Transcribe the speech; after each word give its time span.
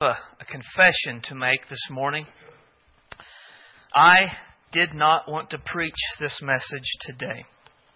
a, 0.00 0.06
a 0.06 0.44
confession 0.44 1.20
to 1.24 1.34
make 1.34 1.68
this 1.68 1.88
morning. 1.90 2.24
I 3.92 4.30
did 4.70 4.94
not 4.94 5.28
want 5.28 5.50
to 5.50 5.58
preach 5.58 5.92
this 6.20 6.40
message 6.40 6.88
today. 7.00 7.44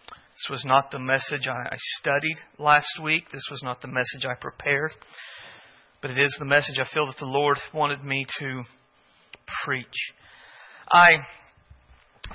This 0.08 0.50
was 0.50 0.64
not 0.64 0.90
the 0.90 0.98
message 0.98 1.46
I 1.46 1.76
studied 2.00 2.38
last 2.58 2.98
week. 3.00 3.30
This 3.30 3.46
was 3.52 3.62
not 3.62 3.82
the 3.82 3.86
message 3.86 4.26
I 4.28 4.34
prepared. 4.34 4.90
But 6.00 6.10
it 6.10 6.18
is 6.18 6.34
the 6.40 6.44
message 6.44 6.74
I 6.80 6.92
feel 6.92 7.06
that 7.06 7.18
the 7.20 7.24
Lord 7.24 7.56
wanted 7.72 8.02
me 8.02 8.26
to 8.40 8.62
preach. 9.64 9.86
I, 10.90 11.10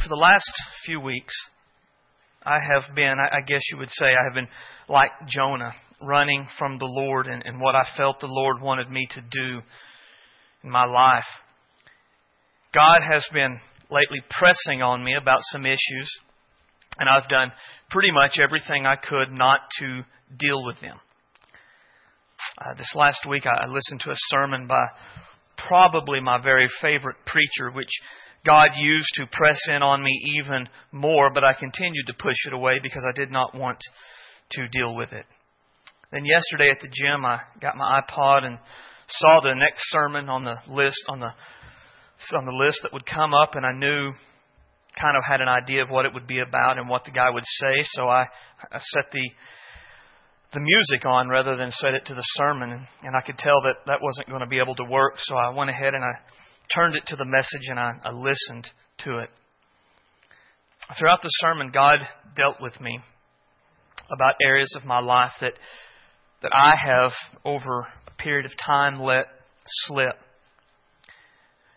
for 0.02 0.08
the 0.08 0.16
last 0.16 0.50
few 0.86 1.02
weeks, 1.02 1.36
I 2.42 2.60
have 2.74 2.96
been, 2.96 3.16
I 3.20 3.42
guess 3.46 3.64
you 3.74 3.80
would 3.80 3.90
say, 3.90 4.06
I 4.06 4.24
have 4.24 4.34
been 4.34 4.48
like 4.88 5.12
Jonah 5.28 5.74
running 6.02 6.48
from 6.57 6.77
the 6.77 6.86
Lord 6.86 7.27
and, 7.27 7.43
and 7.45 7.59
what 7.59 7.75
I 7.75 7.84
felt 7.97 8.20
the 8.20 8.27
Lord 8.27 8.61
wanted 8.61 8.89
me 8.89 9.07
to 9.11 9.21
do 9.21 9.61
in 10.64 10.70
my 10.70 10.86
life. 10.86 11.25
God 12.74 13.00
has 13.10 13.25
been 13.33 13.60
lately 13.89 14.19
pressing 14.29 14.82
on 14.82 15.04
me 15.04 15.15
about 15.15 15.39
some 15.41 15.65
issues, 15.65 16.19
and 17.00 17.10
I've 17.10 17.29
done 17.29 17.52
pretty 17.89 18.11
much 18.11 18.38
everything 18.41 18.86
I 18.86 18.96
could 18.96 19.32
not 19.32 19.61
to 19.79 20.02
deal 20.38 20.64
with 20.64 20.79
them. 20.82 20.97
Uh, 22.60 22.74
this 22.77 22.91
last 22.96 23.25
week, 23.27 23.46
I 23.46 23.68
listened 23.68 24.02
to 24.02 24.11
a 24.11 24.16
sermon 24.29 24.68
by 24.68 24.83
probably 25.68 26.19
my 26.19 26.41
very 26.41 26.68
favorite 26.82 27.18
preacher, 27.25 27.71
which 27.71 27.89
God 28.46 28.69
used 28.79 29.10
to 29.16 29.25
press 29.32 29.60
in 29.69 29.82
on 29.82 30.04
me 30.04 30.11
even 30.39 30.68
more, 30.91 31.32
but 31.33 31.43
I 31.43 31.54
continued 31.54 32.08
to 32.08 32.14
push 32.14 32.38
it 32.45 32.53
away 32.53 32.80
because 32.81 33.03
I 33.08 33.17
did 33.17 33.31
not 33.31 33.55
want 33.55 33.80
to 34.52 34.67
deal 34.67 34.95
with 34.95 35.11
it. 35.14 35.25
Then 36.11 36.23
yesterday 36.25 36.72
at 36.72 36.80
the 36.80 36.88
gym, 36.88 37.25
I 37.25 37.42
got 37.61 37.75
my 37.75 38.02
iPod 38.02 38.45
and 38.45 38.58
saw 39.08 39.39
the 39.42 39.53
next 39.53 39.81
sermon 39.89 40.30
on 40.30 40.44
the 40.44 40.56
list 40.70 41.03
on 41.09 41.20
the 41.20 41.31
on 42.36 42.45
the 42.45 42.66
list 42.66 42.80
that 42.83 42.94
would 42.94 43.06
come 43.06 43.33
up, 43.33 43.56
and 43.56 43.66
I 43.66 43.73
knew 43.73 44.11
kind 45.00 45.16
of 45.16 45.23
had 45.23 45.41
an 45.41 45.47
idea 45.47 45.83
of 45.83 45.89
what 45.89 46.05
it 46.05 46.13
would 46.13 46.25
be 46.25 46.39
about 46.39 46.80
and 46.80 46.89
what 46.89 47.05
the 47.05 47.11
guy 47.11 47.30
would 47.30 47.44
say. 47.45 47.75
So 47.81 48.08
I, 48.08 48.25
I 48.72 48.80
set 48.80 49.11
the 49.11 49.30
the 50.53 50.61
music 50.61 51.05
on 51.05 51.28
rather 51.28 51.58
than 51.58 51.69
set 51.69 51.94
it 51.94 52.05
to 52.05 52.16
the 52.16 52.23
sermon, 52.39 52.88
and, 53.03 53.16
I 53.16 53.22
could 53.22 53.38
tell 53.38 53.61
that 53.63 53.85
that 53.85 54.02
wasn't 54.02 54.30
going 54.30 54.39
to 54.39 54.47
be 54.47 54.59
able 54.59 54.75
to 54.75 54.85
work. 54.85 55.16
So 55.17 55.35
I 55.35 55.50
went 55.50 55.69
ahead 55.69 55.94
and 55.94 56.03
I 56.03 56.13
turned 56.73 56.95
it 56.95 57.05
to 57.08 57.17
the 57.17 57.25
message 57.25 57.67
and 57.67 57.78
I, 57.78 57.91
I 58.03 58.11
listened 58.11 58.66
to 59.00 59.17
it. 59.19 59.30
Throughout 60.97 61.22
the 61.22 61.30
sermon, 61.44 61.72
God 61.73 62.00
dealt 62.38 62.61
with 62.61 62.80
me 62.80 62.97
about 64.09 64.35
areas 64.41 64.73
of 64.78 64.85
my 64.85 65.00
life 65.00 65.31
that 65.41 65.53
that 66.41 66.52
I 66.53 66.75
have, 66.75 67.11
over 67.43 67.88
a 68.07 68.11
period 68.21 68.45
of 68.45 68.52
time, 68.57 68.99
let 69.02 69.25
slip. 69.66 70.16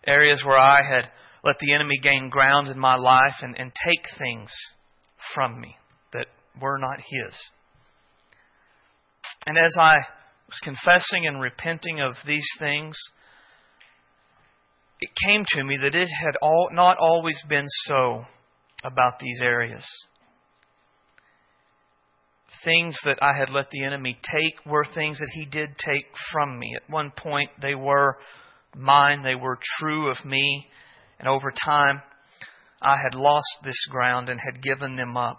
Areas 0.06 0.42
where 0.44 0.58
I 0.58 0.80
had 0.86 1.11
let 1.42 1.56
the 1.58 1.75
enemy 1.75 1.98
gain 2.02 2.28
ground 2.28 2.69
in 2.69 2.78
my 2.78 2.97
life 2.97 3.36
and, 3.42 3.58
and 3.58 3.72
take 3.84 4.19
things 4.19 4.52
from 5.34 5.61
me 5.61 5.77
that 6.12 6.27
were 6.61 6.78
not 6.78 6.98
his. 6.98 7.39
And 9.47 9.56
as 9.56 9.75
I 9.78 9.94
was 10.47 10.61
confessing 10.62 11.27
and 11.27 11.41
repenting 11.41 12.00
of 12.00 12.14
these 12.27 12.48
things, 12.58 12.97
it 15.00 15.11
came 15.24 15.45
to 15.48 15.64
me 15.64 15.78
that 15.83 15.95
it 15.95 16.08
had 16.08 16.36
all, 16.42 16.69
not 16.72 16.98
always 16.98 17.42
been 17.48 17.64
so 17.67 18.24
about 18.84 19.19
these 19.19 19.41
areas 19.42 19.86
things 22.64 22.98
that 23.05 23.19
I 23.22 23.36
had 23.39 23.50
let 23.50 23.70
the 23.70 23.84
enemy 23.84 24.19
take 24.22 24.55
were 24.66 24.84
things 24.94 25.19
that 25.19 25.30
he 25.33 25.47
did 25.47 25.70
take 25.78 26.06
from 26.33 26.58
me. 26.58 26.75
At 26.77 26.91
one 26.91 27.12
point, 27.17 27.50
they 27.61 27.75
were 27.75 28.17
mine, 28.77 29.22
they 29.22 29.34
were 29.34 29.58
true 29.78 30.11
of 30.11 30.25
me, 30.25 30.67
and 31.19 31.28
over 31.28 31.52
time, 31.64 32.02
I 32.83 32.97
had 32.97 33.14
lost 33.14 33.58
this 33.64 33.86
ground 33.91 34.28
and 34.28 34.41
had 34.41 34.62
given 34.62 34.97
them 34.97 35.17
up. 35.17 35.39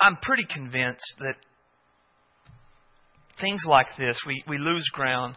I'm 0.00 0.16
pretty 0.20 0.44
convinced 0.52 1.14
that 1.20 1.36
things 3.40 3.62
like 3.66 3.88
this, 3.98 4.20
we, 4.26 4.42
we 4.48 4.58
lose 4.58 4.86
ground 4.92 5.36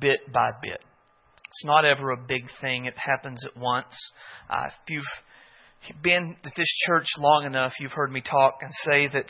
bit 0.00 0.20
by 0.32 0.50
bit. 0.62 0.80
It's 1.52 1.64
not 1.64 1.84
ever 1.84 2.12
a 2.12 2.16
big 2.16 2.48
thing. 2.60 2.86
It 2.86 2.94
happens 2.96 3.44
at 3.44 3.60
once. 3.60 3.94
Uh, 4.48 4.64
if 4.68 4.72
you've 4.88 5.04
been 6.02 6.36
at 6.44 6.52
this 6.56 6.72
church 6.86 7.06
long 7.18 7.44
enough, 7.44 7.72
you've 7.80 7.92
heard 7.92 8.12
me 8.12 8.20
talk 8.20 8.58
and 8.60 8.70
say 8.72 9.08
that 9.08 9.28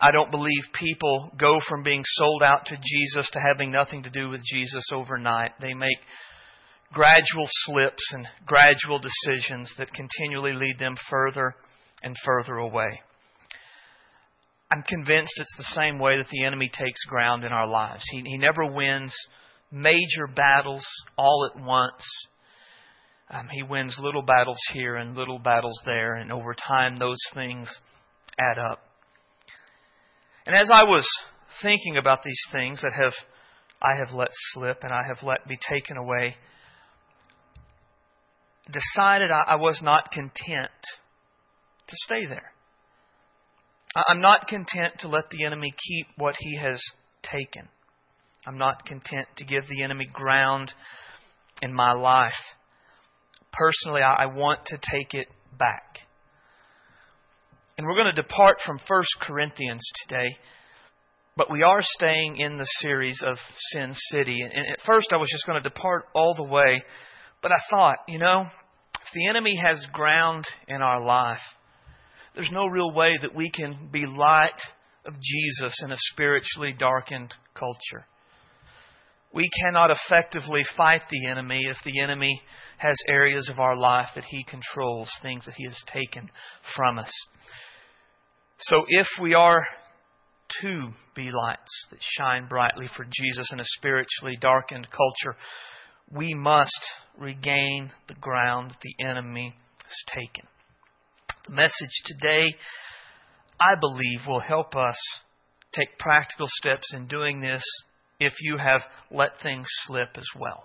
I 0.00 0.10
don't 0.12 0.30
believe 0.30 0.62
people 0.78 1.30
go 1.38 1.58
from 1.68 1.82
being 1.82 2.02
sold 2.04 2.42
out 2.42 2.66
to 2.66 2.76
Jesus 2.76 3.30
to 3.30 3.40
having 3.40 3.70
nothing 3.70 4.04
to 4.04 4.10
do 4.10 4.28
with 4.28 4.40
Jesus 4.44 4.84
overnight. 4.92 5.52
They 5.60 5.74
make 5.74 5.98
gradual 6.92 7.46
slips 7.46 8.02
and 8.12 8.26
gradual 8.46 9.00
decisions 9.00 9.72
that 9.78 9.92
continually 9.92 10.52
lead 10.52 10.78
them 10.78 10.96
further 11.10 11.54
and 12.02 12.16
further 12.24 12.56
away. 12.56 13.00
I'm 14.70 14.82
convinced 14.82 15.32
it's 15.38 15.56
the 15.56 15.80
same 15.80 15.98
way 15.98 16.18
that 16.18 16.28
the 16.30 16.44
enemy 16.44 16.70
takes 16.72 17.02
ground 17.08 17.44
in 17.44 17.52
our 17.52 17.66
lives. 17.66 18.04
He, 18.10 18.22
he 18.24 18.36
never 18.36 18.70
wins 18.70 19.14
major 19.72 20.26
battles 20.34 20.86
all 21.16 21.50
at 21.52 21.62
once. 21.62 22.04
Um, 23.30 23.48
he 23.50 23.62
wins 23.62 23.98
little 24.00 24.22
battles 24.22 24.58
here 24.72 24.96
and 24.96 25.14
little 25.14 25.38
battles 25.38 25.80
there, 25.84 26.14
and 26.14 26.32
over 26.32 26.54
time, 26.54 26.96
those 26.96 27.20
things 27.34 27.78
add 28.38 28.58
up. 28.58 28.80
And 30.46 30.56
as 30.56 30.70
I 30.72 30.84
was 30.84 31.06
thinking 31.60 31.98
about 31.98 32.22
these 32.22 32.40
things 32.52 32.80
that 32.80 32.92
have 32.94 33.12
I 33.80 33.98
have 33.98 34.14
let 34.14 34.28
slip 34.52 34.78
and 34.82 34.92
I 34.92 35.02
have 35.06 35.22
let 35.22 35.46
be 35.46 35.58
taken 35.68 35.96
away, 35.96 36.36
decided 38.72 39.30
I, 39.30 39.52
I 39.52 39.56
was 39.56 39.80
not 39.82 40.10
content 40.10 40.72
to 41.86 41.96
stay 42.04 42.26
there. 42.26 42.52
I'm 44.08 44.20
not 44.20 44.48
content 44.48 44.94
to 45.00 45.08
let 45.08 45.30
the 45.30 45.44
enemy 45.44 45.70
keep 45.70 46.06
what 46.16 46.34
he 46.38 46.56
has 46.56 46.82
taken. 47.22 47.68
I'm 48.46 48.58
not 48.58 48.84
content 48.86 49.28
to 49.36 49.44
give 49.44 49.64
the 49.68 49.82
enemy 49.82 50.06
ground 50.12 50.72
in 51.62 51.72
my 51.72 51.92
life 51.92 52.32
personally, 53.52 54.02
I 54.02 54.26
want 54.26 54.60
to 54.66 54.78
take 54.90 55.14
it 55.14 55.28
back. 55.58 55.98
And 57.76 57.86
we're 57.86 57.94
going 57.94 58.12
to 58.14 58.22
depart 58.22 58.58
from 58.66 58.80
1 58.88 59.02
Corinthians 59.22 59.82
today, 60.02 60.36
but 61.36 61.50
we 61.50 61.62
are 61.62 61.80
staying 61.80 62.36
in 62.38 62.56
the 62.56 62.66
series 62.80 63.22
of 63.24 63.36
Sin 63.72 63.92
City. 64.10 64.40
And 64.42 64.52
at 64.52 64.80
first, 64.84 65.12
I 65.12 65.16
was 65.16 65.28
just 65.30 65.46
going 65.46 65.62
to 65.62 65.68
depart 65.68 66.06
all 66.14 66.34
the 66.34 66.42
way, 66.42 66.82
but 67.40 67.52
I 67.52 67.58
thought, 67.70 67.98
you 68.08 68.18
know, 68.18 68.44
if 68.94 69.12
the 69.14 69.28
enemy 69.28 69.56
has 69.64 69.86
ground 69.92 70.44
in 70.66 70.82
our 70.82 71.04
life, 71.04 71.38
there's 72.34 72.50
no 72.52 72.66
real 72.66 72.92
way 72.92 73.12
that 73.22 73.34
we 73.34 73.50
can 73.50 73.88
be 73.92 74.06
light 74.06 74.60
of 75.04 75.14
Jesus 75.14 75.74
in 75.84 75.92
a 75.92 75.96
spiritually 76.12 76.74
darkened 76.76 77.32
culture. 77.54 78.06
We 79.32 79.48
cannot 79.62 79.90
effectively 79.90 80.62
fight 80.76 81.02
the 81.10 81.28
enemy 81.28 81.66
if 81.66 81.76
the 81.84 82.00
enemy 82.00 82.40
has 82.78 82.96
areas 83.08 83.48
of 83.50 83.58
our 83.58 83.76
life 83.76 84.08
that 84.14 84.24
he 84.24 84.44
controls, 84.44 85.10
things 85.22 85.44
that 85.44 85.54
he 85.56 85.64
has 85.64 85.78
taken 85.92 86.30
from 86.74 86.98
us. 86.98 87.12
So 88.60 88.84
if 88.88 89.06
we 89.20 89.34
are 89.34 89.64
to 90.62 90.88
be 91.14 91.30
lights 91.30 91.86
that 91.90 91.98
shine 92.00 92.48
brightly 92.48 92.88
for 92.96 93.04
Jesus 93.04 93.50
in 93.52 93.60
a 93.60 93.64
spiritually 93.64 94.38
darkened 94.40 94.88
culture, 94.90 95.36
we 96.10 96.32
must 96.34 96.80
regain 97.18 97.90
the 98.08 98.14
ground 98.14 98.70
that 98.70 98.80
the 98.82 99.04
enemy 99.04 99.54
has 99.84 100.14
taken. 100.14 100.48
The 101.46 101.54
message 101.54 101.92
today, 102.06 102.54
I 103.60 103.74
believe, 103.78 104.26
will 104.26 104.40
help 104.40 104.74
us 104.74 104.96
take 105.74 105.98
practical 105.98 106.46
steps 106.48 106.94
in 106.94 107.06
doing 107.06 107.40
this 107.40 107.62
if 108.20 108.34
you 108.40 108.56
have 108.56 108.82
let 109.10 109.40
things 109.42 109.66
slip 109.86 110.10
as 110.16 110.26
well. 110.38 110.64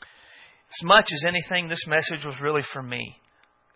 As 0.00 0.84
much 0.84 1.06
as 1.12 1.24
anything, 1.26 1.68
this 1.68 1.86
message 1.86 2.24
was 2.24 2.40
really 2.42 2.62
for 2.72 2.82
me. 2.82 3.16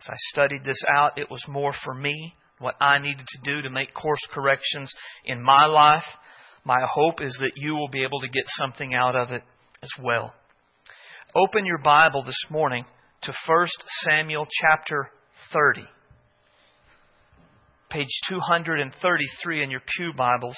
As 0.01 0.09
I 0.09 0.15
studied 0.31 0.63
this 0.63 0.81
out, 0.95 1.17
it 1.17 1.31
was 1.31 1.43
more 1.47 1.73
for 1.83 1.93
me, 1.93 2.35
what 2.59 2.75
I 2.79 2.99
needed 2.99 3.25
to 3.25 3.39
do 3.43 3.61
to 3.61 3.69
make 3.69 3.93
course 3.93 4.21
corrections 4.31 4.93
in 5.25 5.41
my 5.41 5.65
life. 5.65 6.03
My 6.65 6.85
hope 6.87 7.21
is 7.21 7.35
that 7.41 7.53
you 7.55 7.73
will 7.73 7.89
be 7.89 8.03
able 8.03 8.21
to 8.21 8.27
get 8.27 8.43
something 8.47 8.93
out 8.93 9.15
of 9.15 9.31
it 9.31 9.43
as 9.81 9.89
well. 10.01 10.33
Open 11.35 11.65
your 11.65 11.79
Bible 11.79 12.23
this 12.23 12.39
morning 12.49 12.85
to 13.23 13.33
1 13.47 13.67
Samuel 14.01 14.45
chapter 14.61 15.09
30. 15.51 15.81
Page 17.89 18.07
233 18.29 19.63
in 19.63 19.71
your 19.71 19.81
Pew 19.95 20.11
Bibles. 20.15 20.55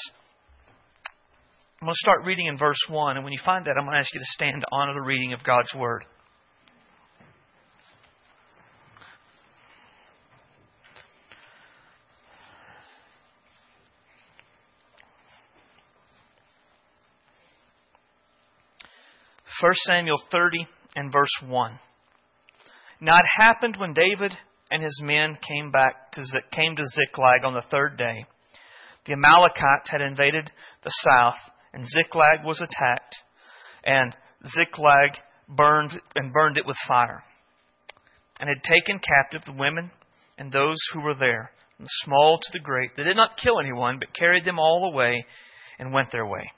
I'm 1.81 1.87
going 1.87 1.93
to 1.93 1.97
start 1.97 2.25
reading 2.25 2.47
in 2.47 2.57
verse 2.57 2.79
1, 2.87 3.17
and 3.17 3.23
when 3.25 3.33
you 3.33 3.39
find 3.43 3.65
that, 3.65 3.75
I'm 3.77 3.83
going 3.83 3.95
to 3.95 3.99
ask 3.99 4.13
you 4.13 4.19
to 4.21 4.25
stand 4.29 4.61
to 4.61 4.67
honor 4.71 4.93
the 4.93 5.01
reading 5.01 5.33
of 5.33 5.43
God's 5.43 5.73
Word. 5.75 6.05
First 19.59 19.79
Samuel 19.83 20.17
30 20.31 20.65
and 20.95 21.11
verse 21.11 21.27
1. 21.45 21.79
Now 23.01 23.19
it 23.19 23.25
happened 23.37 23.75
when 23.77 23.93
David 23.93 24.33
and 24.71 24.81
his 24.81 25.01
men 25.03 25.37
came 25.45 25.71
back 25.71 26.13
to 26.13 26.21
came 26.51 26.75
to 26.77 26.83
Ziklag 26.85 27.43
on 27.43 27.53
the 27.53 27.63
third 27.69 27.97
day. 27.97 28.25
The 29.05 29.13
Amalekites 29.13 29.89
had 29.89 30.01
invaded 30.01 30.49
the 30.83 30.91
south 31.03 31.35
and 31.75 31.85
Ziklag 31.87 32.45
was 32.45 32.61
attacked, 32.61 33.15
and 33.83 34.15
Ziklag 34.47 35.17
burned 35.47 35.91
and 36.15 36.33
burned 36.33 36.57
it 36.57 36.65
with 36.65 36.77
fire, 36.87 37.21
and 38.39 38.49
had 38.49 38.63
taken 38.63 38.99
captive 38.99 39.41
the 39.45 39.59
women 39.59 39.91
and 40.37 40.51
those 40.51 40.77
who 40.93 41.01
were 41.01 41.13
there, 41.13 41.51
from 41.75 41.85
the 41.85 41.91
small 42.05 42.39
to 42.41 42.49
the 42.53 42.63
great. 42.63 42.91
They 42.95 43.03
did 43.03 43.17
not 43.17 43.37
kill 43.37 43.59
anyone, 43.59 43.99
but 43.99 44.15
carried 44.17 44.45
them 44.45 44.57
all 44.57 44.89
away 44.91 45.25
and 45.77 45.93
went 45.93 46.11
their 46.11 46.25
way. 46.25 46.49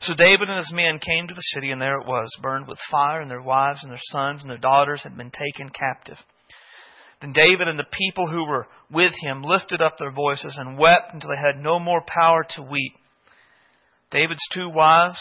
So 0.00 0.14
David 0.14 0.48
and 0.48 0.58
his 0.58 0.72
men 0.72 0.98
came 0.98 1.28
to 1.28 1.34
the 1.34 1.40
city, 1.54 1.70
and 1.70 1.80
there 1.80 2.00
it 2.00 2.06
was, 2.06 2.28
burned 2.40 2.66
with 2.66 2.78
fire, 2.90 3.20
and 3.20 3.30
their 3.30 3.42
wives 3.42 3.80
and 3.82 3.92
their 3.92 4.00
sons 4.04 4.40
and 4.40 4.50
their 4.50 4.58
daughters 4.58 5.02
had 5.02 5.16
been 5.16 5.30
taken 5.30 5.68
captive. 5.68 6.16
Then 7.20 7.32
David 7.32 7.68
and 7.68 7.78
the 7.78 7.84
people 7.84 8.26
who 8.26 8.46
were 8.46 8.66
with 8.90 9.12
him 9.20 9.42
lifted 9.42 9.82
up 9.82 9.96
their 9.98 10.12
voices 10.12 10.56
and 10.58 10.78
wept 10.78 11.12
until 11.12 11.30
they 11.30 11.36
had 11.36 11.62
no 11.62 11.78
more 11.78 12.02
power 12.06 12.44
to 12.56 12.62
weep. 12.62 12.94
David's 14.10 14.46
two 14.52 14.68
wives, 14.68 15.20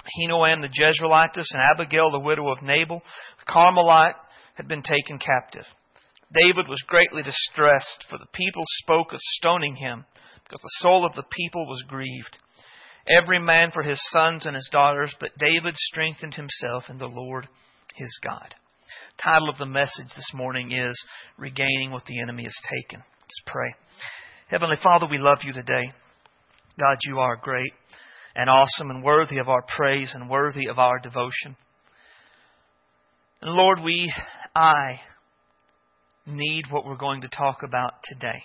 Ahinoam 0.00 0.62
the 0.62 0.68
Jezreelitess 0.68 1.46
and 1.52 1.62
Abigail 1.70 2.10
the 2.10 2.18
widow 2.18 2.48
of 2.50 2.62
Nabal, 2.62 3.02
the 3.38 3.52
Carmelite, 3.52 4.16
had 4.54 4.68
been 4.68 4.82
taken 4.82 5.18
captive. 5.18 5.64
David 6.32 6.68
was 6.68 6.82
greatly 6.86 7.22
distressed, 7.22 8.06
for 8.08 8.18
the 8.18 8.30
people 8.32 8.62
spoke 8.82 9.12
of 9.12 9.18
stoning 9.20 9.76
him, 9.76 10.04
because 10.44 10.60
the 10.62 10.78
soul 10.78 11.04
of 11.04 11.14
the 11.14 11.24
people 11.30 11.66
was 11.66 11.84
grieved. 11.88 12.38
Every 13.08 13.40
man 13.40 13.70
for 13.72 13.82
his 13.82 14.00
sons 14.10 14.46
and 14.46 14.54
his 14.54 14.68
daughters, 14.70 15.14
but 15.18 15.36
David 15.38 15.74
strengthened 15.76 16.34
himself 16.34 16.84
in 16.88 16.98
the 16.98 17.08
Lord 17.08 17.48
his 17.96 18.18
God. 18.22 18.54
Title 19.22 19.48
of 19.48 19.58
the 19.58 19.66
message 19.66 20.08
this 20.16 20.30
morning 20.34 20.72
is 20.72 20.96
Regaining 21.36 21.90
What 21.90 22.04
the 22.06 22.20
Enemy 22.20 22.44
Has 22.44 22.56
Taken. 22.70 23.02
Let's 23.22 23.42
pray. 23.46 23.74
Heavenly 24.48 24.76
Father, 24.82 25.06
we 25.10 25.18
love 25.18 25.38
you 25.42 25.52
today. 25.52 25.92
God, 26.80 26.96
you 27.04 27.18
are 27.18 27.36
great 27.36 27.72
and 28.34 28.48
awesome 28.48 28.90
and 28.90 29.02
worthy 29.02 29.38
of 29.38 29.48
our 29.48 29.62
praise 29.76 30.12
and 30.14 30.30
worthy 30.30 30.66
of 30.66 30.78
our 30.78 30.98
devotion. 30.98 31.56
And 33.42 33.52
Lord, 33.52 33.80
we, 33.84 34.12
I, 34.54 35.00
need 36.26 36.64
what 36.70 36.86
we're 36.86 36.96
going 36.96 37.22
to 37.22 37.28
talk 37.28 37.62
about 37.62 37.94
today. 38.04 38.44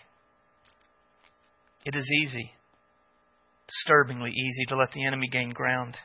It 1.85 1.95
is 1.95 2.09
easy, 2.23 2.51
disturbingly 3.67 4.31
easy, 4.31 4.65
to 4.69 4.75
let 4.75 4.91
the 4.91 5.05
enemy 5.05 5.27
gain 5.31 5.51
ground 5.51 5.95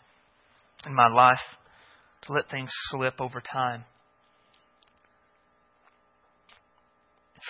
in 0.86 0.94
my 0.94 1.08
life, 1.08 1.38
to 2.22 2.32
let 2.32 2.50
things 2.50 2.70
slip 2.90 3.20
over 3.20 3.40
time. 3.40 3.84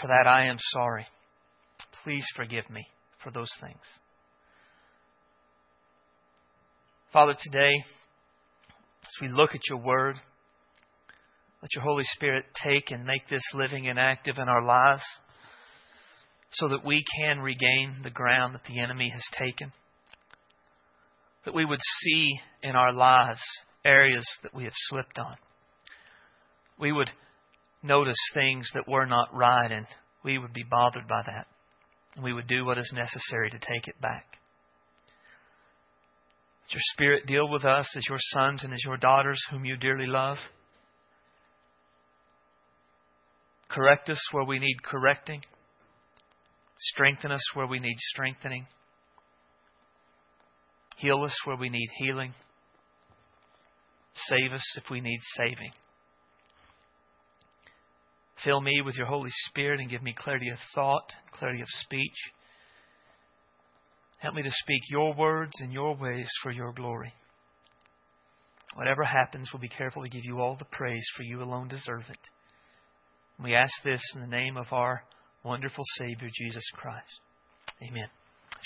For 0.00 0.06
that, 0.06 0.26
I 0.26 0.46
am 0.46 0.56
sorry. 0.72 1.06
Please 2.04 2.24
forgive 2.36 2.70
me 2.70 2.86
for 3.22 3.30
those 3.30 3.50
things. 3.60 4.00
Father, 7.12 7.34
today, 7.42 7.72
as 9.02 9.12
we 9.20 9.28
look 9.32 9.52
at 9.56 9.68
your 9.68 9.80
word, 9.80 10.14
let 11.60 11.74
your 11.74 11.82
Holy 11.82 12.04
Spirit 12.04 12.44
take 12.62 12.92
and 12.92 13.04
make 13.04 13.28
this 13.28 13.42
living 13.52 13.88
and 13.88 13.98
active 13.98 14.36
in 14.38 14.48
our 14.48 14.62
lives 14.62 15.02
so 16.52 16.68
that 16.68 16.84
we 16.84 17.02
can 17.18 17.40
regain 17.40 17.96
the 18.04 18.10
ground 18.10 18.54
that 18.54 18.62
the 18.68 18.78
enemy 18.78 19.10
has 19.10 19.24
taken. 19.36 19.72
That 21.46 21.54
we 21.54 21.64
would 21.64 21.80
see 21.82 22.38
in 22.62 22.76
our 22.76 22.92
lives 22.92 23.40
areas 23.84 24.24
that 24.44 24.54
we 24.54 24.62
have 24.62 24.72
slipped 24.76 25.18
on. 25.18 25.34
We 26.78 26.92
would 26.92 27.10
notice 27.82 28.14
things 28.34 28.70
that 28.74 28.86
were 28.86 29.06
not 29.06 29.34
right 29.34 29.72
and 29.72 29.86
we 30.22 30.38
would 30.38 30.52
be 30.52 30.64
bothered 30.70 31.08
by 31.08 31.22
that. 31.26 31.48
And 32.14 32.22
we 32.22 32.32
would 32.32 32.46
do 32.46 32.64
what 32.64 32.78
is 32.78 32.92
necessary 32.94 33.50
to 33.50 33.58
take 33.58 33.88
it 33.88 34.00
back. 34.00 34.39
Your 36.70 36.80
Spirit 36.92 37.26
deal 37.26 37.48
with 37.48 37.64
us 37.64 37.92
as 37.96 38.06
your 38.08 38.18
sons 38.20 38.62
and 38.62 38.72
as 38.72 38.84
your 38.84 38.96
daughters 38.96 39.44
whom 39.50 39.64
you 39.64 39.76
dearly 39.76 40.06
love. 40.06 40.38
Correct 43.68 44.08
us 44.08 44.20
where 44.32 44.44
we 44.44 44.58
need 44.58 44.82
correcting. 44.82 45.42
Strengthen 46.78 47.32
us 47.32 47.42
where 47.54 47.66
we 47.66 47.78
need 47.78 47.96
strengthening. 47.98 48.66
Heal 50.96 51.22
us 51.24 51.36
where 51.44 51.56
we 51.56 51.68
need 51.68 51.88
healing. 51.98 52.32
Save 54.14 54.52
us 54.52 54.76
if 54.76 54.90
we 54.90 55.00
need 55.00 55.20
saving. 55.36 55.72
Fill 58.44 58.60
me 58.60 58.80
with 58.84 58.96
your 58.96 59.06
Holy 59.06 59.30
Spirit 59.48 59.80
and 59.80 59.90
give 59.90 60.02
me 60.02 60.14
clarity 60.16 60.48
of 60.50 60.58
thought, 60.74 61.12
clarity 61.32 61.60
of 61.60 61.68
speech. 61.68 62.16
Help 64.20 64.34
me 64.34 64.42
to 64.42 64.50
speak 64.50 64.82
your 64.90 65.14
words 65.14 65.52
and 65.60 65.72
your 65.72 65.96
ways 65.96 66.28
for 66.42 66.50
your 66.50 66.72
glory. 66.72 67.12
Whatever 68.74 69.02
happens, 69.02 69.50
we'll 69.52 69.60
be 69.60 69.68
careful 69.68 70.04
to 70.04 70.10
give 70.10 70.24
you 70.24 70.40
all 70.40 70.56
the 70.56 70.66
praise, 70.66 71.04
for 71.16 71.22
you 71.22 71.42
alone 71.42 71.68
deserve 71.68 72.04
it. 72.08 72.18
We 73.42 73.54
ask 73.54 73.72
this 73.82 74.02
in 74.14 74.20
the 74.20 74.28
name 74.28 74.56
of 74.56 74.66
our 74.72 75.02
wonderful 75.42 75.84
Savior, 75.98 76.28
Jesus 76.32 76.64
Christ. 76.74 77.20
Amen. 77.82 78.08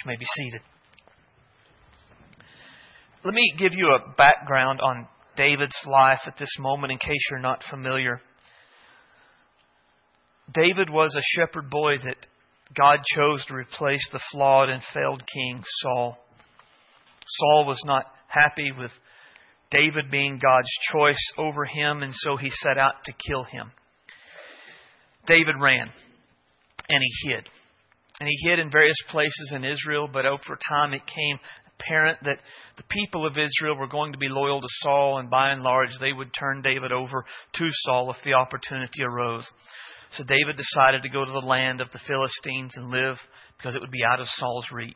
You 0.05 0.11
may 0.11 0.17
be 0.17 0.25
seated. 0.25 0.61
Let 3.25 3.33
me 3.33 3.55
give 3.57 3.73
you 3.73 3.87
a 3.87 4.13
background 4.17 4.81
on 4.81 5.07
David's 5.37 5.81
life 5.87 6.21
at 6.27 6.37
this 6.37 6.51
moment 6.59 6.93
in 6.93 6.99
case 6.99 7.29
you're 7.31 7.39
not 7.39 7.63
familiar. 7.71 8.21
David 10.53 10.91
was 10.91 11.17
a 11.17 11.41
shepherd 11.41 11.71
boy 11.71 11.99
that 12.05 12.27
God 12.77 13.01
chose 13.15 13.45
to 13.47 13.55
replace 13.55 14.09
the 14.13 14.21
flawed 14.33 14.69
and 14.69 14.83
failed 14.93 15.23
king 15.33 15.63
Saul. 15.83 16.19
Saul 17.27 17.65
was 17.67 17.81
not 17.85 18.07
happy 18.29 18.73
with 18.73 18.91
David 19.71 20.11
being 20.11 20.39
God's 20.43 20.71
choice 20.93 21.33
over 21.37 21.65
him, 21.65 22.03
and 22.03 22.13
so 22.13 22.37
he 22.37 22.49
set 22.51 22.79
out 22.79 23.05
to 23.05 23.13
kill 23.29 23.45
him. 23.45 23.73
David 25.27 25.55
ran 25.61 25.91
and 26.89 27.03
he 27.03 27.29
hid. 27.29 27.49
And 28.21 28.29
he 28.29 28.49
hid 28.49 28.59
in 28.59 28.71
various 28.71 29.03
places 29.11 29.53
in 29.55 29.65
Israel, 29.65 30.09
but 30.13 30.27
over 30.27 30.59
time 30.69 30.95
it 30.95 31.03
came 31.07 31.39
apparent 31.81 32.19
that 32.25 32.39
the 32.77 32.85
people 32.91 33.27
of 33.27 33.33
Israel 33.33 33.77
were 33.77 33.89
going 33.89 34.13
to 34.13 34.19
be 34.19 34.29
loyal 34.29 34.61
to 34.61 34.67
Saul, 34.83 35.19
and 35.19 35.29
by 35.29 35.51
and 35.51 35.63
large 35.63 35.91
they 36.01 36.13
would 36.13 36.31
turn 36.39 36.63
David 36.63 36.93
over 36.93 37.25
to 37.55 37.69
Saul 37.71 38.11
if 38.11 38.23
the 38.25 38.35
opportunity 38.35 39.03
arose. 39.03 39.47
So 40.17 40.23
David 40.25 40.57
decided 40.57 41.03
to 41.03 41.09
go 41.09 41.25
to 41.25 41.33
the 41.33 41.39
land 41.39 41.81
of 41.81 41.91
the 41.93 41.99
Philistines 42.07 42.75
and 42.77 42.91
live 42.91 43.17
because 43.57 43.75
it 43.75 43.81
would 43.81 43.91
be 43.91 44.05
out 44.09 44.21
of 44.21 44.29
Saul's 44.29 44.67
reach. 44.73 44.95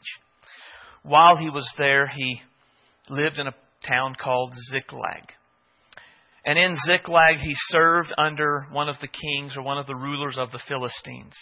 While 1.03 1.37
he 1.37 1.51
was 1.51 1.69
there, 1.77 2.07
he 2.07 2.41
lived 3.09 3.39
in 3.39 3.49
a 3.49 3.55
town 3.89 4.15
called 4.23 4.53
Ziklag. 4.71 5.33
And 6.45 6.57
in 6.57 6.77
Ziklag, 6.87 7.39
he 7.39 7.53
served 7.55 8.15
under 8.17 8.69
one 8.71 8.89
of 8.89 8.97
the 9.01 9.09
kings 9.09 9.57
or 9.57 9.63
one 9.63 9.79
of 9.79 9.89
the 9.89 9.97
rulers 9.97 10.39
of 10.39 10.53
the 10.53 10.63
Philistines. 10.69 11.35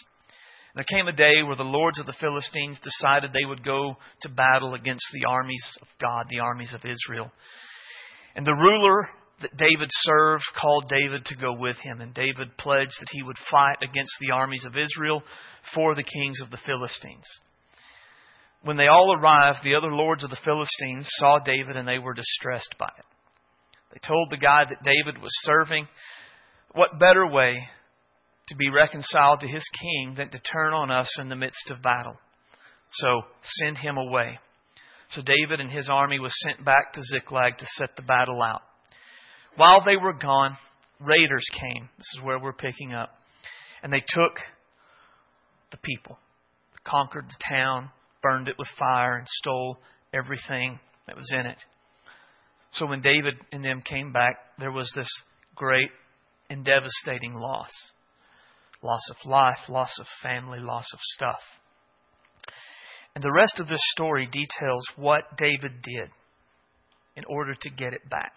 There 0.73 0.83
came 0.83 1.07
a 1.07 1.11
day 1.11 1.43
where 1.43 1.55
the 1.55 1.63
lords 1.63 1.99
of 1.99 2.07
the 2.07 2.17
Philistines 2.19 2.79
decided 2.83 3.31
they 3.31 3.45
would 3.45 3.63
go 3.63 3.95
to 4.21 4.29
battle 4.29 4.73
against 4.73 5.05
the 5.13 5.27
armies 5.27 5.77
of 5.81 5.87
God, 6.01 6.25
the 6.29 6.39
armies 6.39 6.73
of 6.73 6.81
Israel. 6.83 7.31
And 8.35 8.45
the 8.45 8.55
ruler 8.55 9.07
that 9.41 9.55
David 9.55 9.89
served 9.91 10.43
called 10.59 10.89
David 10.89 11.25
to 11.25 11.35
go 11.35 11.53
with 11.53 11.77
him, 11.77 12.01
and 12.01 12.13
David 12.13 12.57
pledged 12.57 12.95
that 12.99 13.11
he 13.11 13.21
would 13.21 13.37
fight 13.51 13.77
against 13.81 14.13
the 14.19 14.33
armies 14.33 14.65
of 14.65 14.75
Israel 14.75 15.21
for 15.75 15.95
the 15.95 16.03
kings 16.03 16.41
of 16.41 16.49
the 16.49 16.59
Philistines. 16.65 17.27
When 18.63 18.77
they 18.77 18.87
all 18.87 19.15
arrived, 19.15 19.59
the 19.63 19.75
other 19.75 19.91
lords 19.91 20.23
of 20.23 20.31
the 20.31 20.39
Philistines 20.43 21.07
saw 21.19 21.39
David 21.39 21.77
and 21.77 21.87
they 21.87 21.99
were 21.99 22.13
distressed 22.15 22.75
by 22.79 22.89
it. 22.97 23.05
They 23.93 23.99
told 24.05 24.29
the 24.29 24.37
guy 24.37 24.63
that 24.67 24.83
David 24.83 25.21
was 25.21 25.31
serving, 25.43 25.87
what 26.73 26.99
better 26.99 27.25
way 27.25 27.55
to 28.47 28.55
be 28.55 28.69
reconciled 28.69 29.41
to 29.41 29.47
his 29.47 29.63
king 29.79 30.15
than 30.17 30.29
to 30.31 30.39
turn 30.39 30.73
on 30.73 30.91
us 30.91 31.09
in 31.19 31.29
the 31.29 31.35
midst 31.35 31.69
of 31.69 31.81
battle? 31.81 32.17
So 32.91 33.21
send 33.41 33.77
him 33.77 33.97
away. 33.97 34.39
So 35.11 35.21
David 35.21 35.59
and 35.59 35.71
his 35.71 35.89
army 35.89 36.19
was 36.19 36.33
sent 36.43 36.65
back 36.65 36.93
to 36.93 37.01
Ziklag 37.03 37.59
to 37.59 37.65
set 37.77 37.95
the 37.95 38.01
battle 38.01 38.41
out. 38.41 38.61
While 39.57 39.83
they 39.83 39.97
were 39.97 40.13
gone, 40.13 40.55
raiders 40.99 41.45
came. 41.59 41.89
This 41.97 42.07
is 42.15 42.23
where 42.23 42.39
we're 42.39 42.53
picking 42.53 42.93
up. 42.93 43.09
And 43.83 43.91
they 43.91 44.03
took 44.07 44.37
the 45.71 45.77
people, 45.77 46.17
conquered 46.85 47.25
the 47.25 47.43
town, 47.49 47.89
burned 48.21 48.47
it 48.47 48.55
with 48.57 48.67
fire, 48.79 49.17
and 49.17 49.27
stole 49.27 49.77
everything 50.13 50.79
that 51.07 51.17
was 51.17 51.31
in 51.33 51.45
it. 51.45 51.57
So 52.71 52.85
when 52.85 53.01
David 53.01 53.33
and 53.51 53.65
them 53.65 53.81
came 53.81 54.13
back, 54.13 54.37
there 54.59 54.71
was 54.71 54.91
this 54.95 55.09
great 55.55 55.89
and 56.49 56.63
devastating 56.63 57.33
loss 57.33 57.71
loss 58.83 59.01
of 59.09 59.29
life, 59.29 59.57
loss 59.69 59.91
of 59.99 60.05
family, 60.21 60.59
loss 60.59 60.85
of 60.93 60.99
stuff. 61.01 61.41
And 63.15 63.23
the 63.23 63.31
rest 63.31 63.59
of 63.59 63.67
this 63.67 63.81
story 63.93 64.27
details 64.27 64.85
what 64.95 65.35
David 65.35 65.81
did 65.81 66.09
in 67.15 67.23
order 67.27 67.55
to 67.59 67.69
get 67.71 67.93
it 67.93 68.07
back. 68.07 68.33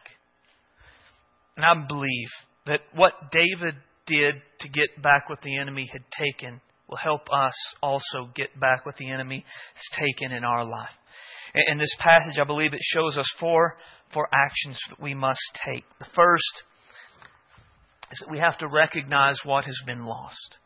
And 1.56 1.64
I 1.64 1.74
believe 1.86 2.28
that 2.66 2.80
what 2.94 3.12
David 3.32 3.74
did 4.06 4.34
to 4.60 4.68
get 4.68 5.02
back 5.02 5.28
what 5.28 5.40
the 5.42 5.56
enemy 5.56 5.88
had 5.92 6.02
taken 6.10 6.60
will 6.88 6.96
help 6.96 7.28
us 7.32 7.54
also 7.82 8.30
get 8.34 8.58
back 8.58 8.84
what 8.84 8.96
the 8.96 9.10
enemy 9.10 9.44
has 9.74 9.98
taken 9.98 10.36
in 10.36 10.44
our 10.44 10.64
life. 10.64 10.90
In 11.54 11.78
this 11.78 11.94
passage, 11.98 12.38
I 12.40 12.44
believe 12.44 12.72
it 12.72 12.80
shows 12.82 13.16
us 13.16 13.26
four, 13.38 13.76
four 14.12 14.28
actions 14.32 14.78
that 14.88 15.00
we 15.00 15.14
must 15.14 15.40
take. 15.64 15.84
The 15.98 16.06
first 16.14 16.64
is 18.12 18.18
that 18.20 18.30
we 18.30 18.38
have 18.38 18.58
to 18.58 18.68
recognize 18.68 19.38
what 19.44 19.64
has 19.64 19.78
been 19.86 20.04
lost. 20.04 20.58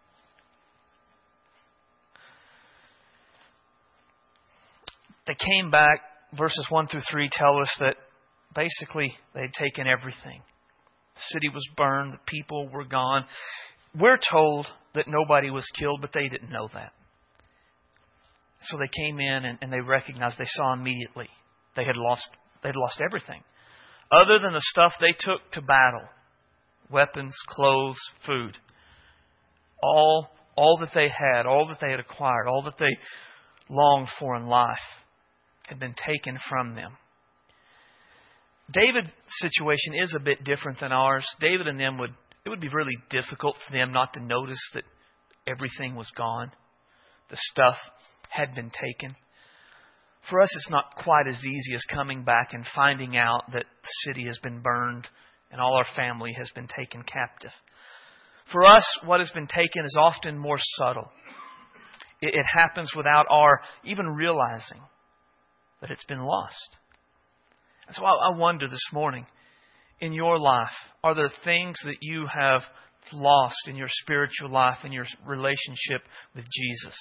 They 5.26 5.34
came 5.34 5.70
back, 5.70 6.00
verses 6.36 6.66
1 6.68 6.88
through 6.88 7.00
3 7.10 7.28
tell 7.32 7.58
us 7.58 7.74
that 7.80 7.96
basically 8.54 9.14
they 9.34 9.42
had 9.42 9.52
taken 9.54 9.86
everything. 9.86 10.42
The 11.14 11.22
city 11.30 11.48
was 11.48 11.66
burned, 11.76 12.12
the 12.12 12.18
people 12.26 12.68
were 12.68 12.84
gone. 12.84 13.24
We're 13.98 14.18
told 14.30 14.66
that 14.94 15.06
nobody 15.06 15.50
was 15.50 15.66
killed, 15.78 16.00
but 16.00 16.12
they 16.12 16.28
didn't 16.28 16.50
know 16.50 16.68
that. 16.74 16.92
So 18.62 18.78
they 18.78 18.88
came 18.88 19.20
in 19.20 19.44
and, 19.44 19.58
and 19.60 19.72
they 19.72 19.80
recognized, 19.80 20.38
they 20.38 20.44
saw 20.46 20.72
immediately 20.72 21.28
they 21.76 21.84
had 21.84 21.96
lost 21.96 22.30
they 22.62 22.68
had 22.70 22.76
lost 22.76 23.00
everything. 23.04 23.42
Other 24.10 24.38
than 24.38 24.52
the 24.52 24.60
stuff 24.60 24.92
they 25.00 25.14
took 25.18 25.50
to 25.52 25.62
battle. 25.62 26.08
Weapons, 26.90 27.34
clothes, 27.48 27.98
food. 28.26 28.56
All 29.82 30.28
all 30.56 30.78
that 30.80 30.90
they 30.94 31.08
had, 31.08 31.46
all 31.46 31.66
that 31.68 31.78
they 31.80 31.90
had 31.90 32.00
acquired, 32.00 32.46
all 32.46 32.62
that 32.62 32.78
they 32.78 32.96
longed 33.68 34.08
for 34.18 34.36
in 34.36 34.46
life 34.46 34.78
had 35.66 35.80
been 35.80 35.94
taken 35.94 36.38
from 36.48 36.74
them. 36.74 36.96
David's 38.72 39.12
situation 39.40 39.94
is 40.02 40.14
a 40.14 40.22
bit 40.22 40.44
different 40.44 40.80
than 40.80 40.92
ours. 40.92 41.26
David 41.40 41.66
and 41.66 41.78
them 41.78 41.98
would 41.98 42.14
it 42.44 42.50
would 42.50 42.60
be 42.60 42.68
really 42.68 42.96
difficult 43.08 43.56
for 43.66 43.72
them 43.72 43.92
not 43.92 44.12
to 44.14 44.20
notice 44.20 44.60
that 44.74 44.84
everything 45.46 45.94
was 45.94 46.10
gone. 46.16 46.52
The 47.30 47.38
stuff 47.40 47.76
had 48.28 48.54
been 48.54 48.70
taken. 48.70 49.16
For 50.28 50.40
us, 50.40 50.48
it's 50.54 50.70
not 50.70 50.96
quite 51.02 51.26
as 51.26 51.42
easy 51.44 51.74
as 51.74 51.84
coming 51.90 52.24
back 52.24 52.52
and 52.52 52.66
finding 52.74 53.16
out 53.16 53.50
that 53.52 53.64
the 53.82 53.88
city 54.06 54.26
has 54.26 54.38
been 54.42 54.60
burned 54.60 55.08
and 55.50 55.60
all 55.60 55.74
our 55.74 55.86
family 55.96 56.34
has 56.36 56.50
been 56.54 56.66
taken 56.66 57.02
captive. 57.02 57.52
For 58.52 58.64
us, 58.64 58.84
what 59.04 59.20
has 59.20 59.30
been 59.30 59.46
taken 59.46 59.84
is 59.84 59.96
often 59.98 60.38
more 60.38 60.58
subtle. 60.58 61.10
It, 62.20 62.34
it 62.34 62.46
happens 62.46 62.92
without 62.94 63.26
our 63.30 63.60
even 63.84 64.06
realizing 64.06 64.80
that 65.80 65.90
it's 65.90 66.04
been 66.04 66.22
lost. 66.22 66.76
And 67.86 67.96
so 67.96 68.04
I, 68.04 68.32
I 68.32 68.36
wonder 68.36 68.68
this 68.68 68.88
morning 68.92 69.26
in 70.00 70.12
your 70.12 70.38
life, 70.38 70.72
are 71.02 71.14
there 71.14 71.30
things 71.44 71.76
that 71.84 71.98
you 72.00 72.26
have 72.26 72.62
lost 73.12 73.68
in 73.68 73.76
your 73.76 73.88
spiritual 73.88 74.50
life, 74.50 74.78
and 74.82 74.92
your 74.92 75.06
relationship 75.26 76.02
with 76.34 76.44
Jesus? 76.44 76.96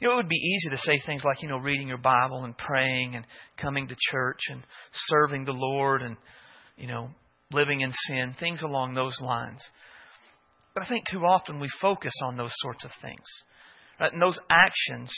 You 0.00 0.08
know, 0.08 0.14
it 0.14 0.16
would 0.16 0.28
be 0.28 0.36
easy 0.36 0.70
to 0.70 0.78
say 0.78 1.00
things 1.04 1.22
like, 1.24 1.42
you 1.42 1.48
know, 1.48 1.58
reading 1.58 1.88
your 1.88 1.98
Bible 1.98 2.44
and 2.44 2.56
praying 2.56 3.14
and 3.14 3.26
coming 3.60 3.86
to 3.88 3.96
church 4.10 4.40
and 4.50 4.62
serving 4.94 5.44
the 5.44 5.52
Lord 5.52 6.02
and, 6.02 6.16
you 6.76 6.88
know, 6.88 7.10
living 7.52 7.82
in 7.82 7.92
sin, 7.92 8.34
things 8.40 8.62
along 8.62 8.94
those 8.94 9.16
lines. 9.20 9.60
But 10.74 10.84
I 10.84 10.88
think 10.88 11.04
too 11.08 11.20
often 11.20 11.60
we 11.60 11.68
focus 11.80 12.14
on 12.24 12.36
those 12.36 12.52
sorts 12.56 12.84
of 12.84 12.90
things. 13.02 13.24
Right? 14.00 14.12
And 14.12 14.22
those 14.22 14.38
actions, 14.48 15.12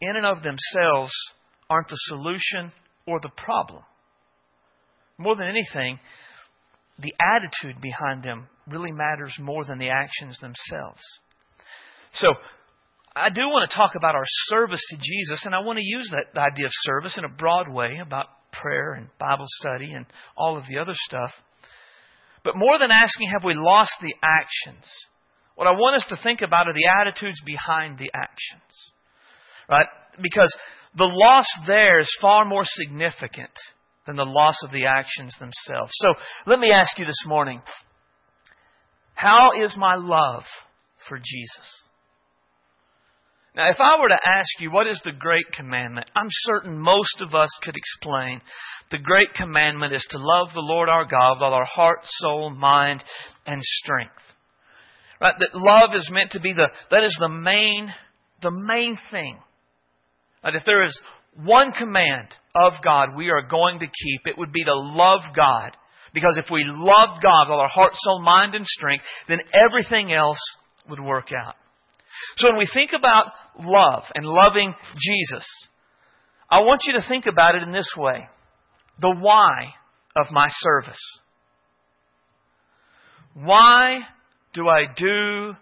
in 0.00 0.16
and 0.16 0.26
of 0.26 0.42
themselves, 0.42 1.12
aren't 1.70 1.88
the 1.88 1.96
solution 1.96 2.72
or 3.06 3.20
the 3.20 3.30
problem. 3.36 3.82
More 5.18 5.36
than 5.36 5.48
anything, 5.48 5.98
the 6.98 7.14
attitude 7.20 7.80
behind 7.80 8.22
them 8.22 8.48
really 8.66 8.92
matters 8.92 9.34
more 9.40 9.64
than 9.64 9.78
the 9.78 9.90
actions 9.90 10.38
themselves. 10.40 11.02
So, 12.12 12.28
I 13.14 13.30
do 13.30 13.42
want 13.48 13.70
to 13.70 13.76
talk 13.76 13.94
about 13.94 14.14
our 14.14 14.26
service 14.48 14.82
to 14.90 14.96
Jesus, 14.96 15.46
and 15.46 15.54
I 15.54 15.60
want 15.60 15.78
to 15.78 15.84
use 15.84 16.12
that 16.12 16.38
idea 16.38 16.66
of 16.66 16.72
service 16.82 17.16
in 17.16 17.24
a 17.24 17.30
broad 17.30 17.66
way 17.66 17.98
about 18.00 18.26
prayer 18.52 18.92
and 18.92 19.08
Bible 19.18 19.46
study 19.48 19.92
and 19.92 20.04
all 20.36 20.58
of 20.58 20.64
the 20.68 20.78
other 20.78 20.92
stuff. 20.94 21.30
But 22.44 22.56
more 22.56 22.78
than 22.78 22.90
asking, 22.90 23.28
have 23.32 23.44
we 23.44 23.54
lost 23.54 23.92
the 24.02 24.14
actions? 24.22 24.86
What 25.54 25.66
I 25.66 25.72
want 25.72 25.96
us 25.96 26.06
to 26.10 26.22
think 26.22 26.42
about 26.42 26.68
are 26.68 26.74
the 26.74 26.90
attitudes 27.00 27.40
behind 27.44 27.98
the 27.98 28.10
actions. 28.14 28.92
Right? 29.68 29.86
Because 30.20 30.54
the 30.96 31.04
loss 31.04 31.46
there 31.66 32.00
is 32.00 32.18
far 32.20 32.44
more 32.44 32.64
significant 32.64 33.50
than 34.06 34.16
the 34.16 34.24
loss 34.24 34.56
of 34.62 34.72
the 34.72 34.86
actions 34.86 35.34
themselves. 35.38 35.92
So 35.94 36.14
let 36.46 36.58
me 36.58 36.70
ask 36.70 36.98
you 36.98 37.04
this 37.04 37.24
morning 37.26 37.60
how 39.14 39.50
is 39.62 39.74
my 39.78 39.96
love 39.96 40.44
for 41.08 41.18
Jesus? 41.18 41.82
Now, 43.56 43.70
if 43.70 43.78
I 43.80 43.98
were 43.98 44.08
to 44.08 44.20
ask 44.22 44.60
you 44.60 44.70
what 44.70 44.86
is 44.86 45.00
the 45.02 45.12
great 45.18 45.46
commandment, 45.56 46.10
I'm 46.14 46.28
certain 46.30 46.78
most 46.78 47.22
of 47.22 47.34
us 47.34 47.48
could 47.62 47.74
explain. 47.74 48.42
The 48.90 48.98
great 48.98 49.32
commandment 49.34 49.94
is 49.94 50.06
to 50.10 50.18
love 50.18 50.48
the 50.54 50.60
Lord 50.60 50.90
our 50.90 51.06
God 51.06 51.36
with 51.36 51.42
all 51.42 51.54
our 51.54 51.64
heart, 51.64 52.00
soul, 52.02 52.50
mind, 52.50 53.02
and 53.46 53.62
strength. 53.62 54.12
Right? 55.20 55.34
That 55.38 55.54
love 55.58 55.94
is 55.94 56.10
meant 56.12 56.32
to 56.32 56.40
be 56.40 56.52
the, 56.52 56.70
that 56.90 57.02
is 57.02 57.16
the 57.18 57.30
main, 57.30 57.90
the 58.42 58.52
main 58.52 58.98
thing. 59.10 59.38
Uh, 60.42 60.50
that 60.50 60.56
if 60.56 60.64
there 60.64 60.84
is 60.84 60.98
one 61.44 61.72
command 61.72 62.28
of 62.54 62.74
God 62.82 63.16
we 63.16 63.30
are 63.30 63.42
going 63.42 63.80
to 63.80 63.86
keep, 63.86 64.20
it 64.24 64.38
would 64.38 64.52
be 64.52 64.64
to 64.64 64.74
love 64.74 65.20
God. 65.34 65.76
Because 66.14 66.40
if 66.42 66.50
we 66.50 66.64
loved 66.66 67.22
God 67.22 67.48
with 67.48 67.58
our 67.58 67.68
heart, 67.68 67.92
soul, 67.94 68.22
mind, 68.22 68.54
and 68.54 68.64
strength, 68.66 69.04
then 69.28 69.40
everything 69.52 70.12
else 70.12 70.40
would 70.88 71.00
work 71.00 71.28
out. 71.32 71.56
So 72.38 72.48
when 72.48 72.58
we 72.58 72.68
think 72.72 72.92
about 72.96 73.26
love 73.60 74.04
and 74.14 74.24
loving 74.24 74.74
Jesus, 74.96 75.46
I 76.48 76.60
want 76.60 76.82
you 76.86 76.94
to 76.94 77.06
think 77.06 77.26
about 77.26 77.54
it 77.54 77.62
in 77.62 77.72
this 77.72 77.92
way 77.96 78.28
the 78.98 79.14
why 79.14 79.74
of 80.16 80.26
my 80.30 80.48
service. 80.50 81.00
Why 83.34 83.98
do 84.54 84.68
I 84.68 84.84
do 84.96 85.54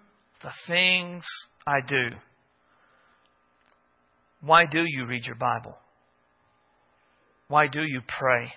the 0.42 0.52
things 0.68 1.24
I 1.66 1.80
do? 1.86 2.10
Why 4.44 4.66
do 4.66 4.84
you 4.86 5.06
read 5.06 5.24
your 5.24 5.36
Bible? 5.36 5.76
Why 7.48 7.66
do 7.66 7.82
you 7.82 8.00
pray? 8.06 8.52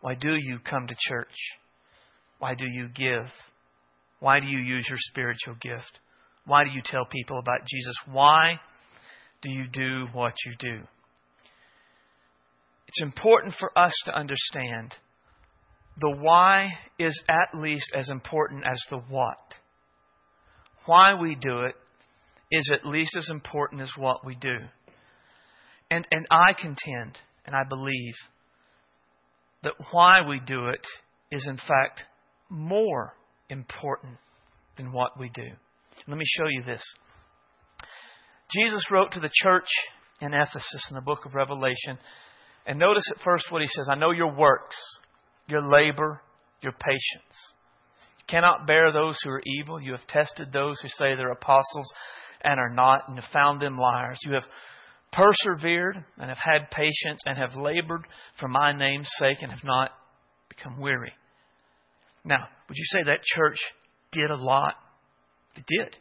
Why 0.00 0.14
do 0.14 0.34
you 0.34 0.58
come 0.58 0.86
to 0.86 0.94
church? 1.08 1.34
Why 2.38 2.54
do 2.54 2.64
you 2.66 2.88
give? 2.94 3.26
Why 4.20 4.40
do 4.40 4.46
you 4.46 4.58
use 4.58 4.86
your 4.88 4.98
spiritual 5.00 5.54
gift? 5.60 5.98
Why 6.44 6.64
do 6.64 6.70
you 6.70 6.82
tell 6.84 7.06
people 7.06 7.38
about 7.38 7.60
Jesus? 7.66 7.94
Why 8.10 8.60
do 9.42 9.50
you 9.50 9.66
do 9.72 10.06
what 10.12 10.34
you 10.44 10.54
do? 10.58 10.80
It's 12.86 13.02
important 13.02 13.54
for 13.58 13.76
us 13.76 13.92
to 14.04 14.16
understand 14.16 14.94
the 15.98 16.14
why 16.20 16.68
is 16.98 17.20
at 17.28 17.58
least 17.58 17.90
as 17.94 18.10
important 18.10 18.64
as 18.64 18.80
the 18.90 18.98
what. 19.08 19.54
Why 20.84 21.14
we 21.20 21.34
do 21.34 21.62
it 21.62 21.74
is 22.50 22.70
at 22.72 22.86
least 22.86 23.16
as 23.16 23.28
important 23.30 23.80
as 23.80 23.92
what 23.96 24.24
we 24.24 24.34
do. 24.34 24.56
And, 25.90 26.06
and 26.10 26.26
I 26.30 26.52
contend, 26.52 27.18
and 27.44 27.54
I 27.54 27.62
believe, 27.68 28.14
that 29.62 29.74
why 29.90 30.20
we 30.28 30.40
do 30.44 30.68
it 30.68 30.84
is 31.30 31.46
in 31.48 31.56
fact 31.56 32.04
more 32.48 33.14
important 33.48 34.18
than 34.76 34.92
what 34.92 35.18
we 35.18 35.30
do. 35.34 35.48
Let 36.06 36.18
me 36.18 36.24
show 36.36 36.46
you 36.48 36.62
this. 36.62 36.82
Jesus 38.54 38.90
wrote 38.90 39.12
to 39.12 39.20
the 39.20 39.30
church 39.42 39.68
in 40.20 40.32
Ephesus 40.34 40.86
in 40.90 40.94
the 40.94 41.00
book 41.00 41.24
of 41.24 41.34
Revelation. 41.34 41.98
And 42.66 42.78
notice 42.78 43.10
at 43.14 43.22
first 43.24 43.50
what 43.50 43.62
he 43.62 43.68
says 43.68 43.88
I 43.90 43.96
know 43.96 44.10
your 44.10 44.34
works, 44.34 44.76
your 45.48 45.62
labor, 45.62 46.20
your 46.62 46.72
patience. 46.72 47.52
You 48.18 48.24
cannot 48.28 48.66
bear 48.66 48.92
those 48.92 49.18
who 49.22 49.30
are 49.30 49.42
evil. 49.44 49.82
You 49.82 49.92
have 49.92 50.06
tested 50.08 50.52
those 50.52 50.80
who 50.80 50.88
say 50.88 51.14
they're 51.14 51.30
apostles 51.30 51.92
and 52.46 52.58
are 52.58 52.72
not, 52.72 53.08
and 53.08 53.18
have 53.18 53.30
found 53.30 53.60
them 53.60 53.76
liars. 53.76 54.18
You 54.24 54.32
have 54.32 54.44
persevered 55.12 55.96
and 56.16 56.28
have 56.30 56.38
had 56.38 56.70
patience 56.70 57.20
and 57.26 57.36
have 57.36 57.54
labored 57.54 58.06
for 58.40 58.48
my 58.48 58.72
name's 58.72 59.10
sake 59.18 59.38
and 59.42 59.50
have 59.50 59.64
not 59.64 59.90
become 60.48 60.80
weary. 60.80 61.12
Now, 62.24 62.48
would 62.68 62.76
you 62.76 62.84
say 62.86 63.02
that 63.04 63.22
church 63.22 63.58
did 64.12 64.30
a 64.30 64.36
lot 64.36 64.74
they 65.56 65.62
did. 65.66 65.96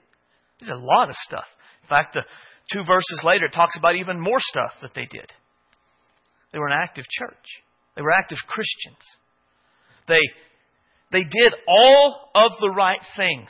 There's 0.60 0.72
a 0.72 0.84
lot 0.84 1.10
of 1.10 1.16
stuff. 1.16 1.46
In 1.84 1.90
fact, 1.90 2.14
the 2.14 2.24
two 2.72 2.84
verses 2.86 3.22
later, 3.24 3.46
it 3.46 3.54
talks 3.54 3.78
about 3.78 3.96
even 3.96 4.20
more 4.20 4.40
stuff 4.40 4.72
that 4.82 4.92
they 4.94 5.06
did. 5.06 5.32
They 6.52 6.60
were 6.60 6.68
an 6.68 6.80
active 6.82 7.06
church. 7.20 7.46
They 7.96 8.02
were 8.02 8.12
active 8.12 8.38
Christians. 8.48 9.04
They, 10.08 10.20
they 11.12 11.24
did 11.24 11.54
all 11.68 12.30
of 12.36 12.52
the 12.60 12.70
right 12.70 13.00
things. 13.16 13.50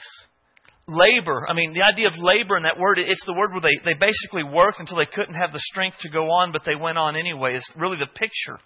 Labor, 0.87 1.47
I 1.49 1.53
mean, 1.53 1.73
the 1.73 1.81
idea 1.81 2.07
of 2.07 2.13
labor 2.17 2.57
in 2.57 2.63
that 2.63 2.79
word, 2.79 2.99
it's 2.99 3.25
the 3.25 3.33
word 3.33 3.51
where 3.51 3.61
they, 3.61 3.81
they 3.83 3.97
basically 3.97 4.43
worked 4.43 4.79
until 4.79 4.97
they 4.97 5.09
couldn't 5.11 5.33
have 5.33 5.51
the 5.51 5.59
strength 5.59 5.97
to 6.01 6.09
go 6.09 6.29
on, 6.29 6.51
but 6.51 6.61
they 6.63 6.75
went 6.75 6.99
on 6.99 7.15
anyway, 7.15 7.55
is 7.55 7.67
really 7.75 7.97
the 7.97 8.05
picture. 8.05 8.59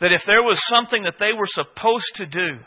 that 0.00 0.12
if 0.12 0.22
there 0.26 0.42
was 0.42 0.60
something 0.68 1.04
that 1.04 1.18
they 1.18 1.32
were 1.36 1.46
supposed 1.46 2.10
to 2.16 2.26
do, 2.26 2.58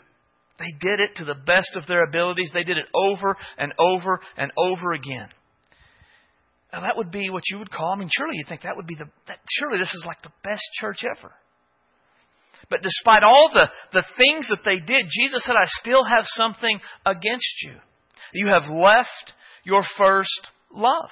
they 0.58 0.72
did 0.80 1.00
it 1.00 1.16
to 1.16 1.24
the 1.24 1.34
best 1.34 1.76
of 1.76 1.86
their 1.86 2.04
abilities. 2.04 2.50
They 2.52 2.64
did 2.64 2.78
it 2.78 2.88
over 2.94 3.36
and 3.58 3.72
over 3.78 4.20
and 4.36 4.52
over 4.56 4.92
again. 4.92 5.28
Now 6.72 6.80
that 6.82 6.96
would 6.96 7.10
be 7.10 7.30
what 7.30 7.42
you 7.50 7.58
would 7.58 7.70
call. 7.70 7.92
I 7.92 7.96
mean, 7.96 8.08
surely 8.10 8.36
you 8.36 8.44
think 8.48 8.62
that 8.62 8.76
would 8.76 8.86
be 8.86 8.94
the. 8.94 9.06
That, 9.28 9.38
surely 9.58 9.78
this 9.78 9.92
is 9.92 10.04
like 10.06 10.22
the 10.22 10.32
best 10.44 10.62
church 10.80 11.04
ever. 11.04 11.32
But 12.70 12.82
despite 12.82 13.24
all 13.24 13.50
the, 13.52 13.68
the 13.92 14.04
things 14.16 14.48
that 14.48 14.60
they 14.64 14.76
did, 14.76 15.06
Jesus 15.10 15.42
said, 15.44 15.56
I 15.56 15.66
still 15.66 16.04
have 16.04 16.24
something 16.24 16.80
against 17.04 17.54
you. 17.62 17.74
You 18.32 18.48
have 18.52 18.70
left 18.70 19.32
your 19.64 19.82
first 19.96 20.50
love. 20.74 21.10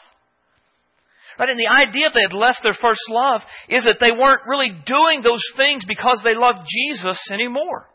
Right? 1.39 1.49
And 1.49 1.59
the 1.59 1.73
idea 1.73 2.09
that 2.09 2.15
they 2.15 2.29
had 2.29 2.37
left 2.37 2.61
their 2.63 2.77
first 2.81 3.01
love 3.09 3.41
is 3.69 3.85
that 3.85 3.97
they 4.01 4.13
weren't 4.13 4.43
really 4.47 4.73
doing 4.85 5.23
those 5.23 5.43
things 5.57 5.85
because 5.87 6.21
they 6.23 6.35
loved 6.35 6.69
Jesus 6.69 7.19
anymore. 7.33 7.87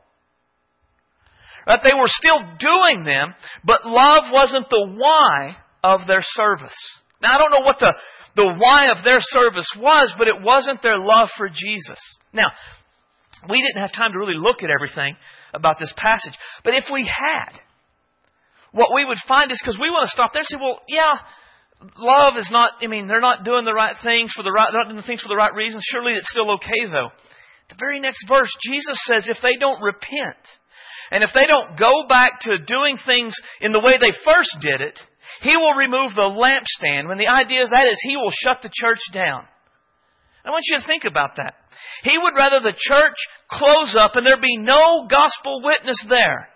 Right? 1.67 1.79
They 1.83 1.93
were 1.93 2.07
still 2.07 2.39
doing 2.59 3.03
them, 3.03 3.35
but 3.63 3.85
love 3.85 4.25
wasn't 4.31 4.69
the 4.69 4.95
why 4.97 5.57
of 5.83 6.07
their 6.07 6.21
service. 6.23 6.75
Now, 7.21 7.35
I 7.35 7.37
don't 7.37 7.51
know 7.51 7.65
what 7.65 7.79
the, 7.79 7.93
the 8.35 8.53
why 8.57 8.89
of 8.89 9.03
their 9.03 9.19
service 9.19 9.69
was, 9.77 10.13
but 10.17 10.27
it 10.27 10.41
wasn't 10.41 10.81
their 10.81 10.99
love 10.99 11.29
for 11.37 11.47
Jesus. 11.49 11.99
Now, 12.33 12.51
we 13.49 13.61
didn't 13.61 13.81
have 13.81 13.93
time 13.93 14.11
to 14.13 14.19
really 14.19 14.37
look 14.37 14.63
at 14.63 14.69
everything 14.69 15.15
about 15.53 15.77
this 15.79 15.93
passage, 15.97 16.33
but 16.63 16.73
if 16.73 16.85
we 16.91 17.03
had, 17.03 17.59
what 18.75 18.91
we 18.93 19.07
would 19.07 19.17
find 19.23 19.49
is 19.51 19.59
because 19.63 19.79
we 19.79 19.87
want 19.87 20.03
to 20.03 20.11
stop 20.11 20.35
there 20.35 20.43
and 20.43 20.51
say, 20.51 20.59
well, 20.59 20.83
yeah, 20.91 21.15
love 21.95 22.35
is 22.35 22.51
not, 22.51 22.83
I 22.83 22.87
mean, 22.91 23.07
they're 23.07 23.23
not 23.23 23.47
doing 23.47 23.63
the 23.63 23.73
right 23.73 23.95
things 24.03 24.35
for 24.35 24.43
the 24.43 24.51
right, 24.51 24.67
they're 24.67 24.83
not 24.83 24.91
doing 24.91 24.99
the 24.99 25.07
things 25.07 25.23
for 25.23 25.31
the 25.31 25.39
right 25.39 25.55
reasons. 25.55 25.87
Surely 25.87 26.11
it's 26.11 26.29
still 26.29 26.51
okay 26.59 26.83
though. 26.91 27.15
The 27.71 27.79
very 27.79 28.03
next 28.03 28.27
verse, 28.27 28.51
Jesus 28.67 28.99
says 29.07 29.31
if 29.31 29.39
they 29.41 29.55
don't 29.57 29.81
repent, 29.81 30.43
and 31.09 31.23
if 31.23 31.31
they 31.33 31.47
don't 31.47 31.79
go 31.79 32.03
back 32.09 32.41
to 32.41 32.59
doing 32.67 32.99
things 33.05 33.33
in 33.61 33.71
the 33.71 33.79
way 33.79 33.95
they 33.95 34.11
first 34.27 34.51
did 34.59 34.81
it, 34.81 34.99
He 35.41 35.55
will 35.55 35.73
remove 35.73 36.11
the 36.13 36.27
lampstand. 36.35 37.07
When 37.07 37.17
the 37.17 37.31
idea 37.31 37.63
is 37.63 37.71
that 37.71 37.87
is 37.87 37.97
He 38.03 38.17
will 38.17 38.33
shut 38.43 38.59
the 38.61 38.73
church 38.73 38.99
down. 39.13 39.47
I 40.43 40.51
want 40.51 40.65
you 40.67 40.79
to 40.79 40.85
think 40.85 41.05
about 41.05 41.37
that. 41.37 41.55
He 42.03 42.17
would 42.17 42.35
rather 42.35 42.59
the 42.59 42.75
church 42.75 43.17
close 43.49 43.95
up 43.97 44.15
and 44.15 44.25
there 44.25 44.39
be 44.39 44.57
no 44.57 45.07
gospel 45.09 45.61
witness 45.63 46.03
there 46.09 46.49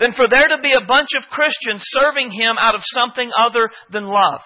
than 0.00 0.12
for 0.14 0.26
there 0.28 0.48
to 0.48 0.62
be 0.62 0.72
a 0.72 0.86
bunch 0.86 1.10
of 1.16 1.28
Christians 1.30 1.84
serving 1.84 2.32
Him 2.32 2.56
out 2.58 2.74
of 2.74 2.80
something 2.84 3.30
other 3.38 3.70
than 3.92 4.04
love. 4.04 4.40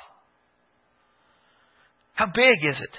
How 2.13 2.27
big 2.27 2.59
is 2.63 2.81
it 2.83 2.99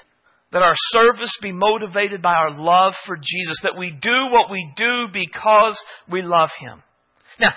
that 0.52 0.64
our 0.64 0.76
service 0.76 1.38
be 1.42 1.52
motivated 1.52 2.22
by 2.22 2.34
our 2.34 2.58
love 2.58 2.94
for 3.06 3.18
Jesus, 3.18 3.60
that 3.64 3.78
we 3.78 3.92
do 3.92 4.32
what 4.32 4.50
we 4.50 4.72
do 4.78 5.08
because 5.14 5.78
we 6.10 6.22
love 6.22 6.50
Him? 6.60 6.82
Now, 7.40 7.50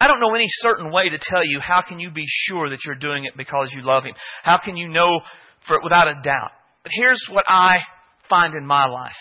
I 0.00 0.06
don't 0.06 0.20
know 0.20 0.34
any 0.34 0.46
certain 0.48 0.92
way 0.92 1.08
to 1.08 1.18
tell 1.20 1.44
you 1.44 1.58
how 1.60 1.82
can 1.86 1.98
you 1.98 2.10
be 2.10 2.26
sure 2.46 2.68
that 2.70 2.78
you're 2.86 2.94
doing 2.94 3.24
it 3.24 3.36
because 3.36 3.72
you 3.74 3.82
love 3.82 4.04
Him. 4.04 4.14
How 4.42 4.58
can 4.58 4.76
you 4.76 4.88
know 4.88 5.20
for 5.66 5.82
without 5.82 6.06
a 6.06 6.14
doubt? 6.22 6.52
But 6.84 6.92
here's 6.94 7.24
what 7.30 7.44
I 7.48 7.78
find 8.30 8.54
in 8.54 8.66
my 8.66 8.86
life. 8.86 9.12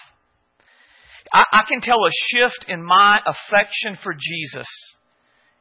I, 1.34 1.44
I 1.52 1.62
can 1.68 1.82
tell 1.82 1.98
a 1.98 2.12
shift 2.30 2.66
in 2.68 2.84
my 2.84 3.20
affection 3.26 3.98
for 4.04 4.14
Jesus 4.14 4.68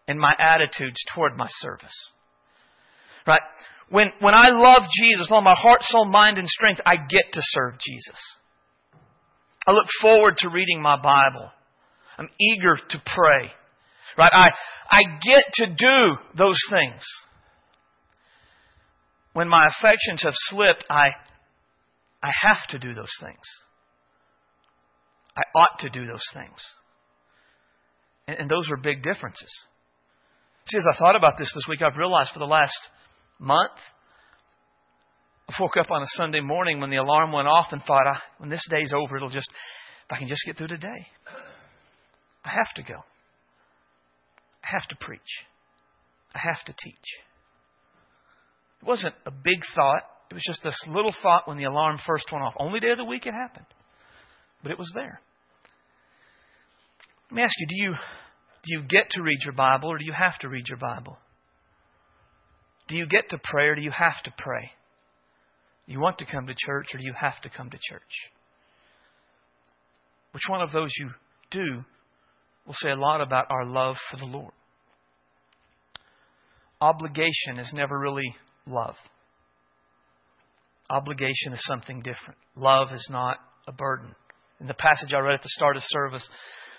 and 0.09 0.19
my 0.19 0.33
attitudes 0.39 0.99
toward 1.15 1.37
my 1.37 1.49
service. 1.61 2.11
Right? 3.27 3.41
When, 3.89 4.07
when 4.21 4.35
I 4.35 4.49
love 4.51 4.83
Jesus, 5.01 5.27
with 5.29 5.33
all 5.33 5.43
my 5.43 5.55
heart, 5.57 5.83
soul, 5.83 6.07
mind, 6.07 6.39
and 6.39 6.49
strength, 6.49 6.81
I 6.87 6.97
get 6.97 7.33
to 7.33 7.41
serve 7.43 7.75
Jesus. 7.75 8.19
I 9.67 9.73
look 9.73 9.87
forward 10.01 10.39
to 10.39 10.49
reading 10.49 10.83
my 10.83 10.97
Bible. 10.97 11.51
I'm 12.19 12.29
eager 12.41 12.77
to 12.77 13.03
pray. 13.07 13.53
Right? 14.19 14.33
I, 14.33 14.51
I 14.91 15.03
get 15.25 15.45
to 15.55 15.67
do 15.67 16.17
those 16.37 16.59
things. 16.71 17.03
When 19.35 19.49
my 19.49 19.67
affections 19.69 20.23
have 20.23 20.35
slipped, 20.35 20.85
I, 20.91 21.09
I 22.23 22.31
have 22.43 22.69
to 22.71 22.79
do 22.79 22.93
those 22.93 23.13
things. 23.21 23.41
I 25.37 25.43
ought 25.59 25.79
to 25.81 25.91
do 25.91 26.07
those 26.07 26.27
things. 26.35 26.59
And, 28.27 28.41
and 28.41 28.51
those 28.51 28.71
are 28.71 28.77
big 28.77 29.03
differences. 29.03 29.51
See, 30.67 30.79
as 30.79 30.87
I 30.93 30.99
thought 30.99 31.17
about 31.17 31.39
this 31.39 31.53
this 31.55 31.65
week, 31.69 31.83
I've 31.83 31.97
realized 31.97 32.31
for 32.33 32.39
the 32.39 32.45
last 32.45 32.79
month, 33.39 33.73
I 35.49 35.55
woke 35.61 35.77
up 35.77 35.91
on 35.91 36.03
a 36.03 36.07
Sunday 36.11 36.41
morning 36.41 36.81
when 36.81 36.91
the 36.91 36.97
alarm 36.97 37.33
went 37.33 37.49
off 37.49 37.67
and 37.73 37.83
thought, 37.83 38.05
when 38.39 38.49
this 38.49 38.65
day's 38.71 38.93
over, 38.95 39.17
it'll 39.17 39.29
just, 39.29 39.51
if 39.51 40.13
I 40.13 40.19
can 40.19 40.29
just 40.29 40.43
get 40.47 40.57
through 40.57 40.69
today, 40.69 41.07
I 42.45 42.51
have 42.51 42.73
to 42.77 42.83
go. 42.83 43.01
I 44.63 44.69
have 44.71 44.87
to 44.89 44.97
preach. 45.01 45.21
I 46.35 46.39
have 46.39 46.65
to 46.65 46.75
teach. 46.83 46.95
It 48.81 48.87
wasn't 48.87 49.15
a 49.27 49.31
big 49.31 49.63
thought. 49.75 50.03
It 50.31 50.35
was 50.35 50.45
just 50.47 50.63
this 50.63 50.79
little 50.89 51.15
thought 51.23 51.47
when 51.47 51.59
the 51.59 51.65
alarm 51.65 51.99
first 52.07 52.27
went 52.33 52.45
off. 52.45 52.55
Only 52.59 52.81
day 52.81 52.91
of 52.91 52.99
the 52.99 53.05
week 53.05 53.27
it 53.27 53.35
happened. 53.35 53.67
But 54.63 54.73
it 54.73 54.79
was 54.79 54.91
there. 54.95 55.21
Let 57.31 57.37
me 57.37 57.43
ask 57.43 57.53
you, 57.59 57.67
do 57.67 57.75
you 57.77 57.95
do 58.65 58.77
you 58.77 58.83
get 58.83 59.11
to 59.11 59.23
read 59.23 59.39
your 59.45 59.55
Bible 59.55 59.91
or 59.91 59.99
do 59.99 60.05
you 60.05 60.13
have 60.13 60.39
to 60.41 60.49
read 60.49 60.69
your 60.69 60.79
Bible? 60.79 61.19
Do 62.89 62.97
you 62.97 63.07
get 63.07 63.31
to 63.31 63.39
pray 63.43 63.67
or 63.67 63.75
do 63.75 63.83
you 63.83 63.91
have 63.91 64.23
to 64.25 64.33
pray? 64.37 64.71
Do 65.87 65.93
you 65.93 66.01
want 66.01 66.19
to 66.19 66.27
come 66.27 66.47
to 66.47 66.55
church 66.57 66.89
or 66.95 66.99
do 66.99 67.05
you 67.05 67.15
have 67.19 67.41
to 67.43 67.51
come 67.51 67.71
to 67.71 67.79
church? 67.91 68.03
Which 70.33 70.43
one 70.49 70.63
of 70.63 70.73
those 70.73 70.91
you 70.99 71.11
do 71.51 71.85
will 72.67 72.75
say 72.75 72.91
a 72.91 72.97
lot 72.97 73.21
about 73.21 73.51
our 73.51 73.67
love 73.67 73.97
for 74.11 74.17
the 74.17 74.27
Lord. 74.27 74.53
Obligation 76.81 77.59
is 77.59 77.73
never 77.75 77.99
really 77.99 78.35
love. 78.67 78.95
Obligation 80.91 81.53
is 81.53 81.63
something 81.65 81.99
different. 82.01 82.39
Love 82.57 82.89
is 82.93 83.07
not 83.11 83.39
a 83.67 83.73
burden. 83.73 84.15
In 84.61 84.67
the 84.67 84.75
passage 84.75 85.13
I 85.13 85.21
read 85.21 85.35
at 85.35 85.43
the 85.43 85.49
start 85.49 85.77
of 85.77 85.83
service, 85.87 86.29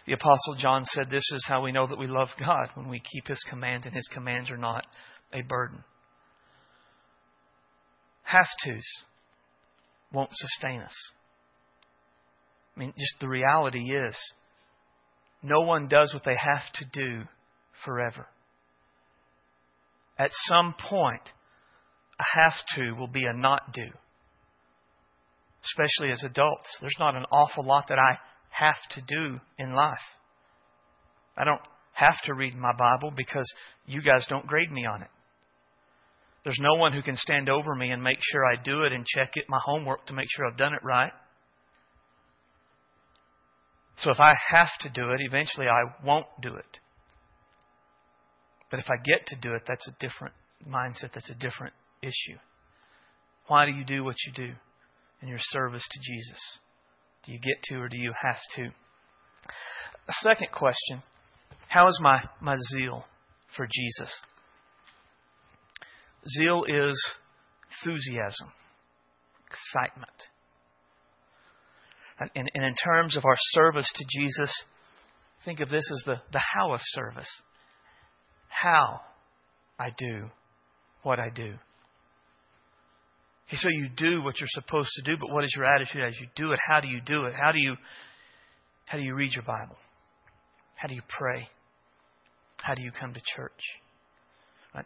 the 0.05 0.13
Apostle 0.13 0.55
John 0.57 0.83
said, 0.85 1.09
This 1.09 1.29
is 1.33 1.45
how 1.47 1.63
we 1.63 1.71
know 1.71 1.87
that 1.87 1.97
we 1.97 2.07
love 2.07 2.29
God 2.39 2.69
when 2.75 2.89
we 2.89 2.99
keep 2.99 3.27
His 3.27 3.41
commands, 3.49 3.85
and 3.85 3.95
His 3.95 4.07
commands 4.13 4.49
are 4.49 4.57
not 4.57 4.85
a 5.31 5.41
burden. 5.41 5.83
Have 8.23 8.47
tos 8.65 9.05
won't 10.11 10.29
sustain 10.31 10.81
us. 10.81 10.95
I 12.75 12.79
mean, 12.79 12.93
just 12.97 13.19
the 13.19 13.27
reality 13.27 13.91
is, 13.91 14.17
no 15.41 15.61
one 15.61 15.87
does 15.87 16.13
what 16.13 16.23
they 16.23 16.35
have 16.35 16.63
to 16.75 16.85
do 16.91 17.23
forever. 17.85 18.27
At 20.17 20.31
some 20.45 20.75
point, 20.89 21.21
a 22.19 22.41
have 22.41 22.53
to 22.75 22.91
will 22.93 23.07
be 23.07 23.25
a 23.25 23.33
not 23.33 23.73
do. 23.73 23.85
Especially 25.63 26.11
as 26.11 26.23
adults. 26.23 26.77
There's 26.81 26.95
not 26.99 27.15
an 27.15 27.25
awful 27.31 27.65
lot 27.65 27.87
that 27.87 27.97
I 27.97 28.17
have 28.53 28.77
to 28.91 29.01
do 29.01 29.37
in 29.57 29.73
life. 29.73 29.97
I 31.37 31.43
don't 31.43 31.61
have 31.93 32.21
to 32.25 32.33
read 32.33 32.55
my 32.55 32.73
Bible 32.73 33.11
because 33.15 33.51
you 33.85 34.01
guys 34.01 34.25
don't 34.29 34.47
grade 34.47 34.71
me 34.71 34.85
on 34.85 35.01
it. 35.01 35.09
There's 36.43 36.59
no 36.59 36.75
one 36.75 36.93
who 36.93 37.01
can 37.01 37.15
stand 37.15 37.49
over 37.49 37.73
me 37.73 37.91
and 37.91 38.03
make 38.03 38.19
sure 38.21 38.45
I 38.45 38.61
do 38.61 38.83
it 38.83 38.91
and 38.91 39.05
check 39.05 39.31
it, 39.35 39.45
my 39.47 39.59
homework 39.63 40.05
to 40.07 40.13
make 40.13 40.27
sure 40.29 40.45
I've 40.45 40.57
done 40.57 40.73
it 40.73 40.83
right. 40.83 41.11
So 43.97 44.11
if 44.11 44.19
I 44.19 44.33
have 44.51 44.69
to 44.81 44.89
do 44.89 45.11
it, 45.11 45.21
eventually 45.21 45.67
I 45.67 46.05
won't 46.05 46.25
do 46.41 46.55
it. 46.55 46.79
But 48.69 48.79
if 48.79 48.85
I 48.89 48.95
get 49.03 49.27
to 49.27 49.35
do 49.35 49.53
it, 49.53 49.61
that's 49.67 49.87
a 49.87 49.95
different 49.99 50.33
mindset, 50.67 51.13
that's 51.13 51.29
a 51.29 51.35
different 51.35 51.73
issue. 52.01 52.37
Why 53.47 53.65
do 53.65 53.71
you 53.71 53.85
do 53.85 54.03
what 54.03 54.15
you 54.25 54.33
do 54.33 54.53
in 55.21 55.27
your 55.27 55.39
service 55.39 55.87
to 55.89 55.99
Jesus? 55.99 56.39
Do 57.25 57.31
you 57.31 57.39
get 57.39 57.61
to 57.65 57.75
or 57.75 57.89
do 57.89 57.97
you 57.97 58.13
have 58.21 58.39
to? 58.55 58.63
A 60.07 60.13
second 60.21 60.51
question 60.51 61.01
How 61.69 61.87
is 61.87 61.99
my, 62.01 62.19
my 62.41 62.57
zeal 62.73 63.05
for 63.55 63.65
Jesus? 63.65 64.13
Zeal 66.37 66.63
is 66.67 67.01
enthusiasm, 67.85 68.51
excitement. 69.47 70.11
And, 72.19 72.29
and, 72.35 72.51
and, 72.53 72.63
in 72.63 72.75
terms 72.75 73.17
of 73.17 73.25
our 73.25 73.35
service 73.51 73.91
to 73.95 74.05
Jesus, 74.09 74.53
think 75.43 75.59
of 75.59 75.69
this 75.69 75.89
as 75.91 76.03
the, 76.05 76.21
the 76.31 76.41
how 76.53 76.73
of 76.73 76.79
service. 76.83 77.29
How 78.47 79.01
I 79.79 79.89
do 79.97 80.29
what 81.01 81.19
I 81.19 81.29
do. 81.29 81.55
So 83.55 83.69
you 83.69 83.89
do 83.95 84.21
what 84.23 84.39
you're 84.39 84.47
supposed 84.49 84.89
to 84.95 85.03
do, 85.03 85.17
but 85.19 85.31
what 85.31 85.43
is 85.43 85.53
your 85.55 85.65
attitude 85.65 86.03
as 86.03 86.13
you 86.19 86.27
do 86.35 86.53
it? 86.53 86.59
How 86.65 86.79
do 86.79 86.87
you 86.87 87.01
do 87.05 87.25
it? 87.25 87.33
How 87.39 87.51
do 87.51 87.59
you 87.59 87.75
how 88.85 88.97
do 88.97 89.03
you 89.03 89.15
read 89.15 89.31
your 89.33 89.43
Bible? 89.43 89.77
How 90.75 90.87
do 90.87 90.95
you 90.95 91.01
pray? 91.07 91.47
How 92.61 92.73
do 92.73 92.83
you 92.83 92.91
come 92.91 93.13
to 93.13 93.21
church? 93.35 93.51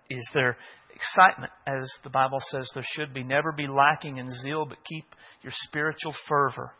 Is 0.09 0.29
there 0.33 0.57
excitement, 0.93 1.51
as 1.65 1.89
the 2.03 2.09
Bible 2.09 2.39
says 2.49 2.69
there 2.73 2.85
should 2.85 3.13
be? 3.13 3.23
Never 3.23 3.51
be 3.51 3.67
lacking 3.67 4.17
in 4.17 4.29
zeal, 4.43 4.65
but 4.65 4.83
keep 4.83 5.05
your 5.43 5.53
spiritual 5.55 6.13
fervor 6.27 6.71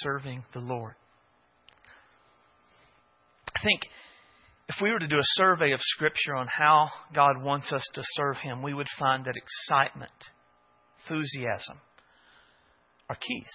serving 0.00 0.44
the 0.52 0.60
Lord. 0.60 0.94
I 3.56 3.62
think 3.62 3.80
if 4.68 4.76
we 4.82 4.90
were 4.90 4.98
to 4.98 5.08
do 5.08 5.18
a 5.18 5.34
survey 5.36 5.72
of 5.72 5.80
Scripture 5.80 6.34
on 6.34 6.46
how 6.46 6.88
God 7.14 7.42
wants 7.42 7.72
us 7.72 7.84
to 7.94 8.02
serve 8.04 8.36
Him, 8.36 8.62
we 8.62 8.74
would 8.74 8.88
find 8.98 9.24
that 9.24 9.34
excitement, 9.36 10.12
enthusiasm 11.12 11.78
are 13.08 13.16
keys. 13.16 13.50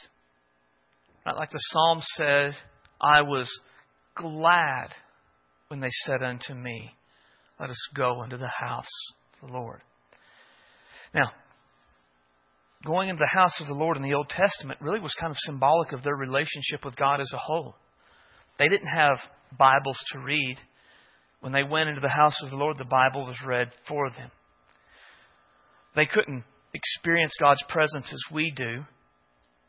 Right? 1.26 1.36
Like 1.36 1.52
the 1.52 1.60
psalm 1.60 2.00
said, 2.02 2.54
I 3.02 3.22
was 3.22 3.50
glad 4.16 4.90
when 5.68 5.80
they 5.80 5.90
said 6.06 6.24
unto 6.24 6.54
me, 6.54 6.92
Let 7.60 7.70
us 7.70 7.90
go 7.96 8.24
into 8.24 8.38
the 8.38 8.48
house 8.48 8.86
of 9.42 9.50
the 9.50 9.54
Lord. 9.54 9.82
Now, 11.14 11.32
going 12.86 13.10
into 13.10 13.20
the 13.20 13.40
house 13.40 13.60
of 13.62 13.68
the 13.68 13.74
Lord 13.74 13.98
in 13.98 14.04
the 14.04 14.14
Old 14.14 14.30
Testament 14.30 14.82
really 14.82 15.00
was 15.00 15.16
kind 15.20 15.32
of 15.32 15.38
symbolic 15.40 15.92
of 15.92 16.04
their 16.04 16.16
relationship 16.16 16.86
with 16.86 16.96
God 16.96 17.20
as 17.20 17.32
a 17.34 17.38
whole. 17.38 17.76
They 18.60 18.70
didn't 18.70 18.88
have 18.88 19.18
Bibles 19.58 19.98
to 20.14 20.20
read. 20.20 20.58
When 21.40 21.54
they 21.54 21.64
went 21.64 21.90
into 21.90 22.02
the 22.02 22.10
house 22.10 22.42
of 22.44 22.50
the 22.50 22.58
Lord, 22.58 22.78
the 22.78 22.86
Bible 22.86 23.26
was 23.26 23.38
read 23.46 23.70
for 23.88 24.10
them. 24.10 24.32
They 25.96 26.06
couldn't 26.06 26.44
experience 26.78 27.34
God's 27.40 27.64
presence 27.70 28.12
as 28.14 28.22
we 28.32 28.52
do, 28.56 28.86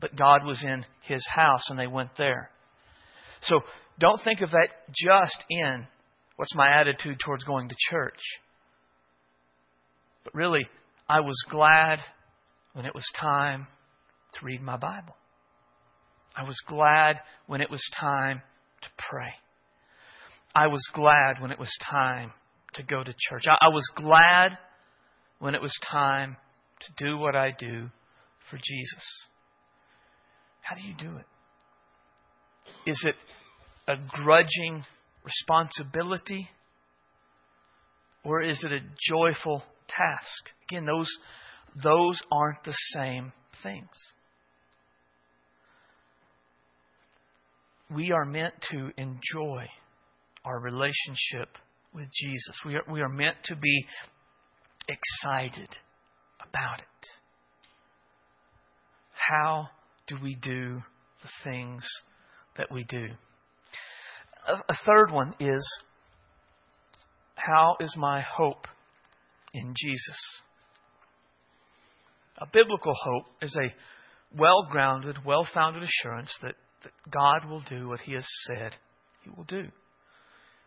but 0.01 0.17
God 0.17 0.45
was 0.45 0.63
in 0.63 0.85
His 1.03 1.27
house 1.27 1.69
and 1.69 1.79
they 1.79 1.87
went 1.87 2.11
there. 2.17 2.51
So 3.43 3.61
don't 3.99 4.23
think 4.23 4.41
of 4.41 4.51
that 4.51 4.69
just 4.95 5.45
in 5.51 5.87
what's 6.37 6.55
my 6.55 6.81
attitude 6.81 7.19
towards 7.25 7.45
going 7.45 7.69
to 7.69 7.75
church. 7.91 8.21
But 10.25 10.35
really, 10.35 10.67
I 11.09 11.21
was 11.21 11.37
glad 11.51 12.01
when 12.75 12.85
it 12.85 12.95
was 12.95 13.07
time 13.21 13.67
to 14.35 14.45
read 14.45 14.63
my 14.63 14.77
Bible. 14.77 15.17
I 16.37 16.45
was 16.45 16.57
glad 16.69 17.17
when 17.47 17.61
it 17.61 17.71
was 17.71 17.83
time 17.99 18.43
to 18.83 18.89
pray. 19.11 19.33
I 20.55 20.69
was 20.69 20.83
glad 20.93 21.41
when 21.41 21.51
it 21.51 21.59
was 21.59 21.75
time 21.91 22.33
to 22.75 22.83
go 22.83 23.03
to 23.03 23.15
church. 23.29 23.45
I, 23.49 23.67
I 23.67 23.69
was 23.71 23.89
glad 23.97 24.59
when 25.39 25.55
it 25.55 25.63
was 25.63 25.77
time 25.91 26.37
to 26.81 27.05
do 27.05 27.19
what 27.19 27.37
I 27.37 27.53
do 27.59 27.91
for 28.51 28.57
Jesus. 28.57 29.27
How 30.61 30.77
do 30.77 30.83
you 30.83 30.95
do 30.95 31.17
it? 31.17 31.27
Is 32.91 33.07
it 33.07 33.15
a 33.87 33.97
grudging 34.23 34.85
responsibility? 35.25 36.49
Or 38.25 38.43
is 38.43 38.63
it 38.65 38.73
a 38.73 38.81
joyful 39.09 39.63
task? 39.89 40.51
Again, 40.71 40.87
those, 40.87 41.11
those 41.83 42.21
aren't 42.31 42.63
the 42.65 42.77
same 42.95 43.33
things. 43.63 43.89
We 47.91 48.13
are 48.13 48.27
meant 48.27 48.55
to 48.71 48.91
enjoy 48.99 49.67
our 50.45 50.61
relationship 50.61 51.57
with 51.95 52.09
Jesus. 52.13 52.61
We 52.67 52.75
are, 52.75 52.83
we 52.91 53.01
are 53.01 53.09
meant 53.09 53.37
to 53.45 53.57
be 53.57 53.87
excited 54.89 55.69
about 56.49 56.81
it. 56.81 56.85
How 59.13 59.69
do 60.07 60.17
we 60.23 60.35
do 60.35 60.83
the 61.23 61.51
things 61.51 61.87
that 62.57 62.73
we 62.73 62.85
do? 62.85 63.09
A, 64.47 64.53
a 64.55 64.77
third 64.87 65.11
one 65.11 65.35
is 65.39 65.65
how 67.35 67.77
is 67.81 67.95
my 67.97 68.21
hope 68.21 68.67
in 69.55 69.75
Jesus? 69.77 70.19
A 72.39 72.47
biblical 72.53 72.95
hope 72.95 73.27
is 73.43 73.57
a 73.57 73.75
well 74.37 74.67
grounded, 74.71 75.25
well 75.25 75.47
founded 75.55 75.83
assurance 75.83 76.33
that, 76.43 76.55
that 76.83 76.93
God 77.11 77.49
will 77.49 77.63
do 77.69 77.89
what 77.89 78.01
He 78.01 78.15
has 78.15 78.27
said 78.47 78.77
He 79.23 79.31
will 79.31 79.45
do. 79.45 79.65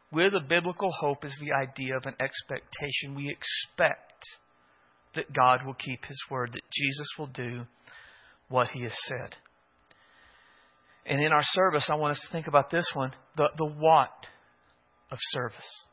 Where 0.10 0.30
the 0.30 0.42
biblical 0.42 0.92
hope 1.00 1.24
is 1.24 1.38
the 1.40 1.54
idea 1.54 1.96
of 1.96 2.06
an 2.06 2.16
expectation. 2.20 3.16
We 3.16 3.30
expect 3.30 4.11
that 5.16 5.34
God 5.34 5.66
will 5.66 5.74
keep 5.74 6.06
His 6.06 6.22
word, 6.30 6.52
that 6.54 6.62
Jesus 6.72 7.08
will 7.18 7.28
do 7.28 7.64
what 8.50 8.68
He 8.68 8.84
has 8.84 8.96
said. 9.08 9.36
And 11.06 11.22
in 11.22 11.32
our 11.32 11.44
service, 11.44 11.90
I 11.92 11.96
want 11.96 12.12
us 12.12 12.26
to 12.26 12.32
think 12.32 12.48
about 12.48 12.70
this 12.70 12.90
one 12.94 13.12
the, 13.36 13.50
the 13.58 13.66
what 13.66 14.28
of 15.10 15.18
service. 15.32 15.86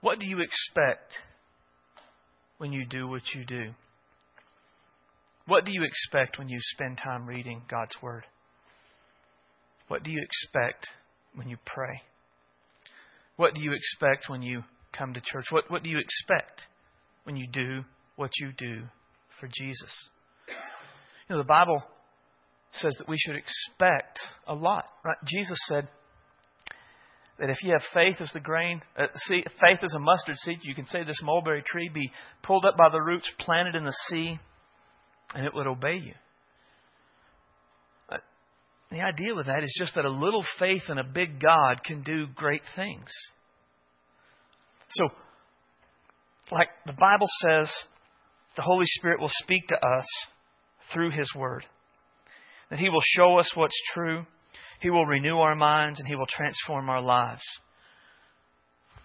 What 0.00 0.18
do 0.18 0.26
you 0.26 0.40
expect 0.40 1.12
when 2.58 2.72
you 2.72 2.86
do 2.86 3.06
what 3.06 3.22
you 3.34 3.44
do? 3.44 3.72
What 5.46 5.64
do 5.64 5.72
you 5.72 5.82
expect 5.82 6.38
when 6.38 6.48
you 6.48 6.58
spend 6.60 6.98
time 7.02 7.26
reading 7.26 7.62
God's 7.68 7.96
Word? 8.02 8.24
What 9.88 10.02
do 10.02 10.10
you 10.10 10.22
expect 10.22 10.86
when 11.34 11.48
you 11.48 11.56
pray? 11.66 12.02
What 13.36 13.54
do 13.54 13.60
you 13.62 13.72
expect 13.72 14.28
when 14.28 14.42
you 14.42 14.62
come 14.96 15.12
to 15.14 15.20
church? 15.20 15.46
What, 15.50 15.70
what 15.70 15.82
do 15.82 15.90
you 15.90 15.98
expect 15.98 16.62
when 17.24 17.36
you 17.36 17.46
do 17.46 17.82
what 18.16 18.30
you 18.40 18.52
do 18.56 18.82
for 19.40 19.46
Jesus? 19.46 20.10
You 21.28 21.36
know, 21.36 21.38
the 21.38 21.46
Bible 21.46 21.82
says 22.72 22.94
that 22.98 23.08
we 23.08 23.18
should 23.18 23.36
expect 23.36 24.20
a 24.46 24.54
lot, 24.54 24.84
right? 25.04 25.16
Jesus 25.26 25.58
said 25.68 25.88
that 27.38 27.50
if 27.50 27.62
you 27.62 27.72
have 27.72 27.82
faith 27.94 28.20
as 28.20 28.30
the 28.32 28.40
grain, 28.40 28.82
uh, 28.98 29.06
see, 29.26 29.42
faith 29.60 29.78
as 29.82 29.94
a 29.94 30.00
mustard 30.00 30.36
seed, 30.36 30.58
you 30.62 30.74
can 30.74 30.86
say 30.86 31.04
this 31.04 31.20
mulberry 31.22 31.62
tree 31.66 31.88
be 31.92 32.12
pulled 32.42 32.64
up 32.64 32.76
by 32.76 32.88
the 32.90 33.00
roots, 33.00 33.30
planted 33.38 33.74
in 33.74 33.84
the 33.84 33.96
sea, 34.08 34.38
and 35.34 35.46
it 35.46 35.54
would 35.54 35.66
obey 35.66 35.94
you. 35.94 36.14
The 38.90 39.02
idea 39.02 39.34
with 39.36 39.46
that 39.46 39.62
is 39.62 39.72
just 39.78 39.94
that 39.94 40.04
a 40.04 40.10
little 40.10 40.44
faith 40.58 40.82
in 40.88 40.98
a 40.98 41.04
big 41.04 41.40
God 41.40 41.84
can 41.84 42.02
do 42.02 42.26
great 42.34 42.62
things. 42.74 43.08
So, 44.90 45.10
like 46.50 46.68
the 46.86 46.92
Bible 46.92 47.28
says, 47.46 47.70
the 48.56 48.62
Holy 48.62 48.86
Spirit 48.86 49.20
will 49.20 49.30
speak 49.30 49.68
to 49.68 49.76
us 49.76 50.06
through 50.92 51.10
His 51.10 51.32
Word 51.34 51.64
that 52.70 52.78
He 52.78 52.88
will 52.88 53.02
show 53.02 53.38
us 53.38 53.50
what's 53.54 53.78
true, 53.92 54.24
He 54.80 54.90
will 54.90 55.04
renew 55.04 55.38
our 55.38 55.56
minds, 55.56 55.98
and 55.98 56.08
He 56.08 56.14
will 56.14 56.26
transform 56.26 56.88
our 56.88 57.02
lives. 57.02 57.42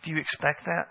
Do 0.03 0.11
you 0.11 0.19
expect 0.19 0.65
that? 0.65 0.85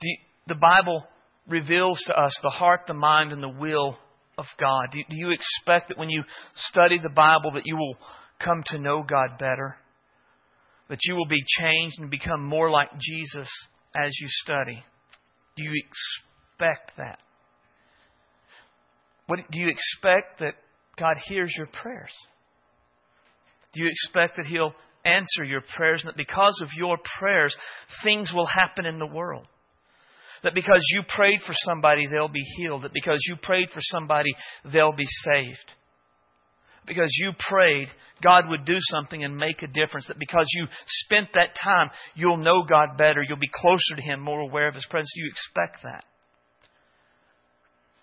You, 0.00 0.16
the 0.46 0.54
Bible 0.54 1.04
reveals 1.48 2.00
to 2.06 2.14
us 2.14 2.32
the 2.42 2.50
heart, 2.50 2.82
the 2.86 2.94
mind, 2.94 3.32
and 3.32 3.42
the 3.42 3.48
will 3.48 3.98
of 4.38 4.46
God. 4.60 4.92
Do, 4.92 5.00
do 5.10 5.16
you 5.16 5.32
expect 5.32 5.88
that 5.88 5.98
when 5.98 6.08
you 6.08 6.22
study 6.54 6.98
the 7.02 7.10
Bible 7.10 7.50
that 7.52 7.66
you 7.66 7.76
will 7.76 7.96
come 8.38 8.62
to 8.66 8.78
know 8.78 9.02
God 9.02 9.38
better? 9.38 9.76
That 10.88 11.00
you 11.04 11.16
will 11.16 11.26
be 11.26 11.42
changed 11.58 11.96
and 11.98 12.10
become 12.10 12.44
more 12.44 12.70
like 12.70 12.90
Jesus 13.00 13.48
as 13.94 14.12
you 14.20 14.28
study? 14.28 14.82
Do 15.56 15.64
you 15.64 15.72
expect 15.74 16.96
that? 16.96 17.18
What, 19.26 19.40
do 19.50 19.60
you 19.60 19.68
expect 19.68 20.40
that 20.40 20.54
God 20.98 21.16
hears 21.28 21.52
your 21.56 21.66
prayers? 21.66 22.12
Do 23.72 23.82
you 23.82 23.90
expect 23.90 24.36
that 24.36 24.46
He'll 24.46 24.72
answer 25.04 25.44
your 25.44 25.62
prayers 25.76 26.02
and 26.02 26.08
that 26.08 26.16
because 26.16 26.60
of 26.62 26.68
your 26.76 26.98
prayers, 27.18 27.54
things 28.02 28.32
will 28.34 28.46
happen 28.46 28.86
in 28.86 28.98
the 28.98 29.06
world? 29.06 29.46
That 30.42 30.54
because 30.54 30.82
you 30.92 31.02
prayed 31.08 31.40
for 31.44 31.54
somebody, 31.66 32.06
they'll 32.06 32.28
be 32.28 32.46
healed. 32.56 32.82
That 32.82 32.92
because 32.94 33.18
you 33.28 33.36
prayed 33.42 33.70
for 33.70 33.80
somebody, 33.80 34.30
they'll 34.72 34.92
be 34.92 35.06
saved. 35.24 35.72
Because 36.88 37.10
you 37.18 37.32
prayed, 37.50 37.88
God 38.22 38.48
would 38.48 38.64
do 38.64 38.76
something 38.78 39.22
and 39.22 39.36
make 39.36 39.62
a 39.62 39.66
difference. 39.66 40.06
That 40.08 40.18
because 40.18 40.46
you 40.54 40.66
spent 40.86 41.28
that 41.34 41.54
time, 41.62 41.90
you'll 42.14 42.38
know 42.38 42.64
God 42.68 42.96
better. 42.96 43.22
You'll 43.22 43.38
be 43.38 43.50
closer 43.52 43.96
to 43.96 44.02
Him, 44.02 44.20
more 44.20 44.40
aware 44.40 44.68
of 44.68 44.74
His 44.74 44.86
presence. 44.90 45.12
Do 45.14 45.22
you 45.22 45.30
expect 45.30 45.82
that? 45.84 46.04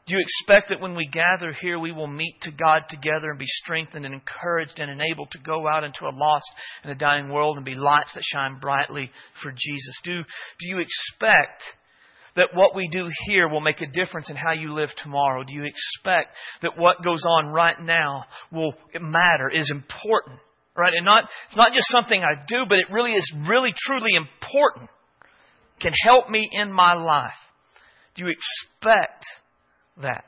Do 0.07 0.13
you 0.15 0.21
expect 0.21 0.69
that 0.69 0.79
when 0.79 0.95
we 0.95 1.09
gather 1.11 1.51
here, 1.51 1.79
we 1.79 1.91
will 1.91 2.07
meet 2.07 2.35
to 2.41 2.51
God 2.51 2.83
together 2.89 3.31
and 3.31 3.39
be 3.39 3.47
strengthened 3.47 4.05
and 4.05 4.13
encouraged 4.13 4.79
and 4.79 4.91
enabled 4.91 5.31
to 5.31 5.39
go 5.39 5.67
out 5.67 5.83
into 5.83 6.05
a 6.05 6.13
lost 6.15 6.45
and 6.83 6.91
a 6.91 6.95
dying 6.95 7.29
world 7.29 7.57
and 7.57 7.65
be 7.65 7.73
lights 7.73 8.13
that 8.13 8.23
shine 8.23 8.59
brightly 8.59 9.09
for 9.41 9.51
Jesus? 9.51 9.99
Do, 10.03 10.21
do 10.21 10.67
you 10.67 10.77
expect 10.77 11.63
that 12.35 12.49
what 12.53 12.75
we 12.75 12.87
do 12.91 13.09
here 13.27 13.47
will 13.47 13.61
make 13.61 13.81
a 13.81 13.87
difference 13.87 14.29
in 14.29 14.35
how 14.35 14.51
you 14.51 14.73
live 14.73 14.89
tomorrow? 15.01 15.43
Do 15.43 15.53
you 15.53 15.63
expect 15.63 16.35
that 16.61 16.77
what 16.77 17.03
goes 17.03 17.23
on 17.29 17.47
right 17.47 17.79
now 17.79 18.25
will 18.51 18.73
matter, 18.99 19.49
is 19.49 19.71
important? 19.71 20.39
Right? 20.75 20.93
And 20.93 21.05
not, 21.05 21.29
it's 21.47 21.57
not 21.57 21.71
just 21.71 21.87
something 21.89 22.21
I 22.21 22.43
do, 22.47 22.65
but 22.67 22.79
it 22.79 22.91
really 22.91 23.13
is 23.13 23.33
really, 23.47 23.73
truly 23.87 24.15
important. 24.15 24.89
Can 25.81 25.93
help 26.03 26.29
me 26.29 26.49
in 26.51 26.71
my 26.71 26.93
life. 26.93 27.31
Do 28.15 28.25
you 28.25 28.31
expect 28.31 29.25
that. 30.01 30.25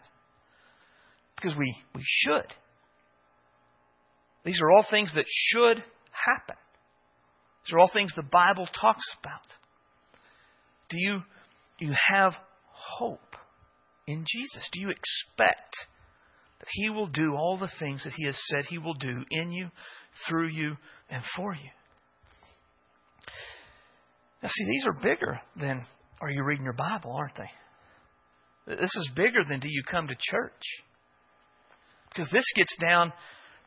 Because 1.35 1.55
we, 1.57 1.75
we 1.95 2.01
should. 2.03 2.45
These 4.43 4.59
are 4.61 4.71
all 4.71 4.85
things 4.89 5.13
that 5.15 5.25
should 5.27 5.77
happen. 6.11 6.55
These 7.65 7.73
are 7.73 7.79
all 7.79 7.91
things 7.91 8.13
the 8.15 8.23
Bible 8.23 8.67
talks 8.79 9.05
about. 9.21 9.41
Do 10.89 10.97
you, 10.97 11.19
do 11.79 11.85
you 11.85 11.93
have 12.11 12.33
hope 12.71 13.35
in 14.07 14.25
Jesus? 14.27 14.69
Do 14.71 14.79
you 14.79 14.89
expect 14.89 15.75
that 16.59 16.67
He 16.71 16.89
will 16.89 17.07
do 17.07 17.35
all 17.35 17.57
the 17.57 17.71
things 17.79 18.03
that 18.03 18.13
He 18.13 18.25
has 18.25 18.39
said 18.47 18.65
He 18.69 18.77
will 18.77 18.93
do 18.93 19.23
in 19.29 19.51
you, 19.51 19.69
through 20.27 20.49
you, 20.49 20.75
and 21.09 21.23
for 21.35 21.53
you. 21.53 21.69
Now, 24.41 24.49
see, 24.49 24.65
these 24.65 24.85
are 24.85 24.93
bigger 24.93 25.39
than 25.59 25.85
are 26.21 26.29
you 26.29 26.43
reading 26.43 26.63
your 26.63 26.73
Bible, 26.73 27.11
aren't 27.11 27.35
they? 27.35 28.75
This 28.75 28.95
is 28.95 29.11
bigger 29.15 29.39
than 29.49 29.59
do 29.59 29.69
you 29.69 29.83
come 29.89 30.07
to 30.07 30.15
church? 30.19 30.61
Because 32.09 32.29
this 32.31 32.45
gets 32.55 32.75
down 32.81 33.13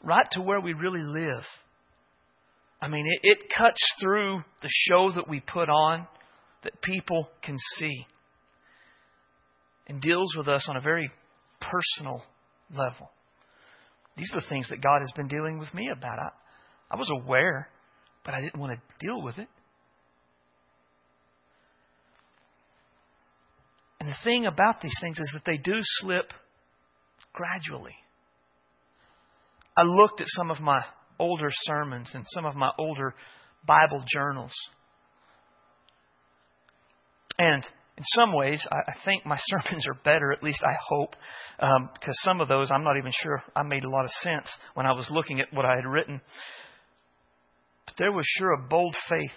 right 0.02 0.26
to 0.32 0.42
where 0.42 0.60
we 0.60 0.72
really 0.72 1.02
live. 1.02 1.44
I 2.82 2.88
mean, 2.88 3.06
it, 3.06 3.20
it 3.22 3.52
cuts 3.56 3.80
through 4.00 4.42
the 4.62 4.68
show 4.70 5.12
that 5.12 5.28
we 5.28 5.40
put 5.40 5.68
on 5.68 6.06
that 6.62 6.80
people 6.82 7.28
can 7.42 7.56
see 7.78 8.06
and 9.86 10.00
deals 10.00 10.34
with 10.36 10.48
us 10.48 10.68
on 10.68 10.76
a 10.76 10.80
very 10.80 11.10
personal 11.60 12.22
level. 12.70 13.10
These 14.16 14.30
are 14.34 14.40
the 14.40 14.46
things 14.48 14.68
that 14.70 14.82
God 14.82 15.00
has 15.00 15.12
been 15.16 15.28
dealing 15.28 15.58
with 15.58 15.72
me 15.74 15.88
about. 15.90 16.18
I, 16.18 16.28
I 16.90 16.96
was 16.96 17.10
aware, 17.10 17.68
but 18.24 18.34
I 18.34 18.40
didn't 18.40 18.60
want 18.60 18.72
to 18.72 19.06
deal 19.06 19.22
with 19.22 19.38
it. 19.38 19.48
And 24.00 24.08
the 24.08 24.16
thing 24.24 24.46
about 24.46 24.80
these 24.80 24.96
things 25.00 25.18
is 25.18 25.30
that 25.34 25.44
they 25.44 25.58
do 25.58 25.74
slip 25.82 26.32
gradually. 27.32 27.94
I 29.76 29.82
looked 29.82 30.20
at 30.20 30.26
some 30.28 30.50
of 30.50 30.60
my 30.60 30.80
older 31.18 31.48
sermons 31.50 32.10
and 32.14 32.24
some 32.28 32.46
of 32.46 32.54
my 32.54 32.70
older 32.78 33.14
Bible 33.66 34.02
journals. 34.06 34.52
And 37.40 37.64
in 37.96 38.04
some 38.04 38.34
ways, 38.34 38.62
I, 38.70 38.92
think 39.02 39.24
my 39.24 39.38
sermons 39.46 39.86
are 39.88 39.98
better, 40.04 40.30
at 40.30 40.42
least 40.42 40.62
I 40.62 40.76
hope, 40.88 41.16
um, 41.58 41.88
because 41.94 42.14
some 42.22 42.42
of 42.42 42.48
those 42.48 42.70
I'm 42.70 42.84
not 42.84 42.98
even 42.98 43.12
sure 43.22 43.42
I 43.56 43.62
made 43.62 43.84
a 43.84 43.88
lot 43.88 44.04
of 44.04 44.10
sense 44.10 44.46
when 44.74 44.84
I 44.84 44.92
was 44.92 45.08
looking 45.10 45.40
at 45.40 45.50
what 45.50 45.64
I 45.64 45.74
had 45.74 45.86
written. 45.86 46.20
But 47.86 47.94
there 47.96 48.12
was 48.12 48.26
sure 48.26 48.52
a 48.52 48.68
bold 48.68 48.94
faith 49.08 49.30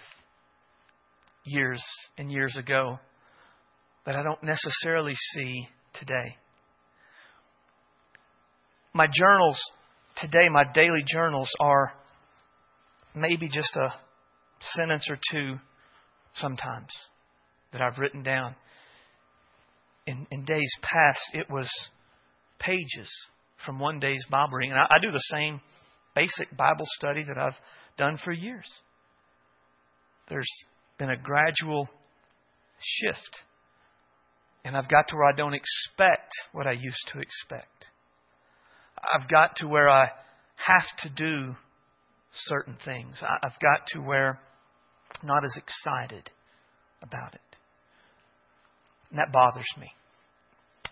years 1.44 1.82
and 2.18 2.30
years 2.30 2.58
ago 2.58 2.98
that 4.04 4.16
I 4.16 4.22
don't 4.22 4.42
necessarily 4.42 5.14
see 5.14 5.66
today. 5.94 6.36
My 8.92 9.06
journals 9.06 9.58
today, 10.18 10.50
my 10.50 10.64
daily 10.74 11.04
journals 11.06 11.50
are 11.58 11.94
maybe 13.14 13.48
just 13.48 13.74
a 13.76 13.94
sentence 14.60 15.08
or 15.08 15.18
two 15.32 15.56
sometimes 16.34 16.90
that 17.74 17.82
I've 17.82 17.98
written 17.98 18.22
down. 18.22 18.54
In, 20.06 20.26
in 20.30 20.44
days 20.44 20.72
past, 20.80 21.20
it 21.34 21.50
was 21.50 21.70
pages 22.58 23.10
from 23.66 23.78
one 23.78 24.00
day's 24.00 24.24
Bible 24.30 24.54
reading. 24.54 24.72
And 24.72 24.80
I, 24.80 24.96
I 24.96 24.98
do 25.02 25.10
the 25.10 25.36
same 25.36 25.60
basic 26.14 26.56
Bible 26.56 26.86
study 26.98 27.24
that 27.24 27.36
I've 27.36 27.56
done 27.98 28.18
for 28.24 28.32
years. 28.32 28.66
There's 30.28 30.50
been 30.98 31.10
a 31.10 31.16
gradual 31.16 31.88
shift. 32.80 33.38
And 34.64 34.76
I've 34.76 34.88
got 34.88 35.08
to 35.08 35.16
where 35.16 35.26
I 35.26 35.36
don't 35.36 35.54
expect 35.54 36.32
what 36.52 36.66
I 36.66 36.72
used 36.72 37.10
to 37.12 37.20
expect. 37.20 37.88
I've 38.98 39.28
got 39.28 39.56
to 39.56 39.66
where 39.66 39.88
I 39.88 40.06
have 40.56 40.96
to 41.02 41.10
do 41.10 41.54
certain 42.32 42.76
things. 42.84 43.20
I've 43.22 43.58
got 43.60 43.86
to 43.88 44.00
where 44.00 44.40
I'm 45.20 45.28
not 45.28 45.44
as 45.44 45.56
excited 45.56 46.30
about 47.02 47.34
it. 47.34 47.53
And 49.14 49.20
that 49.20 49.32
bothers 49.32 49.68
me. 49.78 49.86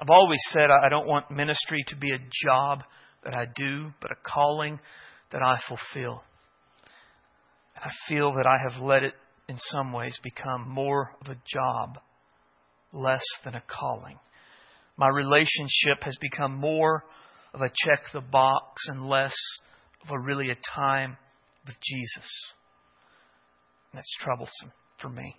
I've 0.00 0.10
always 0.10 0.38
said 0.50 0.70
I 0.70 0.88
don't 0.88 1.08
want 1.08 1.32
ministry 1.32 1.82
to 1.88 1.96
be 1.96 2.12
a 2.12 2.18
job 2.46 2.84
that 3.24 3.34
I 3.34 3.46
do, 3.56 3.90
but 4.00 4.12
a 4.12 4.14
calling 4.24 4.78
that 5.32 5.42
I 5.42 5.58
fulfill. 5.66 6.22
And 7.74 7.84
I 7.84 7.90
feel 8.08 8.32
that 8.34 8.46
I 8.46 8.58
have 8.62 8.80
let 8.80 9.02
it, 9.02 9.14
in 9.48 9.56
some 9.58 9.92
ways, 9.92 10.16
become 10.22 10.68
more 10.68 11.10
of 11.20 11.32
a 11.32 11.36
job, 11.52 11.98
less 12.92 13.24
than 13.44 13.56
a 13.56 13.62
calling. 13.66 14.20
My 14.96 15.08
relationship 15.08 16.04
has 16.04 16.16
become 16.20 16.54
more 16.54 17.02
of 17.52 17.60
a 17.60 17.72
check 17.84 18.04
the 18.12 18.20
box 18.20 18.82
and 18.86 19.08
less 19.08 19.34
of 20.04 20.12
a 20.12 20.20
really 20.20 20.48
a 20.48 20.76
time 20.76 21.16
with 21.66 21.74
Jesus. 21.82 22.54
And 23.90 23.98
that's 23.98 24.16
troublesome 24.20 24.70
for 25.00 25.08
me. 25.08 25.34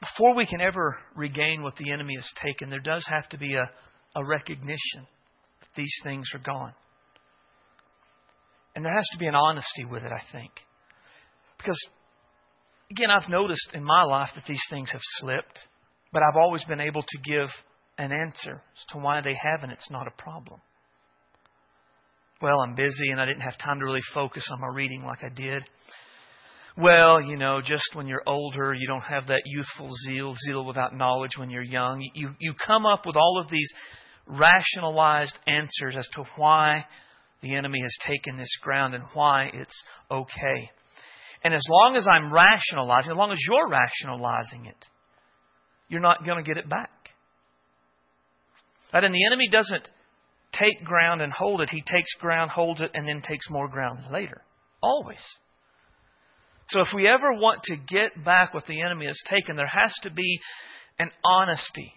Before 0.00 0.34
we 0.34 0.46
can 0.46 0.60
ever 0.60 0.96
regain 1.16 1.62
what 1.62 1.76
the 1.76 1.90
enemy 1.90 2.14
has 2.14 2.28
taken, 2.42 2.70
there 2.70 2.78
does 2.78 3.04
have 3.08 3.28
to 3.30 3.38
be 3.38 3.54
a, 3.54 3.68
a 4.16 4.24
recognition 4.24 5.06
that 5.60 5.68
these 5.76 5.94
things 6.04 6.28
are 6.34 6.38
gone. 6.38 6.72
And 8.76 8.84
there 8.84 8.94
has 8.94 9.08
to 9.12 9.18
be 9.18 9.26
an 9.26 9.34
honesty 9.34 9.84
with 9.84 10.04
it, 10.04 10.12
I 10.12 10.22
think. 10.30 10.52
Because, 11.56 11.80
again, 12.92 13.10
I've 13.10 13.28
noticed 13.28 13.70
in 13.74 13.82
my 13.82 14.04
life 14.04 14.30
that 14.36 14.44
these 14.46 14.62
things 14.70 14.92
have 14.92 15.00
slipped, 15.18 15.58
but 16.12 16.22
I've 16.22 16.36
always 16.36 16.64
been 16.64 16.80
able 16.80 17.02
to 17.02 17.18
give 17.24 17.48
an 17.98 18.12
answer 18.12 18.62
as 18.76 18.84
to 18.90 18.98
why 18.98 19.20
they 19.20 19.34
haven't. 19.34 19.70
It's 19.70 19.90
not 19.90 20.06
a 20.06 20.22
problem. 20.22 20.60
Well, 22.40 22.60
I'm 22.60 22.76
busy 22.76 23.10
and 23.10 23.20
I 23.20 23.26
didn't 23.26 23.40
have 23.42 23.58
time 23.58 23.80
to 23.80 23.84
really 23.84 24.04
focus 24.14 24.48
on 24.52 24.60
my 24.60 24.68
reading 24.68 25.02
like 25.04 25.24
I 25.24 25.34
did. 25.34 25.68
Well, 26.80 27.20
you 27.20 27.36
know, 27.36 27.60
just 27.60 27.94
when 27.94 28.06
you're 28.06 28.22
older, 28.24 28.72
you 28.72 28.86
don't 28.86 29.02
have 29.02 29.26
that 29.26 29.42
youthful 29.46 29.90
zeal, 30.06 30.36
zeal 30.46 30.64
without 30.64 30.96
knowledge 30.96 31.32
when 31.36 31.50
you're 31.50 31.60
young. 31.60 32.08
You, 32.14 32.30
you 32.38 32.54
come 32.54 32.86
up 32.86 33.04
with 33.04 33.16
all 33.16 33.42
of 33.42 33.50
these 33.50 33.68
rationalized 34.28 35.36
answers 35.48 35.96
as 35.98 36.08
to 36.14 36.22
why 36.36 36.84
the 37.42 37.56
enemy 37.56 37.80
has 37.82 37.96
taken 38.06 38.36
this 38.36 38.54
ground 38.62 38.94
and 38.94 39.02
why 39.12 39.50
it's 39.52 39.82
okay. 40.08 40.70
And 41.42 41.52
as 41.52 41.64
long 41.68 41.96
as 41.96 42.06
I'm 42.08 42.32
rationalizing, 42.32 43.10
as 43.10 43.16
long 43.16 43.32
as 43.32 43.40
you're 43.48 43.68
rationalizing 43.68 44.66
it, 44.66 44.86
you're 45.88 46.00
not 46.00 46.24
going 46.24 46.42
to 46.42 46.48
get 46.48 46.58
it 46.58 46.68
back. 46.68 46.90
Right? 48.94 49.02
And 49.02 49.12
the 49.12 49.26
enemy 49.26 49.48
doesn't 49.50 49.88
take 50.52 50.84
ground 50.84 51.22
and 51.22 51.32
hold 51.32 51.60
it. 51.60 51.70
He 51.70 51.80
takes 51.80 52.14
ground, 52.20 52.52
holds 52.52 52.80
it, 52.80 52.92
and 52.94 53.08
then 53.08 53.20
takes 53.20 53.50
more 53.50 53.66
ground 53.66 54.04
later. 54.12 54.42
Always. 54.80 55.24
So 56.70 56.82
if 56.82 56.88
we 56.94 57.08
ever 57.08 57.32
want 57.32 57.62
to 57.64 57.76
get 57.76 58.24
back 58.24 58.52
what 58.52 58.66
the 58.66 58.82
enemy 58.82 59.06
has 59.06 59.20
taken, 59.28 59.56
there 59.56 59.66
has 59.66 59.92
to 60.02 60.10
be 60.10 60.40
an 60.98 61.10
honesty. 61.24 61.92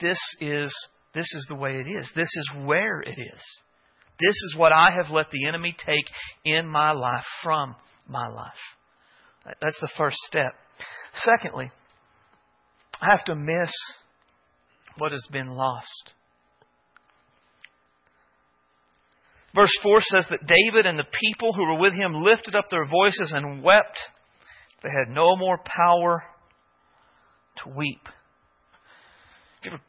This 0.00 0.18
is 0.40 0.74
this 1.14 1.32
is 1.34 1.46
the 1.48 1.54
way 1.54 1.76
it 1.76 1.88
is. 1.88 2.10
This 2.16 2.28
is 2.36 2.50
where 2.64 3.00
it 3.00 3.16
is. 3.16 3.42
This 4.20 4.34
is 4.34 4.54
what 4.56 4.72
I 4.72 4.90
have 4.96 5.12
let 5.12 5.30
the 5.30 5.46
enemy 5.46 5.74
take 5.86 6.04
in 6.44 6.68
my 6.68 6.92
life 6.92 7.24
from 7.42 7.76
my 8.08 8.28
life. 8.28 8.52
That's 9.44 9.78
the 9.80 9.90
first 9.96 10.16
step. 10.26 10.52
Secondly, 11.12 11.70
I 13.00 13.10
have 13.10 13.24
to 13.24 13.34
miss 13.34 13.72
what 14.98 15.12
has 15.12 15.26
been 15.30 15.48
lost. 15.48 16.12
Verse 19.54 19.70
4 19.82 20.00
says 20.00 20.26
that 20.30 20.46
David 20.46 20.84
and 20.84 20.98
the 20.98 21.04
people 21.04 21.52
who 21.52 21.62
were 21.64 21.78
with 21.78 21.94
him 21.94 22.24
lifted 22.24 22.56
up 22.56 22.64
their 22.70 22.86
voices 22.86 23.32
and 23.34 23.62
wept. 23.62 23.98
They 24.82 24.90
had 24.90 25.14
no 25.14 25.36
more 25.36 25.58
power 25.64 26.24
to 27.58 27.70
weep. 27.74 28.04
Have 29.62 29.64
you 29.64 29.70
ever 29.70 29.82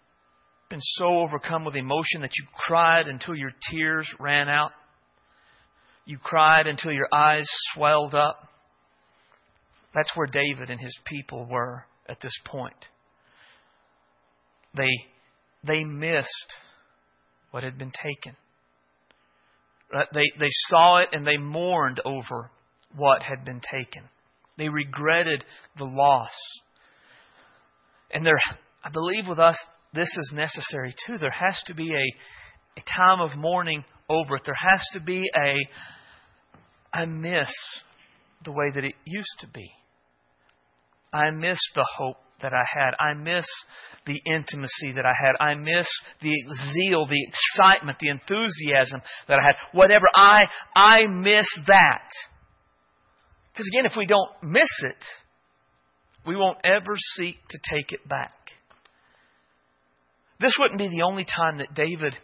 been 0.70 0.80
so 0.82 1.20
overcome 1.20 1.66
with 1.66 1.76
emotion 1.76 2.22
that 2.22 2.38
you 2.38 2.46
cried 2.54 3.08
until 3.08 3.36
your 3.36 3.52
tears 3.72 4.08
ran 4.20 4.48
out? 4.48 4.72
You 6.06 6.20
cried 6.20 6.68
until 6.68 6.92
your 6.92 7.08
eyes 7.12 7.48
swelled 7.74 8.14
up? 8.14 8.48
That's 9.96 10.12
where 10.16 10.28
David 10.28 10.70
and 10.70 10.80
his 10.80 10.96
people 11.06 11.48
were 11.50 11.86
at 12.08 12.22
this 12.22 12.38
point. 12.46 12.76
They, 14.76 14.92
they 15.66 15.84
missed 15.84 16.54
what 17.50 17.64
had 17.64 17.80
been 17.80 17.92
taken. 17.92 18.36
They, 19.92 20.26
they 20.40 20.50
saw 20.50 20.98
it 20.98 21.10
and 21.12 21.26
they 21.26 21.38
mourned 21.38 22.02
over 22.06 22.52
what 22.96 23.22
had 23.22 23.46
been 23.46 23.62
taken. 23.62 24.04
They 24.58 24.70
regretted 24.70 25.46
the 25.78 25.86
loss. 25.86 26.36
And 28.12 28.26
there, 28.26 28.40
I 28.84 28.90
believe 28.90 29.28
with 29.28 29.40
us, 29.40 29.58
this 29.94 30.08
is 30.08 30.34
necessary 30.36 30.94
too. 31.06 31.18
There 31.18 31.32
has 31.32 31.62
to 31.68 31.74
be 31.74 31.92
a, 31.94 32.80
a 32.80 32.84
time 32.98 33.22
of 33.22 33.38
mourning 33.38 33.84
over 34.10 34.38
it. 34.38 34.44
There 34.46 34.56
has 34.56 34.82
to 34.94 35.00
be 35.00 35.30
a, 35.36 36.98
I 36.98 37.06
miss 37.06 37.52
the 38.44 38.52
way 38.52 38.72
that 38.74 38.84
it 38.84 38.96
used 39.06 39.40
to 39.40 39.48
be. 39.48 39.72
I 41.14 41.32
miss 41.32 41.60
the 41.74 41.86
hope 41.98 42.18
that 42.42 42.54
I 42.54 42.64
had. 42.72 42.94
I 43.00 43.14
miss 43.14 43.46
the 44.06 44.22
intimacy 44.26 44.94
that 44.96 45.06
I 45.06 45.14
had. 45.20 45.34
I 45.40 45.56
miss 45.56 45.88
the 46.22 46.34
zeal, 46.74 47.08
the 47.08 47.26
excitement, 47.28 47.98
the 48.00 48.10
enthusiasm 48.10 49.02
that 49.28 49.40
I 49.40 49.46
had. 49.46 49.56
Whatever. 49.72 50.08
I, 50.14 50.44
I 50.76 51.08
miss 51.08 51.48
that. 51.68 52.10
Because 53.54 53.70
again, 53.74 53.86
if 53.86 53.94
we 53.98 54.06
don't 54.06 54.32
miss 54.44 54.70
it, 54.84 55.04
we 56.28 56.36
won't 56.36 56.58
ever 56.64 56.96
seek 57.16 57.38
to 57.50 57.60
take 57.74 57.92
it 57.92 58.08
back. 58.08 58.34
This 60.40 60.56
wouldn't 60.60 60.80
be 60.80 60.90
the 60.90 61.04
only 61.04 61.26
time 61.26 61.60
that 61.60 61.74
David 61.74 62.18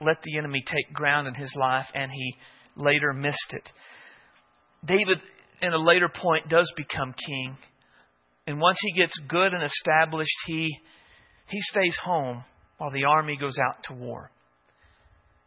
let 0.00 0.22
the 0.22 0.36
enemy 0.36 0.62
take 0.66 0.92
ground 0.92 1.26
in 1.26 1.34
his 1.34 1.54
life 1.58 1.86
and 1.94 2.10
he 2.10 2.34
later 2.76 3.12
missed 3.12 3.52
it. 3.52 3.70
David, 4.84 5.18
in 5.62 5.72
a 5.72 5.78
later 5.78 6.10
point, 6.14 6.48
does 6.48 6.70
become 6.76 7.14
king. 7.26 7.56
And 8.46 8.60
once 8.60 8.78
he 8.80 8.92
gets 8.92 9.18
good 9.28 9.54
and 9.54 9.62
established, 9.62 10.36
he, 10.46 10.78
he 11.48 11.60
stays 11.60 11.96
home 12.02 12.44
while 12.78 12.90
the 12.90 13.04
army 13.04 13.36
goes 13.40 13.58
out 13.58 13.82
to 13.84 13.94
war. 13.94 14.30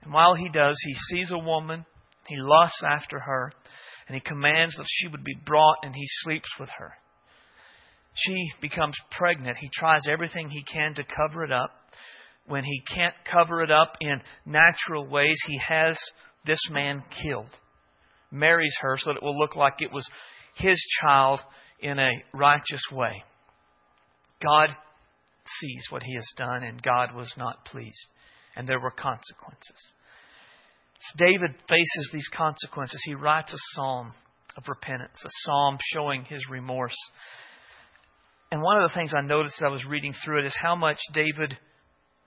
And 0.02 0.14
while 0.14 0.36
he 0.36 0.50
does, 0.50 0.78
he 0.84 0.94
sees 0.94 1.32
a 1.32 1.38
woman, 1.38 1.86
he 2.28 2.36
lusts 2.38 2.84
after 2.88 3.20
her, 3.20 3.52
and 4.08 4.16
he 4.16 4.22
commands 4.22 4.76
that 4.78 4.88
she 4.88 5.08
would 5.08 5.24
be 5.24 5.36
brought, 5.46 5.78
and 5.84 5.94
he 5.94 6.06
sleeps 6.24 6.50
with 6.60 6.70
her. 6.78 6.94
She 8.14 8.50
becomes 8.62 8.96
pregnant. 9.12 9.58
He 9.58 9.70
tries 9.72 10.08
everything 10.10 10.50
he 10.50 10.64
can 10.64 10.96
to 10.96 11.04
cover 11.04 11.44
it 11.44 11.52
up. 11.52 11.72
When 12.48 12.64
he 12.64 12.82
can't 12.94 13.14
cover 13.32 13.62
it 13.62 13.70
up 13.70 13.96
in 14.00 14.22
natural 14.46 15.06
ways, 15.06 15.40
he 15.46 15.60
has 15.68 16.00
this 16.46 16.62
man 16.72 17.04
killed. 17.22 17.50
Marries 18.32 18.76
her 18.82 18.98
so 18.98 19.12
that 19.12 19.18
it 19.18 19.24
will 19.24 19.38
look 19.38 19.56
like 19.56 19.82
it 19.82 19.92
was 19.92 20.10
his 20.56 20.82
child 21.02 21.42
in 21.80 22.00
a 22.00 22.12
righteous 22.34 22.82
way. 22.92 23.24
God 24.42 24.70
sees 25.60 25.88
what 25.90 26.04
he 26.04 26.14
has 26.16 26.28
done, 26.38 26.64
and 26.64 26.82
God 26.82 27.16
was 27.16 27.34
not 27.38 27.66
pleased. 27.66 28.08
And 28.56 28.68
there 28.68 28.80
were 28.80 28.92
consequences. 28.92 29.94
As 30.96 31.20
David 31.20 31.56
faces 31.70 32.10
these 32.12 32.30
consequences, 32.36 33.02
he 33.06 33.14
writes 33.14 33.54
a 33.54 33.58
psalm 33.76 34.14
of 34.58 34.64
repentance, 34.68 35.22
a 35.24 35.30
psalm 35.44 35.78
showing 35.94 36.24
his 36.26 36.50
remorse. 36.50 36.96
And 38.52 38.62
one 38.62 38.82
of 38.82 38.90
the 38.90 38.96
things 38.96 39.14
I 39.16 39.22
noticed 39.22 39.56
as 39.62 39.66
I 39.68 39.72
was 39.72 39.86
reading 39.86 40.14
through 40.26 40.40
it 40.40 40.46
is 40.46 40.56
how 40.60 40.76
much 40.76 40.98
David 41.14 41.58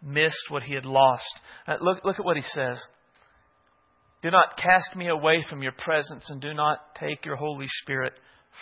missed 0.02 0.50
what 0.50 0.62
he 0.62 0.74
had 0.74 0.86
lost. 0.86 1.40
Uh, 1.66 1.74
look, 1.80 2.04
look 2.04 2.18
at 2.18 2.24
what 2.24 2.36
he 2.36 2.42
says. 2.42 2.80
Do 4.22 4.30
not 4.30 4.56
cast 4.56 4.94
me 4.94 5.08
away 5.08 5.42
from 5.48 5.62
your 5.62 5.72
presence, 5.72 6.28
and 6.30 6.40
do 6.40 6.54
not 6.54 6.94
take 6.94 7.24
your 7.24 7.36
Holy 7.36 7.66
Spirit 7.82 8.12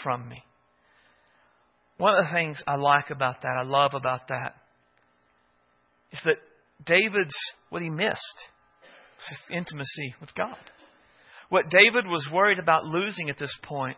from 0.03 0.29
me. 0.29 0.43
One 1.99 2.15
of 2.15 2.25
the 2.25 2.33
things 2.33 2.63
I 2.67 2.77
like 2.77 3.11
about 3.11 3.43
that, 3.43 3.57
I 3.61 3.65
love 3.65 3.93
about 3.95 4.29
that, 4.29 4.55
is 6.13 6.21
that 6.25 6.37
David's, 6.85 7.35
what 7.71 7.83
he 7.83 7.91
missed, 7.91 8.21
his 9.29 9.57
intimacy 9.57 10.15
with 10.21 10.35
God. 10.35 10.57
What 11.49 11.71
David 11.71 12.07
was 12.07 12.29
worried 12.33 12.59
about 12.59 12.85
losing 12.85 13.31
at 13.31 13.39
this 13.39 13.55
point 13.65 13.97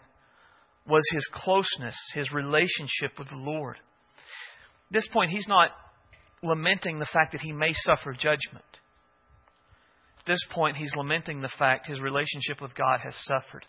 was 0.89 1.03
his 1.13 1.29
closeness, 1.33 1.97
his 2.15 2.33
relationship 2.33 3.19
with 3.19 3.29
the 3.29 3.37
Lord. 3.37 3.77
At 3.77 4.93
this 4.93 5.09
point, 5.13 5.31
he's 5.31 5.49
not 5.49 5.71
lamenting 6.43 6.99
the 6.99 7.09
fact 7.13 7.33
that 7.33 7.43
he 7.43 7.53
may 7.53 7.73
suffer 7.75 8.13
judgment. 8.13 8.65
At 10.21 10.27
this 10.27 10.45
point, 10.51 10.77
he's 10.77 10.95
lamenting 10.97 11.43
the 11.43 11.53
fact 11.59 11.87
his 11.87 12.01
relationship 12.01 12.63
with 12.63 12.75
God 12.75 13.01
has 13.05 13.15
suffered. 13.25 13.67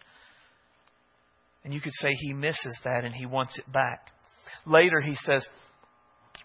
And 1.63 1.73
you 1.73 1.81
could 1.81 1.93
say 1.93 2.09
he 2.13 2.33
misses 2.33 2.79
that 2.85 3.03
and 3.03 3.13
he 3.13 3.25
wants 3.25 3.59
it 3.59 3.71
back. 3.71 4.07
Later, 4.65 5.01
he 5.01 5.15
says, 5.15 5.47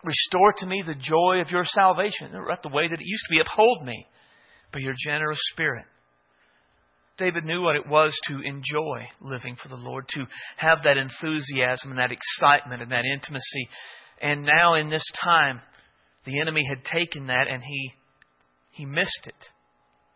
Restore 0.05 0.53
to 0.59 0.67
me 0.67 0.83
the 0.87 0.95
joy 0.95 1.41
of 1.41 1.51
your 1.51 1.65
salvation. 1.65 2.33
Not 2.33 2.63
the 2.63 2.69
way 2.69 2.89
that 2.89 3.01
it 3.01 3.07
used 3.07 3.25
to 3.29 3.35
be. 3.35 3.41
Uphold 3.41 3.85
me 3.85 4.07
by 4.73 4.81
your 4.81 4.95
generous 5.05 5.41
spirit. 5.53 5.85
David 7.19 7.45
knew 7.45 7.63
what 7.63 7.77
it 7.77 7.89
was 7.89 8.15
to 8.29 8.41
enjoy 8.41 9.09
living 9.23 9.57
for 9.61 9.69
the 9.69 9.77
Lord, 9.77 10.07
to 10.11 10.27
have 10.59 10.83
that 10.85 10.99
enthusiasm 10.99 11.91
and 11.91 11.99
that 11.99 12.13
excitement 12.13 12.83
and 12.83 12.93
that 12.93 13.05
intimacy. 13.11 13.69
And 14.21 14.45
now, 14.45 14.75
in 14.75 14.91
this 14.91 15.05
time, 15.23 15.61
the 16.25 16.41
enemy 16.41 16.63
had 16.69 16.85
taken 16.85 17.29
that 17.29 17.49
and 17.49 17.63
he, 17.65 17.93
he 18.71 18.85
missed 18.85 19.27
it. 19.27 19.45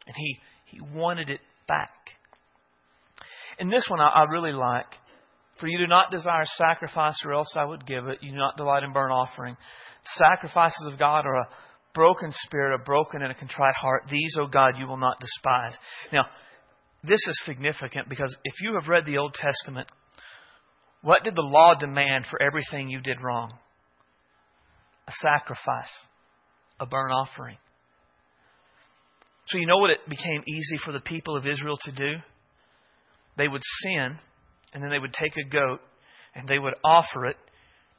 And 0.07 0.15
he, 0.17 0.39
he 0.67 0.81
wanted 0.81 1.31
it 1.31 1.41
back. 1.67 1.91
And 3.59 3.73
this 3.73 3.87
one 3.89 4.01
I, 4.01 4.09
I 4.09 4.25
really 4.25 4.53
like. 4.53 4.87
For 5.61 5.69
you 5.69 5.79
do 5.79 5.87
not 5.87 6.11
desire 6.11 6.45
sacrifice, 6.47 7.17
or 7.25 7.35
else 7.35 7.55
I 7.57 7.65
would 7.65 7.87
give 7.87 8.07
it. 8.07 8.19
You 8.23 8.33
do 8.33 8.39
not 8.39 8.57
delight 8.57 8.83
in 8.83 8.93
burnt 8.93 9.13
offering. 9.13 9.57
Sacrifices 10.17 10.89
of 10.91 10.99
God 10.99 11.27
are 11.27 11.35
a 11.35 11.49
broken 11.95 12.31
spirit, 12.33 12.81
a 12.81 12.85
broken 12.85 13.23
and 13.23 13.31
a 13.31 13.35
contrite 13.35 13.75
heart. 13.75 14.05
These, 14.11 14.37
O 14.39 14.47
God, 14.47 14.75
you 14.79 14.87
will 14.87 14.97
not 14.97 15.21
despise. 15.21 15.77
Now, 16.13 16.25
this 17.03 17.21
is 17.27 17.43
significant 17.45 18.09
because 18.09 18.35
if 18.45 18.55
you 18.63 18.75
have 18.75 18.89
read 18.89 19.05
the 19.05 19.19
Old 19.19 19.35
Testament, 19.35 19.89
what 21.03 21.25
did 21.25 21.35
the 21.35 21.43
law 21.43 21.75
demand 21.75 22.27
for 22.31 22.41
everything 22.43 22.89
you 22.89 23.01
did 23.01 23.23
wrong? 23.23 23.53
A 25.09 25.13
sacrifice, 25.13 25.93
a 26.79 26.87
burnt 26.87 27.13
offering. 27.13 27.57
So, 29.47 29.59
you 29.59 29.67
know 29.67 29.79
what 29.79 29.91
it 29.91 30.09
became 30.09 30.43
easy 30.47 30.79
for 30.85 30.93
the 30.93 31.01
people 31.01 31.37
of 31.37 31.47
Israel 31.47 31.77
to 31.83 31.93
do? 31.93 32.15
They 33.37 33.49
would 33.49 33.63
sin 33.83 34.19
and 34.73 34.83
then 34.83 34.91
they 34.91 34.99
would 34.99 35.13
take 35.13 35.37
a 35.37 35.49
goat 35.49 35.81
and 36.35 36.49
they 36.49 36.59
would 36.59 36.75
offer 36.85 37.27
it, 37.27 37.37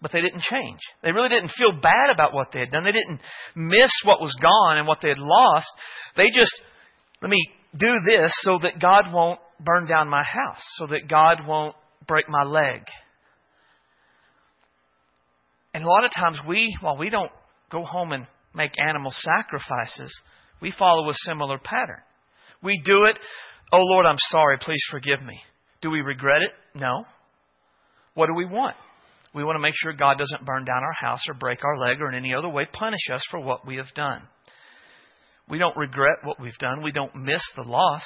but 0.02 0.12
they 0.12 0.22
didn't 0.22 0.42
change. 0.42 0.80
They 1.04 1.12
really 1.12 1.30
didn't 1.30 1.52
feel 1.52 1.72
bad 1.72 2.10
about 2.14 2.34
what 2.34 2.48
they 2.52 2.60
had 2.60 2.72
done. 2.72 2.84
They 2.84 2.92
didn't 2.92 3.20
miss 3.56 3.92
what 4.04 4.22
was 4.22 4.36
gone 4.42 4.78
and 4.78 4.88
what 4.88 5.00
they 5.02 5.10
had 5.10 5.20
lost. 5.20 5.68
They 6.18 6.28
just, 6.28 6.62
let 7.22 7.30
me 7.30 7.40
do 7.78 7.90
this 8.08 8.32
so 8.42 8.58
that 8.64 8.80
God 8.82 9.14
won't 9.14 9.40
burn 9.60 9.88
down 9.88 10.10
my 10.10 10.24
house, 10.24 10.64
so 10.76 10.88
that 10.88 11.08
God 11.08 11.46
won't 11.46 11.76
break 12.08 12.28
my 12.28 12.44
leg. 12.44 12.82
And 15.74 15.84
a 15.84 15.88
lot 15.88 16.04
of 16.04 16.12
times 16.12 16.40
we, 16.48 16.76
while 16.82 16.98
we 16.98 17.10
don't 17.10 17.32
go 17.72 17.86
home 17.86 18.12
and 18.12 18.26
make 18.54 18.72
animal 18.80 19.12
sacrifices, 19.14 20.20
we 20.62 20.72
follow 20.72 21.10
a 21.10 21.14
similar 21.14 21.58
pattern. 21.58 22.02
We 22.62 22.82
do 22.84 23.06
it, 23.06 23.18
oh 23.72 23.80
Lord, 23.82 24.06
I'm 24.06 24.18
sorry, 24.18 24.58
please 24.60 24.84
forgive 24.90 25.22
me. 25.22 25.40
Do 25.82 25.89
we 25.89 26.02
regret 26.02 26.41
it? 26.41 26.80
No. 26.80 27.06
What 28.13 28.28
do 28.28 28.34
we 28.34 28.46
want? 28.46 28.76
We 29.34 29.44
want 29.44 29.56
to 29.56 29.62
make 29.62 29.74
sure 29.76 29.94
God 29.94 30.17
doesn't 30.17 30.46
burn 30.46 30.65
down 30.65 30.84
our 30.84 31.10
house 31.10 31.22
or 31.28 31.34
break 31.34 31.63
our 31.63 31.78
leg 31.78 32.02
or 32.02 32.10
in 32.10 32.15
any 32.15 32.34
other 32.34 32.50
way 32.50 32.67
punish 32.72 33.10
us 33.13 33.24
for 33.32 33.39
what 33.39 33.65
we 33.65 33.78
have 33.78 33.94
done. 33.96 34.24
We 35.50 35.58
don't 35.58 35.76
regret 35.76 36.20
what 36.24 36.39
we've 36.39 36.58
done. 36.60 36.82
We 36.82 36.91
don't 36.91 37.13
miss 37.15 37.41
the 37.56 37.67
loss. 37.67 38.04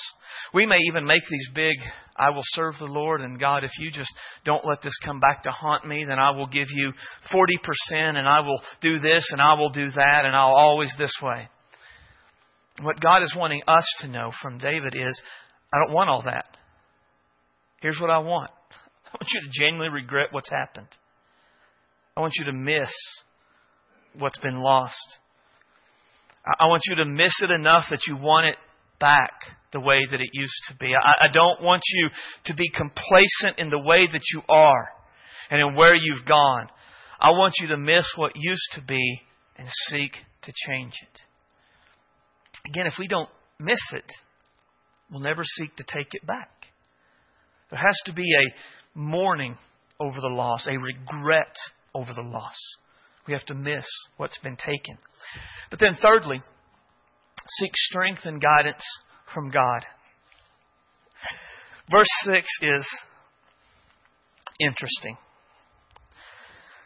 We 0.54 0.66
may 0.66 0.78
even 0.88 1.06
make 1.06 1.22
these 1.30 1.50
big, 1.54 1.76
I 2.16 2.32
will 2.32 2.44
serve 2.44 2.74
the 2.80 2.86
Lord, 2.86 3.22
and 3.22 3.40
God, 3.40 3.64
if 3.64 3.72
you 3.78 3.92
just 3.92 4.12
don't 4.46 4.66
let 4.66 4.82
this 4.82 4.98
come 5.04 5.20
back 5.20 5.44
to 5.44 5.52
haunt 5.52 5.86
me, 5.86 6.06
then 6.08 6.18
I 6.18 6.32
will 6.32 6.48
give 6.48 6.68
you 6.74 6.92
40%, 7.32 8.18
and 8.18 8.28
I 8.28 8.40
will 8.40 8.60
do 8.82 8.98
this, 8.98 9.30
and 9.32 9.40
I 9.40 9.54
will 9.56 9.70
do 9.70 9.92
that, 9.92 10.26
and 10.26 10.36
I'll 10.36 10.56
always 10.56 10.92
this 10.98 11.14
way. 11.22 11.48
What 12.82 13.00
God 13.00 13.22
is 13.22 13.36
wanting 13.36 13.62
us 13.68 13.86
to 14.02 14.08
know 14.08 14.32
from 14.42 14.58
David 14.58 14.96
is, 14.96 15.22
I 15.72 15.78
don't 15.86 15.94
want 15.94 16.10
all 16.10 16.24
that. 16.26 16.58
Here's 17.86 18.02
what 18.02 18.10
I 18.10 18.18
want 18.18 18.50
I 19.06 19.10
want 19.12 19.30
you 19.32 19.42
to 19.42 19.48
genuinely 19.52 19.94
regret 19.94 20.30
what's 20.32 20.50
happened. 20.50 20.88
I 22.18 22.22
want 22.22 22.34
you 22.36 22.46
to 22.46 22.52
miss 22.52 22.92
what's 24.18 24.40
been 24.40 24.60
lost. 24.60 25.20
I 26.60 26.66
want 26.66 26.82
you 26.90 26.96
to 26.96 27.06
miss 27.06 27.40
it 27.44 27.52
enough 27.52 27.84
that 27.92 28.08
you 28.08 28.18
want 28.18 28.48
it 28.48 28.56
back 29.00 29.34
the 29.72 29.80
way 29.80 30.00
that 30.10 30.20
it 30.20 30.30
used 30.34 30.64
to 30.70 30.76
be. 30.78 30.94
I, 30.96 31.28
don't 31.32 31.62
want 31.62 31.84
you 31.88 32.10
to 32.46 32.56
be 32.56 32.72
complacent 32.72 33.60
in 33.60 33.70
the 33.70 33.78
way 33.78 34.08
that 34.12 34.22
you 34.34 34.42
are 34.50 34.90
and 35.52 35.62
in 35.62 35.76
where 35.76 35.96
you've 35.96 36.26
gone. 36.26 36.68
I 37.20 37.32
want 37.32 37.54
you 37.60 37.68
to 37.68 37.78
miss 37.78 38.06
what 38.16 38.32
used 38.36 38.72
to 38.74 38.82
be 38.82 39.22
and 39.58 39.68
seek 39.90 40.14
to 40.44 40.54
change 40.68 40.94
it. 41.04 41.22
Again, 42.72 42.88
if 42.88 42.94
we 42.98 43.08
don't 43.08 43.30
miss 43.60 43.82
it, 43.94 44.12
we'll 45.12 45.22
never 45.22 45.44
seek 45.44 45.76
to 45.76 45.84
take 45.84 46.14
it 46.14 46.26
back. 46.26 46.55
There 47.76 47.84
has 47.84 48.00
to 48.06 48.14
be 48.14 48.24
a 48.24 48.98
mourning 48.98 49.58
over 50.00 50.22
the 50.22 50.34
loss, 50.34 50.66
a 50.66 50.78
regret 50.78 51.54
over 51.94 52.14
the 52.14 52.22
loss. 52.22 52.56
We 53.28 53.34
have 53.34 53.46
to 53.48 53.54
miss 53.54 53.86
what's 54.16 54.38
been 54.38 54.56
taken. 54.56 54.98
But 55.70 55.82
then, 55.82 55.98
thirdly, 56.02 56.40
seek 57.50 57.72
strength 57.74 58.22
and 58.24 58.42
guidance 58.42 58.86
from 59.34 59.52
God. 59.52 59.86
Verse 61.92 62.08
6 62.24 62.48
is 62.62 62.88
interesting. 64.62 65.18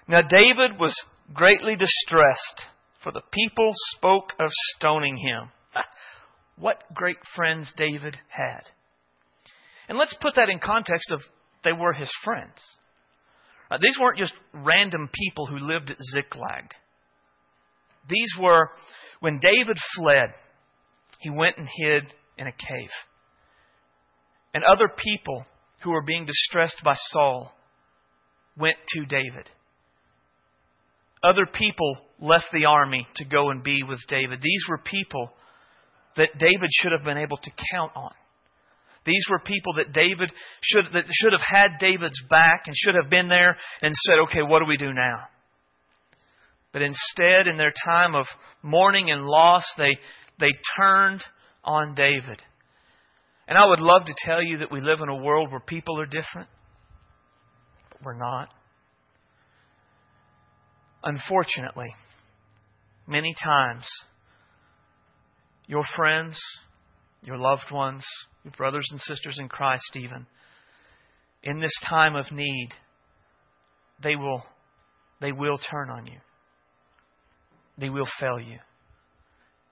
Now, 0.07 0.23
David 0.23 0.79
was 0.79 0.99
greatly 1.35 1.75
distressed, 1.75 2.63
for 3.03 3.11
the 3.11 3.21
people 3.31 3.73
spoke 3.95 4.33
of 4.39 4.49
stoning 4.75 5.17
him. 5.17 5.51
What 6.55 6.83
great 6.93 7.19
friends 7.35 7.73
David 7.77 8.17
had. 8.27 8.63
And 9.89 9.97
let's 9.97 10.15
put 10.21 10.35
that 10.35 10.49
in 10.49 10.59
context 10.59 11.11
of 11.11 11.21
they 11.63 11.73
were 11.73 11.93
his 11.93 12.11
friends. 12.23 12.53
Uh, 13.69 13.77
these 13.81 13.97
weren't 13.99 14.17
just 14.17 14.33
random 14.53 15.09
people 15.11 15.47
who 15.47 15.57
lived 15.57 15.89
at 15.89 15.97
Ziklag. 16.13 16.71
These 18.07 18.33
were, 18.39 18.69
when 19.19 19.39
David 19.39 19.77
fled, 19.95 20.29
he 21.19 21.29
went 21.29 21.57
and 21.57 21.67
hid 21.67 22.03
in 22.37 22.47
a 22.47 22.51
cave. 22.51 22.89
And 24.53 24.63
other 24.63 24.87
people 24.87 25.43
who 25.83 25.91
were 25.91 26.03
being 26.03 26.25
distressed 26.25 26.81
by 26.83 26.95
Saul 26.95 27.51
went 28.57 28.77
to 28.89 29.05
David. 29.05 29.49
Other 31.23 31.45
people 31.45 31.97
left 32.21 32.45
the 32.53 32.65
army 32.65 33.07
to 33.15 33.25
go 33.25 33.49
and 33.49 33.63
be 33.63 33.83
with 33.87 33.99
David. 34.07 34.39
These 34.41 34.63
were 34.69 34.77
people 34.77 35.31
that 36.15 36.37
David 36.37 36.69
should 36.71 36.91
have 36.91 37.03
been 37.03 37.17
able 37.17 37.37
to 37.37 37.51
count 37.71 37.91
on. 37.95 38.11
These 39.09 39.25
were 39.27 39.39
people 39.39 39.73
that 39.77 39.91
David 39.91 40.31
should, 40.61 40.85
that 40.93 41.05
should 41.11 41.33
have 41.33 41.41
had 41.41 41.79
David's 41.79 42.21
back 42.29 42.65
and 42.67 42.75
should 42.77 42.93
have 42.93 43.09
been 43.09 43.27
there 43.27 43.57
and 43.81 43.95
said, 43.95 44.19
okay, 44.25 44.43
what 44.43 44.59
do 44.59 44.65
we 44.65 44.77
do 44.77 44.93
now? 44.93 45.17
But 46.71 46.83
instead, 46.83 47.47
in 47.47 47.57
their 47.57 47.73
time 47.87 48.13
of 48.13 48.27
mourning 48.61 49.09
and 49.09 49.25
loss, 49.25 49.63
they, 49.79 49.97
they 50.39 50.51
turned 50.77 51.23
on 51.63 51.95
David. 51.95 52.39
And 53.47 53.57
I 53.57 53.67
would 53.67 53.81
love 53.81 54.05
to 54.05 54.13
tell 54.15 54.43
you 54.43 54.59
that 54.59 54.71
we 54.71 54.79
live 54.79 54.99
in 55.01 55.09
a 55.09 55.23
world 55.23 55.49
where 55.49 55.59
people 55.59 55.99
are 55.99 56.05
different, 56.05 56.47
but 57.89 58.03
we're 58.03 58.13
not. 58.13 58.53
Unfortunately, 61.03 61.91
many 63.07 63.33
times, 63.43 63.87
your 65.65 65.83
friends, 65.95 66.39
your 67.23 67.37
loved 67.37 67.71
ones, 67.71 68.05
brothers 68.57 68.87
and 68.91 68.99
sisters 69.01 69.37
in 69.39 69.49
Christ, 69.49 69.95
even, 69.95 70.25
in 71.43 71.59
this 71.59 71.73
time 71.87 72.15
of 72.15 72.31
need, 72.31 72.69
they 74.01 74.15
will, 74.15 74.43
they 75.21 75.31
will 75.31 75.57
turn 75.57 75.89
on 75.89 76.05
you. 76.05 76.19
They 77.77 77.89
will 77.89 78.07
fail 78.19 78.39
you. 78.39 78.59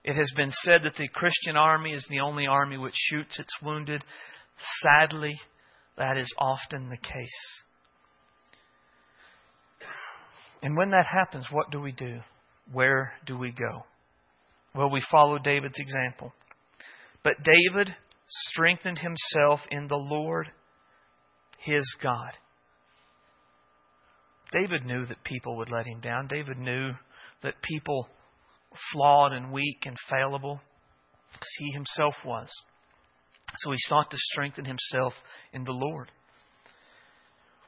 It 0.04 0.14
has 0.14 0.32
been 0.36 0.52
said 0.52 0.84
that 0.84 0.96
the 0.96 1.10
Christian 1.10 1.58
army 1.58 1.92
is 1.92 2.06
the 2.10 2.22
only 2.22 2.48
army 2.48 2.78
which 2.78 2.96
shoots 2.96 3.40
its 3.40 3.54
wounded. 3.62 4.04
Sadly, 4.82 5.34
that 5.98 6.18
is 6.18 6.34
often 6.38 6.90
the 6.90 6.98
case. 6.98 7.62
And 10.62 10.78
when 10.78 10.90
that 10.92 11.06
happens, 11.06 11.48
what 11.52 11.72
do 11.72 11.82
we 11.82 11.92
do? 11.92 12.20
Where 12.72 13.14
do 13.26 13.38
we 13.38 13.52
go? 13.52 13.86
Well, 14.74 14.90
we 14.90 15.04
follow 15.12 15.38
David's 15.40 15.80
example. 15.80 16.34
But 17.24 17.36
David 17.44 17.94
strengthened 18.28 19.00
himself 19.00 19.62
in 19.72 19.88
the 19.88 19.96
Lord 19.96 20.52
his 21.60 21.96
God. 22.02 22.32
David 24.52 24.86
knew 24.86 25.06
that 25.06 25.24
people 25.24 25.58
would 25.58 25.72
let 25.72 25.86
him 25.86 26.00
down. 26.00 26.28
David 26.28 26.58
knew 26.58 26.92
that 27.44 27.62
people 27.62 28.08
were 28.72 28.78
flawed 28.94 29.34
and 29.34 29.52
weak 29.52 29.84
and 29.86 29.98
fallible, 30.10 30.62
because 31.34 31.56
he 31.60 31.72
himself 31.72 32.16
was. 32.26 32.50
So 33.58 33.72
he 33.72 33.78
sought 33.80 34.12
to 34.12 34.18
strengthen 34.18 34.66
himself 34.66 35.14
in 35.54 35.64
the 35.64 35.72
Lord. 35.72 36.12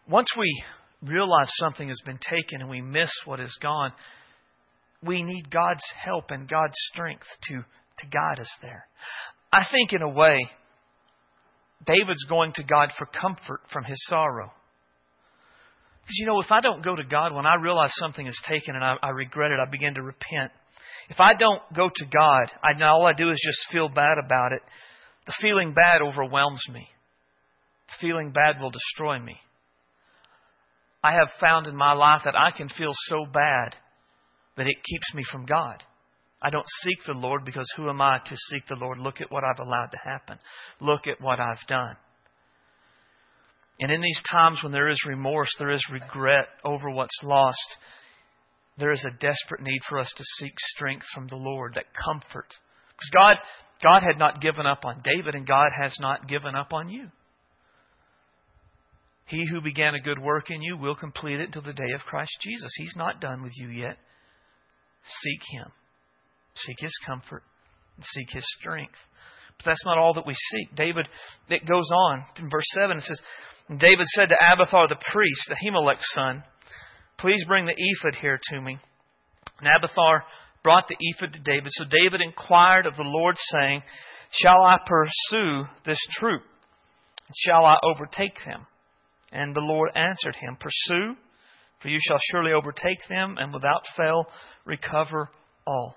Once 0.10 0.28
we 0.38 0.64
realize 1.02 1.52
something 1.56 1.88
has 1.88 2.02
been 2.06 2.20
taken 2.20 2.62
and 2.62 2.70
we 2.70 2.82
miss 2.82 3.12
what 3.26 3.40
is 3.40 3.58
gone, 3.62 3.94
we 5.04 5.24
need 5.24 5.50
God's 5.50 5.84
help 6.04 6.32
and 6.32 6.50
God's 6.50 6.76
strength 6.94 7.28
to, 7.48 7.56
to 7.56 8.08
guide 8.08 8.40
us 8.40 8.54
there. 8.62 8.88
I 9.52 9.64
think, 9.72 9.94
in 9.94 10.02
a 10.02 10.10
way, 10.10 10.38
David's 11.86 12.26
going 12.30 12.54
to 12.54 12.64
God 12.64 12.90
for 12.98 13.06
comfort 13.06 13.62
from 13.72 13.84
his 13.84 13.98
sorrow. 14.08 14.52
Because, 16.02 16.18
you 16.18 16.26
know, 16.28 16.42
if 16.42 16.52
I 16.52 16.62
don't 16.62 16.84
go 16.84 16.96
to 16.96 17.04
God 17.04 17.34
when 17.34 17.46
I 17.46 17.56
realize 17.56 17.92
something 17.96 18.26
is 18.26 18.40
taken 18.48 18.76
and 18.76 18.84
I, 18.84 18.96
I 19.02 19.10
regret 19.10 19.52
it, 19.52 19.60
I 19.60 19.70
begin 19.70 19.96
to 19.96 20.02
repent. 20.02 20.52
If 21.10 21.20
I 21.20 21.34
don't 21.34 21.62
go 21.76 21.90
to 21.90 22.06
God, 22.06 22.52
I, 22.64 22.84
all 22.84 23.06
I 23.06 23.14
do 23.14 23.32
is 23.32 23.42
just 23.44 23.72
feel 23.72 23.90
bad 23.90 24.18
about 24.24 24.52
it. 24.52 24.62
The 25.26 25.34
feeling 25.42 25.74
bad 25.74 26.02
overwhelms 26.02 26.62
me. 26.72 26.88
Feeling 28.02 28.32
bad 28.32 28.62
will 28.62 28.72
destroy 28.72 29.20
me. 29.20 29.38
I 31.04 31.14
have 31.14 31.30
found 31.40 31.66
in 31.66 31.76
my 31.76 31.94
life 31.94 32.22
that 32.26 32.36
I 32.36 32.52
can 32.56 32.70
feel 32.70 32.92
so 33.08 33.26
bad 33.26 33.76
that 34.58 34.68
it 34.68 34.84
keeps 34.84 35.14
me 35.16 35.24
from 35.32 35.46
God. 35.46 35.84
I 36.42 36.50
don't 36.50 36.66
seek 36.84 37.00
the 37.06 37.14
Lord 37.14 37.44
because 37.44 37.70
who 37.76 37.90
am 37.90 38.02
I 38.02 38.20
to 38.26 38.36
seek 38.50 38.66
the 38.68 38.76
Lord? 38.76 38.98
Look 38.98 39.20
at 39.20 39.32
what 39.32 39.44
I've 39.44 39.66
allowed 39.66 39.92
to 39.92 39.98
happen. 40.04 40.38
Look 40.80 41.08
at 41.08 41.20
what 41.20 41.40
I've 41.40 41.66
done. 41.68 41.98
And 43.80 43.92
in 43.92 44.02
these 44.02 44.22
times 44.30 44.60
when 44.62 44.72
there 44.72 44.90
is 44.90 45.02
remorse, 45.08 45.50
there 45.58 45.72
is 45.72 45.86
regret 45.92 46.48
over 46.64 46.90
what's 46.90 47.18
lost, 47.24 47.78
there 48.78 48.92
is 48.92 49.06
a 49.06 49.18
desperate 49.20 49.62
need 49.62 49.82
for 49.88 50.00
us 50.00 50.12
to 50.16 50.24
seek 50.38 50.54
strength 50.58 51.06
from 51.14 51.28
the 51.28 51.36
Lord, 51.36 51.74
that 51.76 51.94
comfort. 51.94 52.48
Because 52.90 53.10
God, 53.14 53.38
God 53.82 54.04
had 54.04 54.18
not 54.18 54.42
given 54.42 54.66
up 54.66 54.86
on 54.86 55.02
David, 55.04 55.36
and 55.36 55.48
God 55.48 55.70
has 55.78 55.96
not 56.00 56.28
given 56.28 56.56
up 56.56 56.74
on 56.74 56.90
you. 56.90 57.08
He 59.26 59.46
who 59.46 59.62
began 59.62 59.96
a 59.96 60.02
good 60.02 60.20
work 60.20 60.50
in 60.50 60.62
you 60.62 60.76
will 60.76 60.96
complete 60.96 61.40
it 61.40 61.46
until 61.48 61.62
the 61.62 61.74
day 61.74 61.92
of 61.94 62.02
Christ 62.02 62.36
Jesus. 62.42 62.72
He's 62.78 62.96
not 62.98 63.22
done 63.22 63.44
with 63.44 63.54
you 63.56 63.70
yet. 63.70 63.98
Seek 65.04 65.42
Him. 65.52 65.72
Seek 66.66 66.78
His 66.80 66.98
comfort 67.06 67.44
and 67.96 68.06
seek 68.06 68.30
His 68.32 68.46
strength. 68.60 68.96
But 69.58 69.66
that's 69.66 69.86
not 69.86 69.98
all 69.98 70.14
that 70.14 70.28
we 70.28 70.34
seek. 70.34 70.76
David, 70.76 71.08
it 71.50 71.68
goes 71.68 71.90
on 71.92 72.24
in 72.38 72.50
verse 72.50 72.68
7, 72.74 72.98
it 72.98 73.04
says, 73.04 73.22
David 73.70 74.06
said 74.08 74.30
to 74.30 74.38
Abiathar 74.54 74.88
the 74.88 74.96
priest, 75.12 75.52
Ahimelech's 75.52 76.12
son, 76.14 76.44
Please 77.20 77.44
bring 77.48 77.66
the 77.66 77.76
ephod 77.76 78.16
here 78.20 78.40
to 78.52 78.62
me. 78.62 78.78
And 79.60 79.68
Abiathar 79.68 80.24
brought 80.64 80.88
the 80.88 80.96
ephod 81.00 81.34
to 81.34 81.40
David. 81.40 81.68
So 81.72 81.84
David 81.86 82.22
inquired 82.22 82.86
of 82.86 82.96
the 82.96 83.04
Lord, 83.04 83.36
saying, 83.38 83.84
Shall 84.32 84.64
I 84.64 84.78
pursue 84.86 85.66
this 85.86 86.00
troop? 86.14 86.42
Shall 87.46 87.66
I 87.66 87.78
overtake 87.84 88.38
them? 88.46 88.66
And 89.32 89.56
the 89.56 89.62
Lord 89.62 89.92
answered 89.96 90.36
him, 90.36 90.58
Pursue, 90.60 91.16
for 91.82 91.90
you 91.90 92.00
shall 92.02 92.18
surely 92.32 92.52
overtake 92.52 93.08
them, 93.08 93.36
and 93.38 93.54
without 93.54 93.84
fail 93.96 94.26
recover 94.66 95.30
all. 95.68 95.96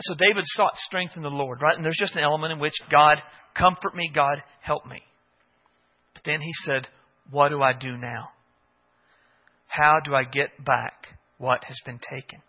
So 0.00 0.14
David 0.14 0.44
sought 0.46 0.76
strength 0.76 1.14
in 1.16 1.22
the 1.22 1.28
Lord, 1.28 1.60
right? 1.60 1.76
And 1.76 1.84
there's 1.84 1.98
just 1.98 2.16
an 2.16 2.22
element 2.22 2.52
in 2.52 2.58
which 2.58 2.74
God, 2.90 3.18
comfort 3.56 3.94
me, 3.94 4.10
God, 4.14 4.42
help 4.60 4.86
me. 4.86 5.02
But 6.14 6.22
then 6.24 6.40
he 6.40 6.52
said, 6.64 6.88
What 7.30 7.50
do 7.50 7.62
I 7.62 7.72
do 7.72 7.96
now? 7.96 8.30
How 9.66 10.00
do 10.04 10.14
I 10.14 10.24
get 10.24 10.64
back 10.64 11.06
what 11.38 11.64
has 11.64 11.78
been 11.84 11.98
taken? 11.98 12.40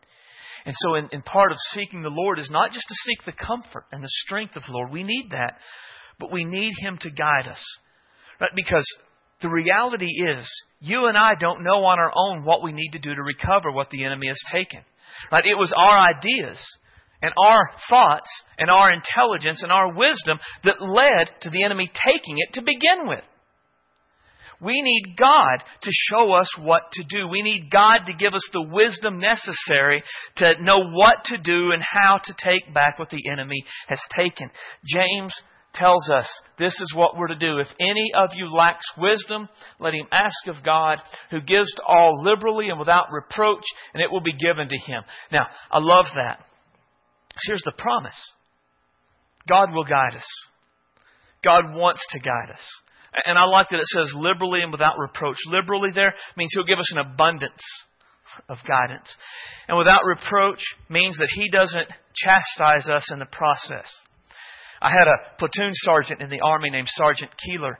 And 0.65 0.75
so, 0.77 0.95
in, 0.95 1.09
in 1.11 1.21
part 1.21 1.51
of 1.51 1.57
seeking 1.73 2.01
the 2.01 2.09
Lord 2.09 2.39
is 2.39 2.49
not 2.49 2.71
just 2.71 2.87
to 2.87 2.95
seek 2.95 3.25
the 3.25 3.45
comfort 3.45 3.85
and 3.91 4.01
the 4.01 4.09
strength 4.25 4.55
of 4.55 4.63
the 4.65 4.71
Lord. 4.71 4.91
We 4.91 5.03
need 5.03 5.31
that, 5.31 5.57
but 6.19 6.31
we 6.31 6.45
need 6.45 6.73
Him 6.79 6.97
to 7.01 7.09
guide 7.09 7.47
us. 7.51 7.61
Right? 8.39 8.51
Because 8.55 8.85
the 9.41 9.49
reality 9.49 10.07
is, 10.07 10.49
you 10.79 11.07
and 11.07 11.17
I 11.17 11.33
don't 11.37 11.63
know 11.63 11.83
on 11.83 11.99
our 11.99 12.11
own 12.15 12.45
what 12.45 12.63
we 12.63 12.71
need 12.71 12.91
to 12.91 12.99
do 12.99 13.13
to 13.13 13.21
recover 13.21 13.71
what 13.71 13.89
the 13.89 14.05
enemy 14.05 14.27
has 14.27 14.39
taken. 14.51 14.81
Right? 15.31 15.45
It 15.45 15.57
was 15.57 15.73
our 15.75 15.99
ideas 15.99 16.65
and 17.23 17.33
our 17.43 17.71
thoughts 17.89 18.29
and 18.59 18.69
our 18.69 18.91
intelligence 18.91 19.63
and 19.63 19.71
our 19.71 19.95
wisdom 19.95 20.37
that 20.63 20.81
led 20.81 21.31
to 21.41 21.49
the 21.49 21.63
enemy 21.63 21.89
taking 22.05 22.35
it 22.37 22.53
to 22.53 22.61
begin 22.61 23.07
with. 23.07 23.23
We 24.61 24.81
need 24.81 25.15
God 25.17 25.63
to 25.81 25.89
show 26.09 26.31
us 26.33 26.49
what 26.57 26.83
to 26.93 27.03
do. 27.09 27.27
We 27.27 27.41
need 27.41 27.69
God 27.71 28.05
to 28.07 28.13
give 28.13 28.33
us 28.33 28.47
the 28.53 28.61
wisdom 28.61 29.19
necessary 29.19 30.03
to 30.37 30.61
know 30.61 30.91
what 30.91 31.25
to 31.25 31.37
do 31.37 31.71
and 31.71 31.83
how 31.83 32.19
to 32.23 32.33
take 32.37 32.73
back 32.73 32.97
what 32.97 33.09
the 33.09 33.29
enemy 33.29 33.63
has 33.87 33.99
taken. 34.15 34.49
James 34.85 35.33
tells 35.73 36.09
us 36.09 36.27
this 36.57 36.79
is 36.79 36.93
what 36.95 37.17
we're 37.17 37.27
to 37.27 37.35
do. 37.35 37.59
If 37.59 37.67
any 37.79 38.11
of 38.15 38.29
you 38.35 38.53
lacks 38.53 38.85
wisdom, 38.97 39.49
let 39.79 39.93
him 39.93 40.07
ask 40.11 40.47
of 40.47 40.63
God, 40.63 40.99
who 41.31 41.41
gives 41.41 41.73
to 41.75 41.83
all 41.83 42.23
liberally 42.23 42.69
and 42.69 42.79
without 42.79 43.11
reproach, 43.11 43.63
and 43.93 44.01
it 44.01 44.11
will 44.11 44.21
be 44.21 44.33
given 44.33 44.69
to 44.69 44.77
him. 44.77 45.03
Now, 45.31 45.47
I 45.71 45.79
love 45.79 46.05
that. 46.15 46.45
Here's 47.45 47.63
the 47.63 47.73
promise 47.77 48.19
God 49.47 49.73
will 49.73 49.83
guide 49.83 50.15
us. 50.15 50.27
God 51.43 51.75
wants 51.75 52.05
to 52.11 52.19
guide 52.19 52.51
us. 52.51 52.65
And 53.25 53.37
I 53.37 53.45
like 53.45 53.69
that 53.69 53.79
it 53.79 53.85
says 53.85 54.13
liberally 54.15 54.61
and 54.61 54.71
without 54.71 54.97
reproach. 54.97 55.37
Liberally 55.47 55.89
there 55.93 56.13
means 56.37 56.51
He'll 56.55 56.65
give 56.65 56.79
us 56.79 56.91
an 56.93 56.99
abundance 56.99 57.61
of 58.49 58.57
guidance. 58.67 59.13
And 59.67 59.77
without 59.77 60.01
reproach 60.05 60.61
means 60.89 61.17
that 61.17 61.29
He 61.33 61.49
doesn't 61.49 61.89
chastise 62.15 62.89
us 62.89 63.11
in 63.11 63.19
the 63.19 63.25
process. 63.25 63.91
I 64.81 64.89
had 64.89 65.07
a 65.07 65.37
platoon 65.37 65.71
sergeant 65.73 66.21
in 66.21 66.29
the 66.29 66.41
Army 66.41 66.69
named 66.69 66.87
Sergeant 66.89 67.31
Keeler. 67.45 67.77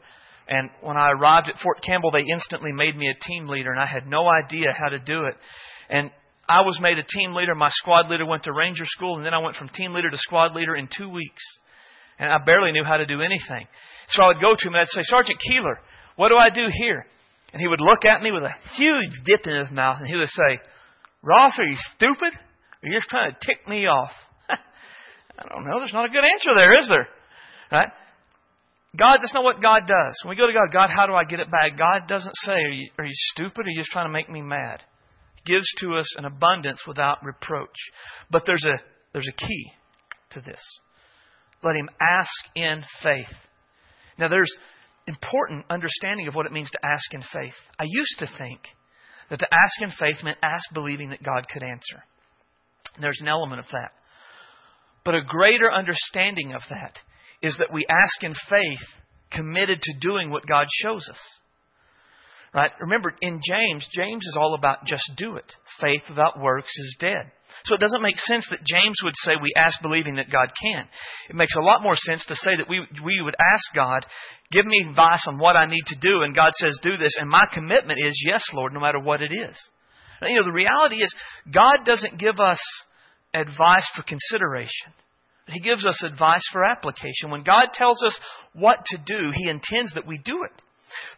And 0.48 0.70
when 0.82 0.98
I 0.98 1.12
arrived 1.12 1.50
at 1.50 1.60
Fort 1.62 1.82
Campbell, 1.86 2.12
they 2.12 2.24
instantly 2.32 2.72
made 2.72 2.96
me 2.96 3.08
a 3.08 3.26
team 3.28 3.48
leader, 3.48 3.72
and 3.72 3.82
I 3.82 3.88
had 3.88 4.08
no 4.08 4.28
idea 4.28 4.68
how 4.78 4.90
to 4.90 5.00
do 5.00 5.26
it. 5.26 5.36
And 5.90 6.12
I 6.48 6.62
was 6.62 6.80
made 6.82 6.98
a 6.98 7.04
team 7.04 7.34
leader. 7.34 7.56
My 7.56 7.70
squad 7.72 8.10
leader 8.10 8.26
went 8.26 8.44
to 8.44 8.54
Ranger 8.54 8.86
School, 8.86 9.18
and 9.18 9.26
then 9.26 9.34
I 9.34 9.40
went 9.40 9.56
from 9.56 9.70
team 9.70 9.94
leader 9.94 10.10
to 10.10 10.18
squad 10.18 10.56
leader 10.56 10.76
in 10.76 10.90
two 10.96 11.10
weeks. 11.10 11.44
And 12.20 12.32
I 12.32 12.38
barely 12.38 12.72
knew 12.72 12.84
how 12.84 12.98
to 12.98 13.06
do 13.06 13.22
anything. 13.22 13.68
So 14.10 14.24
I 14.24 14.28
would 14.28 14.42
go 14.42 14.56
to 14.56 14.68
him 14.68 14.74
and 14.74 14.82
I'd 14.82 14.88
say, 14.90 15.02
Sergeant 15.04 15.40
Keeler, 15.40 15.80
what 16.16 16.30
do 16.30 16.36
I 16.36 16.50
do 16.50 16.68
here? 16.72 17.06
And 17.52 17.62
he 17.62 17.68
would 17.68 17.82
look 17.82 18.06
at 18.06 18.22
me 18.22 18.32
with 18.32 18.44
a 18.44 18.54
huge 18.76 19.12
dip 19.26 19.48
in 19.48 19.56
his 19.56 19.72
mouth 19.72 19.98
and 20.00 20.08
he 20.08 20.16
would 20.16 20.30
say, 20.30 20.60
Ross, 21.22 21.58
are 21.58 21.66
you 21.66 21.78
stupid? 21.96 22.34
Or 22.34 22.90
you 22.90 22.98
just 22.98 23.10
trying 23.10 23.32
to 23.32 23.38
tick 23.46 23.68
me 23.68 23.86
off? 23.86 24.12
I 24.50 25.48
don't 25.50 25.66
know. 25.66 25.80
There's 25.80 25.94
not 25.94 26.06
a 26.06 26.10
good 26.10 26.24
answer 26.24 26.52
there, 26.56 26.78
is 26.78 26.90
there? 26.90 27.08
Right? 27.72 27.88
God, 28.98 29.18
that's 29.22 29.34
not 29.34 29.44
what 29.44 29.62
God 29.62 29.88
does. 29.88 30.14
When 30.24 30.36
we 30.36 30.42
go 30.42 30.48
to 30.48 30.54
God, 30.54 30.72
God, 30.72 30.90
how 30.96 31.08
do 31.08 31.14
I 31.14 31.24
get 31.24 31.40
it 31.40 31.50
back? 31.50 31.78
God 31.78 32.08
doesn't 32.08 32.36
say, 32.36 32.54
are 32.54 32.70
you, 32.70 32.90
are 33.00 33.06
you 33.06 33.16
stupid 33.34 33.60
or 33.60 33.64
are 33.64 33.70
you 33.70 33.80
just 33.80 33.90
trying 33.90 34.06
to 34.06 34.14
make 34.14 34.30
me 34.30 34.42
mad? 34.42 34.84
Gives 35.46 35.68
to 35.80 35.96
us 35.96 36.16
an 36.18 36.26
abundance 36.26 36.84
without 36.88 37.24
reproach. 37.24 37.76
But 38.32 38.44
there's 38.46 38.66
a, 38.66 38.82
there's 39.12 39.28
a 39.28 39.46
key 39.46 39.72
to 40.32 40.42
this. 40.42 40.62
Let 41.64 41.76
him 41.76 41.90
ask 42.00 42.32
in 42.56 42.84
faith. 43.02 43.36
Now, 44.18 44.28
there's 44.28 44.54
important 45.08 45.66
understanding 45.70 46.28
of 46.28 46.36
what 46.36 46.46
it 46.46 46.52
means 46.52 46.70
to 46.72 46.86
ask 46.86 47.14
in 47.14 47.22
faith. 47.22 47.56
I 47.80 47.86
used 47.86 48.20
to 48.20 48.28
think 48.38 48.62
that 49.30 49.40
to 49.40 49.48
ask 49.52 49.82
in 49.82 49.90
faith 49.90 50.24
meant 50.24 50.38
ask 50.44 50.64
believing 50.74 51.10
that 51.10 51.24
God 51.24 51.48
could 51.52 51.64
answer. 51.64 52.04
There's 53.02 53.20
an 53.22 53.28
element 53.28 53.60
of 53.60 53.66
that. 53.72 53.92
But 55.04 55.16
a 55.16 55.22
greater 55.26 55.72
understanding 55.72 56.54
of 56.54 56.62
that 56.70 56.98
is 57.42 57.58
that 57.60 57.74
we 57.74 57.86
ask 57.90 58.24
in 58.24 58.34
faith 58.50 58.88
committed 59.32 59.82
to 59.82 60.00
doing 60.00 60.30
what 60.30 60.46
God 60.46 60.68
shows 60.82 61.08
us. 61.10 61.20
Right? 62.54 62.72
Remember, 62.80 63.14
in 63.22 63.42
James, 63.44 63.88
James 63.92 64.24
is 64.26 64.38
all 64.40 64.54
about 64.54 64.86
just 64.86 65.12
do 65.18 65.38
it. 65.38 65.52
Faith 65.82 66.04
without 66.08 66.40
works 66.40 66.72
is 66.78 66.98
dead. 67.00 67.32
So 67.66 67.76
it 67.76 67.82
doesn't 67.82 68.02
make 68.02 68.20
sense 68.20 68.48
that 68.52 68.64
James 68.64 68.98
would 69.04 69.16
say 69.18 69.34
we 69.42 69.54
ask 69.56 69.82
believing 69.82 70.16
that 70.18 70.30
God 70.30 70.52
can. 70.62 70.88
It 71.30 71.36
makes 71.36 71.56
a 71.56 71.64
lot 71.64 71.82
more 71.82 71.96
sense 71.96 72.26
to 72.26 72.36
say 72.36 72.52
that 72.58 72.70
we, 72.70 72.82
we 73.04 73.22
would 73.24 73.36
ask 73.40 73.76
God, 73.76 74.06
give 74.52 74.66
me 74.66 74.86
advice 74.88 75.26
on 75.28 75.40
what 75.40 75.56
I 75.56 75.66
need 75.66 75.84
to 75.88 76.00
do, 76.00 76.22
and 76.22 76.36
God 76.36 76.52
says, 76.56 76.78
do 76.84 76.98
this, 76.98 77.16
and 77.20 77.30
my 77.30 77.48
commitment 77.52 78.00
is, 78.06 78.22
yes, 78.28 78.44
Lord, 78.54 78.74
no 78.74 78.82
matter 78.82 79.00
what 79.00 79.22
it 79.22 79.32
is. 79.32 79.58
You 80.22 80.36
know, 80.36 80.46
the 80.46 80.52
reality 80.52 80.98
is, 80.98 81.14
God 81.52 81.86
doesn't 81.86 82.20
give 82.20 82.40
us 82.40 82.60
advice 83.34 83.90
for 83.96 84.04
consideration. 84.04 84.94
He 85.48 85.60
gives 85.60 85.86
us 85.86 86.04
advice 86.04 86.44
for 86.52 86.64
application. 86.64 87.32
When 87.32 87.44
God 87.44 87.70
tells 87.74 88.02
us 88.04 88.18
what 88.54 88.80
to 88.86 88.98
do, 88.98 89.32
He 89.36 89.50
intends 89.50 89.94
that 89.96 90.08
we 90.08 90.18
do 90.18 90.44
it. 90.44 90.62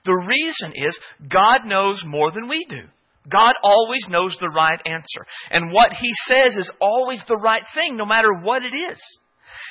The 0.06 0.14
reason 0.14 0.74
is 0.76 1.00
God 1.30 1.66
knows 1.66 2.04
more 2.06 2.32
than 2.32 2.48
we 2.48 2.66
do. 2.70 2.82
God 3.30 3.54
always 3.64 4.06
knows 4.10 4.38
the 4.40 4.50
right 4.50 4.80
answer. 4.86 5.26
And 5.50 5.72
what 5.72 5.94
He 5.94 6.12
says 6.28 6.56
is 6.56 6.72
always 6.80 7.24
the 7.28 7.38
right 7.38 7.64
thing, 7.74 7.98
no 7.98 8.06
matter 8.06 8.34
what 8.42 8.64
it 8.64 8.76
is. 8.76 9.02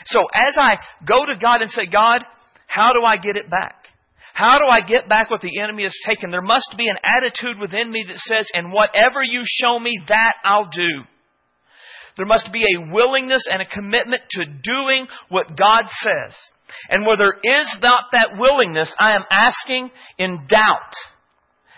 So 0.07 0.21
as 0.35 0.57
I 0.59 0.79
go 1.07 1.25
to 1.25 1.41
God 1.41 1.63
and 1.63 1.71
say, 1.71 1.87
God, 1.87 2.25
how 2.67 2.93
do 2.93 3.05
I 3.05 3.17
get 3.17 3.37
it 3.37 3.49
back? 3.49 3.85
How 4.33 4.59
do 4.59 4.65
I 4.69 4.81
get 4.81 5.09
back 5.09 5.31
what 5.31 5.41
the 5.41 5.61
enemy 5.61 5.85
has 5.85 5.97
taken? 6.05 6.31
There 6.31 6.43
must 6.43 6.75
be 6.77 6.89
an 6.89 6.97
attitude 7.05 7.61
within 7.61 7.91
me 7.91 8.05
that 8.09 8.17
says, 8.17 8.51
and 8.53 8.73
whatever 8.73 9.23
you 9.23 9.43
show 9.45 9.79
me, 9.79 9.93
that 10.09 10.33
I'll 10.45 10.69
do. 10.69 11.05
There 12.17 12.27
must 12.27 12.51
be 12.53 12.63
a 12.63 12.93
willingness 12.93 13.47
and 13.51 13.63
a 13.63 13.67
commitment 13.67 14.23
to 14.33 14.45
doing 14.45 15.07
what 15.29 15.57
God 15.57 15.85
says. 15.87 16.37
And 16.89 17.07
where 17.07 17.17
there 17.17 17.37
is 17.43 17.77
not 17.83 18.05
that 18.13 18.37
willingness, 18.39 18.93
I 18.99 19.15
am 19.15 19.25
asking 19.31 19.91
in 20.19 20.47
doubt. 20.49 20.95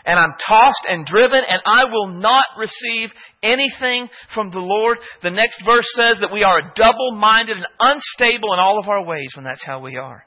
And 0.04 0.20
I'm 0.20 0.34
tossed 0.46 0.86
and 0.88 1.04
driven, 1.04 1.40
and 1.48 1.60
I 1.66 1.84
will 1.90 2.08
not 2.08 2.44
receive 2.56 3.10
anything 3.42 4.08
from 4.32 4.50
the 4.50 4.60
Lord. 4.60 4.98
The 5.22 5.30
next 5.30 5.64
verse 5.66 5.90
says 5.96 6.18
that 6.20 6.32
we 6.32 6.44
are 6.44 6.72
double 6.76 7.12
minded 7.16 7.56
and 7.56 7.66
unstable 7.80 8.52
in 8.52 8.60
all 8.60 8.78
of 8.78 8.88
our 8.88 9.04
ways 9.04 9.32
when 9.34 9.44
that's 9.44 9.64
how 9.64 9.80
we 9.80 9.96
are 9.96 10.24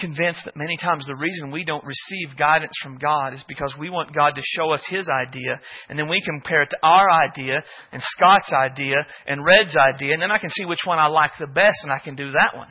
convinced 0.00 0.42
that 0.44 0.56
many 0.56 0.76
times 0.76 1.04
the 1.06 1.14
reason 1.14 1.50
we 1.50 1.64
don't 1.64 1.84
receive 1.84 2.38
guidance 2.38 2.72
from 2.82 2.98
God 2.98 3.34
is 3.34 3.44
because 3.46 3.74
we 3.78 3.90
want 3.90 4.14
God 4.14 4.34
to 4.34 4.42
show 4.44 4.70
us 4.70 4.84
His 4.88 5.08
idea, 5.08 5.60
and 5.88 5.98
then 5.98 6.08
we 6.08 6.22
compare 6.24 6.62
it 6.62 6.70
to 6.70 6.78
our 6.82 7.10
idea, 7.10 7.62
and 7.92 8.02
Scott's 8.02 8.52
idea, 8.52 8.96
and 9.26 9.44
Red's 9.44 9.76
idea, 9.76 10.14
and 10.14 10.22
then 10.22 10.30
I 10.30 10.38
can 10.38 10.50
see 10.50 10.64
which 10.64 10.84
one 10.84 10.98
I 10.98 11.06
like 11.06 11.32
the 11.38 11.46
best, 11.46 11.78
and 11.82 11.92
I 11.92 11.98
can 11.98 12.16
do 12.16 12.32
that 12.32 12.56
one. 12.56 12.68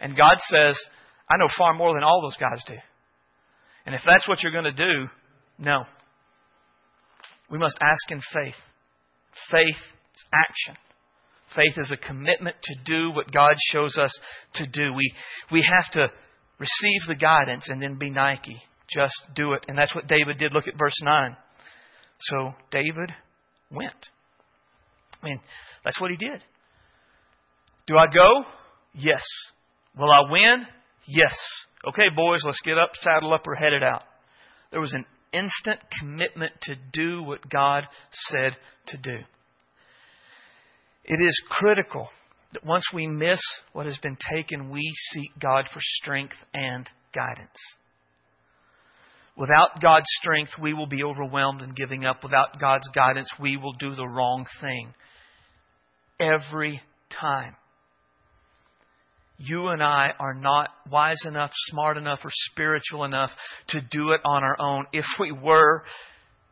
And 0.00 0.16
God 0.16 0.38
says, 0.40 0.78
I 1.28 1.36
know 1.36 1.48
far 1.56 1.74
more 1.74 1.94
than 1.94 2.02
all 2.02 2.20
those 2.22 2.36
guys 2.36 2.62
do. 2.66 2.76
And 3.86 3.94
if 3.94 4.02
that's 4.06 4.28
what 4.28 4.42
you're 4.42 4.52
going 4.52 4.64
to 4.64 4.72
do, 4.72 5.08
no. 5.58 5.84
We 7.50 7.58
must 7.58 7.78
ask 7.80 8.10
in 8.10 8.20
faith. 8.32 8.54
Faith 9.50 9.76
is 10.14 10.24
action. 10.32 10.76
Faith 11.54 11.74
is 11.76 11.92
a 11.92 11.96
commitment 11.96 12.56
to 12.62 12.74
do 12.84 13.10
what 13.12 13.30
God 13.30 13.54
shows 13.70 13.96
us 13.96 14.10
to 14.54 14.66
do. 14.66 14.92
We, 14.92 15.12
we 15.52 15.62
have 15.62 15.90
to 15.92 16.08
receive 16.58 17.00
the 17.08 17.14
guidance, 17.14 17.68
and 17.68 17.82
then 17.82 17.98
be 17.98 18.10
Nike. 18.10 18.62
Just 18.88 19.14
do 19.34 19.52
it. 19.54 19.64
And 19.68 19.76
that's 19.76 19.94
what 19.94 20.06
David 20.06 20.38
did. 20.38 20.52
Look 20.52 20.68
at 20.68 20.78
verse 20.78 21.00
9. 21.02 21.36
So 22.20 22.50
David 22.70 23.12
went. 23.70 24.08
I 25.22 25.26
mean, 25.26 25.40
that's 25.84 26.00
what 26.00 26.10
he 26.10 26.16
did. 26.16 26.42
Do 27.86 27.96
I 27.96 28.06
go? 28.06 28.44
Yes. 28.94 29.22
Will 29.96 30.10
I 30.10 30.30
win? 30.30 30.66
Yes. 31.06 31.36
Okay, 31.86 32.08
boys, 32.14 32.40
let's 32.44 32.60
get 32.64 32.78
up, 32.78 32.90
saddle 33.00 33.34
up, 33.34 33.42
we're 33.46 33.56
headed 33.56 33.82
out. 33.82 34.02
There 34.70 34.80
was 34.80 34.94
an 34.94 35.04
instant 35.32 35.80
commitment 36.00 36.52
to 36.62 36.76
do 36.92 37.22
what 37.22 37.48
God 37.50 37.84
said 38.10 38.56
to 38.88 38.96
do. 38.96 39.18
It 41.04 41.22
is 41.22 41.42
critical 41.48 42.08
that 42.54 42.64
once 42.64 42.84
we 42.92 43.06
miss 43.06 43.40
what 43.72 43.86
has 43.86 43.98
been 43.98 44.16
taken, 44.32 44.70
we 44.70 44.82
seek 45.12 45.30
God 45.38 45.66
for 45.72 45.80
strength 45.80 46.36
and 46.52 46.88
guidance. 47.14 47.58
Without 49.36 49.80
God's 49.82 50.06
strength, 50.20 50.52
we 50.60 50.72
will 50.72 50.86
be 50.86 51.02
overwhelmed 51.02 51.60
and 51.60 51.74
giving 51.74 52.04
up. 52.04 52.22
Without 52.22 52.60
God's 52.60 52.88
guidance, 52.94 53.28
we 53.40 53.56
will 53.56 53.72
do 53.72 53.94
the 53.94 54.06
wrong 54.06 54.46
thing. 54.60 54.94
Every 56.20 56.80
time. 57.10 57.56
You 59.36 59.68
and 59.68 59.82
I 59.82 60.10
are 60.20 60.34
not 60.34 60.70
wise 60.88 61.20
enough, 61.26 61.50
smart 61.52 61.96
enough, 61.96 62.20
or 62.22 62.30
spiritual 62.52 63.02
enough 63.02 63.30
to 63.68 63.80
do 63.80 64.12
it 64.12 64.20
on 64.24 64.44
our 64.44 64.56
own. 64.60 64.86
If 64.92 65.06
we 65.18 65.32
were, 65.32 65.82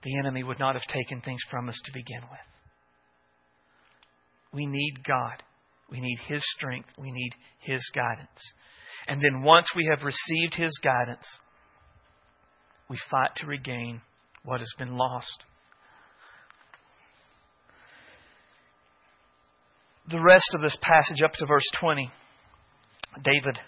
the 0.02 0.18
enemy 0.18 0.42
would 0.42 0.58
not 0.58 0.74
have 0.74 0.82
taken 0.88 1.20
things 1.20 1.40
from 1.48 1.68
us 1.68 1.80
to 1.84 1.92
begin 1.92 2.22
with. 2.22 2.40
We 4.52 4.66
need 4.66 5.04
God. 5.06 5.44
We 5.92 6.00
need 6.00 6.18
His 6.26 6.42
strength. 6.56 6.88
We 6.98 7.12
need 7.12 7.32
His 7.60 7.88
guidance. 7.94 8.52
And 9.06 9.20
then 9.20 9.42
once 9.42 9.70
we 9.76 9.86
have 9.90 10.04
received 10.04 10.54
His 10.54 10.76
guidance, 10.82 11.26
we 12.88 12.98
fight 13.10 13.30
to 13.36 13.46
regain 13.46 14.00
what 14.42 14.60
has 14.60 14.72
been 14.78 14.96
lost. 14.96 15.44
The 20.10 20.20
rest 20.20 20.50
of 20.54 20.62
this 20.62 20.76
passage, 20.80 21.22
up 21.22 21.32
to 21.34 21.46
verse 21.46 21.68
20, 21.78 22.10
David 23.22 23.58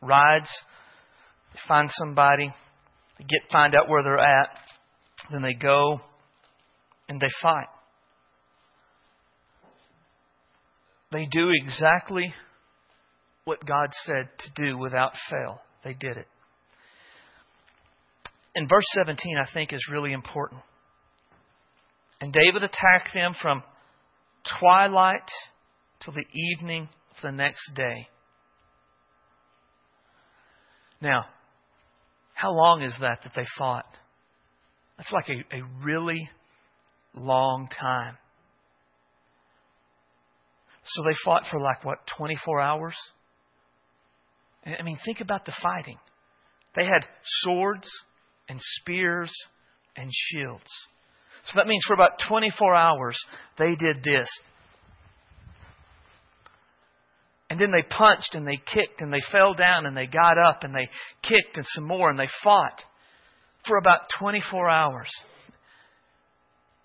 rides, 0.00 0.50
they 1.52 1.58
find 1.66 1.90
somebody, 1.90 2.50
they 3.18 3.24
get 3.24 3.50
find 3.50 3.74
out 3.74 3.88
where 3.88 4.02
they're 4.02 4.18
at, 4.18 4.56
then 5.32 5.42
they 5.42 5.54
go 5.54 6.00
and 7.08 7.20
they 7.20 7.28
fight. 7.42 7.66
They 11.12 11.26
do 11.30 11.50
exactly 11.62 12.34
what 13.44 13.64
God 13.64 13.90
said 14.04 14.28
to 14.38 14.62
do 14.62 14.76
without 14.76 15.12
fail. 15.30 15.60
They 15.84 15.94
did 15.94 16.16
it. 16.16 16.26
In 18.54 18.66
verse 18.68 18.86
17, 18.94 19.36
I 19.38 19.52
think, 19.52 19.72
is 19.72 19.86
really 19.90 20.12
important. 20.12 20.62
And 22.20 22.32
David 22.32 22.62
attacked 22.64 23.12
them 23.14 23.34
from 23.40 23.62
twilight 24.58 25.28
till 26.02 26.14
the 26.14 26.24
evening 26.32 26.88
of 27.10 27.22
the 27.22 27.32
next 27.32 27.72
day. 27.74 28.08
Now, 31.00 31.26
how 32.34 32.52
long 32.52 32.82
is 32.82 32.94
that 33.00 33.20
that 33.22 33.32
they 33.36 33.46
fought? 33.58 33.86
That's 34.96 35.12
like 35.12 35.28
a, 35.28 35.56
a 35.56 35.62
really 35.84 36.30
long 37.14 37.68
time. 37.78 38.16
So 40.86 41.02
they 41.02 41.16
fought 41.24 41.44
for 41.50 41.58
like, 41.60 41.84
what, 41.84 41.98
24 42.16 42.60
hours? 42.60 42.94
I 44.64 44.82
mean, 44.82 44.98
think 45.04 45.20
about 45.20 45.44
the 45.44 45.54
fighting. 45.62 45.98
They 46.74 46.84
had 46.84 47.06
swords 47.24 47.88
and 48.48 48.58
spears 48.60 49.32
and 49.96 50.10
shields. 50.12 50.70
So 51.46 51.52
that 51.56 51.66
means 51.66 51.84
for 51.86 51.94
about 51.94 52.20
24 52.28 52.74
hours, 52.74 53.16
they 53.58 53.76
did 53.76 54.02
this. 54.04 54.28
And 57.48 57.60
then 57.60 57.70
they 57.70 57.82
punched 57.88 58.34
and 58.34 58.46
they 58.46 58.56
kicked 58.56 59.00
and 59.00 59.12
they 59.12 59.22
fell 59.30 59.54
down 59.54 59.86
and 59.86 59.96
they 59.96 60.06
got 60.06 60.36
up 60.36 60.64
and 60.64 60.74
they 60.74 60.88
kicked 61.22 61.56
and 61.56 61.66
some 61.68 61.86
more 61.86 62.10
and 62.10 62.18
they 62.18 62.28
fought 62.42 62.82
for 63.66 63.78
about 63.78 64.00
24 64.18 64.68
hours. 64.68 65.08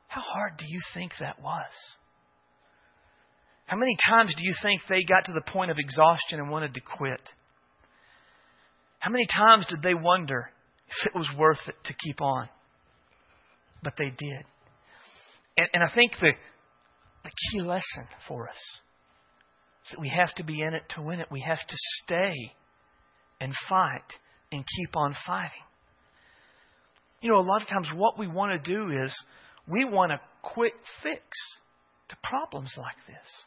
How 0.07 0.21
hard 0.21 0.57
do 0.57 0.65
you 0.67 0.79
think 0.93 1.13
that 1.19 1.41
was? 1.41 1.71
How 3.71 3.77
many 3.77 3.95
times 4.05 4.35
do 4.35 4.43
you 4.43 4.53
think 4.61 4.81
they 4.89 5.03
got 5.03 5.23
to 5.25 5.31
the 5.31 5.49
point 5.49 5.71
of 5.71 5.77
exhaustion 5.79 6.41
and 6.41 6.49
wanted 6.49 6.73
to 6.73 6.81
quit? 6.81 7.21
How 8.99 9.09
many 9.09 9.25
times 9.33 9.65
did 9.69 9.81
they 9.81 9.93
wonder 9.93 10.51
if 10.89 11.07
it 11.07 11.17
was 11.17 11.29
worth 11.37 11.61
it 11.69 11.75
to 11.85 11.93
keep 11.93 12.21
on? 12.21 12.49
But 13.81 13.93
they 13.97 14.09
did. 14.09 14.43
And, 15.55 15.67
and 15.73 15.83
I 15.85 15.95
think 15.95 16.11
the, 16.19 16.33
the 17.23 17.29
key 17.29 17.61
lesson 17.61 18.09
for 18.27 18.49
us 18.49 18.59
is 19.85 19.91
that 19.93 20.01
we 20.01 20.09
have 20.09 20.35
to 20.35 20.43
be 20.43 20.61
in 20.61 20.73
it 20.73 20.83
to 20.97 21.01
win 21.01 21.21
it. 21.21 21.27
We 21.31 21.45
have 21.47 21.65
to 21.65 21.75
stay 22.03 22.33
and 23.39 23.53
fight 23.69 24.01
and 24.51 24.65
keep 24.77 24.97
on 24.97 25.15
fighting. 25.25 25.63
You 27.21 27.31
know, 27.31 27.39
a 27.39 27.47
lot 27.47 27.61
of 27.61 27.69
times 27.69 27.87
what 27.95 28.19
we 28.19 28.27
want 28.27 28.61
to 28.61 28.69
do 28.69 28.91
is 29.01 29.17
we 29.65 29.85
want 29.85 30.11
a 30.11 30.19
quick 30.41 30.73
fix 31.01 31.21
to 32.09 32.17
problems 32.21 32.73
like 32.77 32.97
this. 33.07 33.45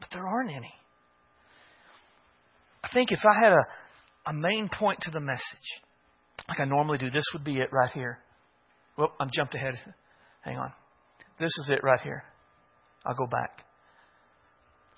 But 0.00 0.08
there 0.12 0.26
aren't 0.26 0.50
any. 0.50 0.72
I 2.82 2.88
think 2.92 3.10
if 3.12 3.20
I 3.24 3.44
had 3.44 3.52
a, 3.52 4.30
a 4.30 4.32
main 4.32 4.68
point 4.68 5.00
to 5.02 5.10
the 5.10 5.20
message, 5.20 5.42
like 6.48 6.60
I 6.60 6.64
normally 6.64 6.98
do, 6.98 7.10
this 7.10 7.24
would 7.34 7.44
be 7.44 7.56
it 7.56 7.68
right 7.72 7.90
here. 7.92 8.18
Well, 8.96 9.12
I'm 9.20 9.30
jumped 9.32 9.54
ahead. 9.54 9.74
Hang 10.42 10.56
on. 10.56 10.72
This 11.38 11.50
is 11.64 11.70
it 11.70 11.82
right 11.82 12.00
here. 12.00 12.24
I'll 13.04 13.14
go 13.14 13.26
back. 13.26 13.64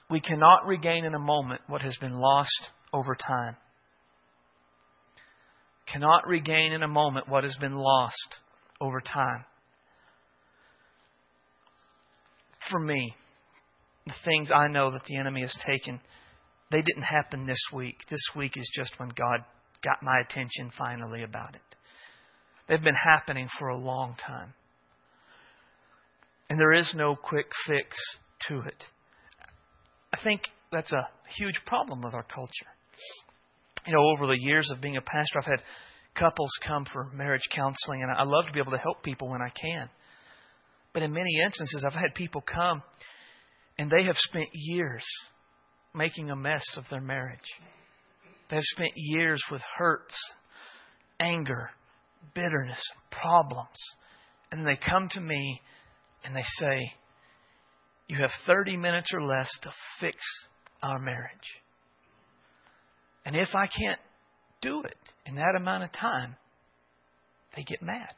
We 0.09 0.21
cannot 0.21 0.67
regain 0.67 1.05
in 1.05 1.15
a 1.15 1.19
moment 1.19 1.61
what 1.67 1.83
has 1.83 1.97
been 2.01 2.15
lost 2.15 2.69
over 2.93 3.15
time. 3.15 3.57
Cannot 5.93 6.27
regain 6.27 6.73
in 6.73 6.83
a 6.83 6.89
moment 6.89 7.29
what 7.29 7.45
has 7.45 7.57
been 7.61 7.75
lost 7.75 8.37
over 8.81 9.01
time. 9.01 9.45
For 12.71 12.79
me, 12.79 13.15
the 14.11 14.31
things 14.31 14.51
I 14.51 14.69
know 14.69 14.91
that 14.91 15.05
the 15.07 15.17
enemy 15.17 15.43
has 15.43 15.57
taken, 15.65 16.01
they 16.71 16.83
didn't 16.83 17.03
happen 17.03 17.47
this 17.47 17.63
week. 17.73 17.97
This 18.11 18.23
week 18.35 18.57
is 18.57 18.71
just 18.75 18.99
when 18.99 19.11
God 19.11 19.45
got 19.85 20.03
my 20.03 20.21
attention 20.21 20.71
finally 20.77 21.23
about 21.23 21.55
it. 21.55 21.61
They've 22.69 22.83
been 22.83 22.95
happening 22.95 23.49
for 23.59 23.69
a 23.69 23.79
long 23.79 24.17
time. 24.25 24.53
And 26.49 26.59
there 26.59 26.73
is 26.73 26.93
no 26.97 27.15
quick 27.15 27.47
fix 27.67 27.97
to 28.49 28.61
it. 28.61 28.83
I 30.13 30.19
think 30.23 30.43
that's 30.73 30.93
a 30.93 31.09
huge 31.39 31.61
problem 31.67 32.03
with 32.03 32.15
our 32.15 32.25
culture. 32.25 32.51
You 33.87 33.95
know, 33.95 34.05
over 34.17 34.27
the 34.27 34.41
years 34.41 34.69
of 34.73 34.81
being 34.81 34.97
a 34.97 35.01
pastor, 35.01 35.39
I've 35.39 35.45
had 35.47 35.63
couples 36.15 36.51
come 36.67 36.85
for 36.93 37.11
marriage 37.15 37.49
counseling, 37.55 38.03
and 38.03 38.11
I 38.11 38.25
love 38.25 38.47
to 38.47 38.53
be 38.53 38.61
able 38.61 38.73
to 38.73 38.79
help 38.79 39.03
people 39.03 39.29
when 39.29 39.41
I 39.41 39.51
can. 39.51 39.89
But 40.93 41.05
in 41.05 41.13
many 41.13 41.41
instances, 41.43 41.85
I've 41.87 41.95
had 41.95 42.15
people 42.15 42.43
come 42.43 42.83
and 43.81 43.89
they 43.89 44.05
have 44.05 44.17
spent 44.19 44.49
years 44.53 45.03
making 45.95 46.31
a 46.31 46.37
mess 46.37 46.63
of 46.77 46.85
their 46.91 47.01
marriage. 47.01 47.39
They 48.51 48.57
have 48.57 48.63
spent 48.65 48.91
years 48.95 49.43
with 49.51 49.63
hurts, 49.79 50.15
anger, 51.19 51.71
bitterness, 52.35 52.83
problems. 53.11 53.79
And 54.53 54.67
they 54.67 54.77
come 54.77 55.09
to 55.13 55.21
me 55.23 55.63
and 56.23 56.37
they 56.37 56.45
say, 56.59 56.93
You 58.07 58.19
have 58.21 58.33
30 58.47 58.77
minutes 58.77 59.15
or 59.15 59.23
less 59.23 59.49
to 59.63 59.71
fix 59.99 60.19
our 60.83 60.99
marriage. 60.99 61.31
And 63.25 63.35
if 63.35 63.55
I 63.55 63.67
can't 63.67 64.01
do 64.61 64.83
it 64.83 64.99
in 65.25 65.37
that 65.37 65.55
amount 65.57 65.85
of 65.85 65.93
time, 65.93 66.37
they 67.57 67.63
get 67.63 67.81
mad. 67.81 68.13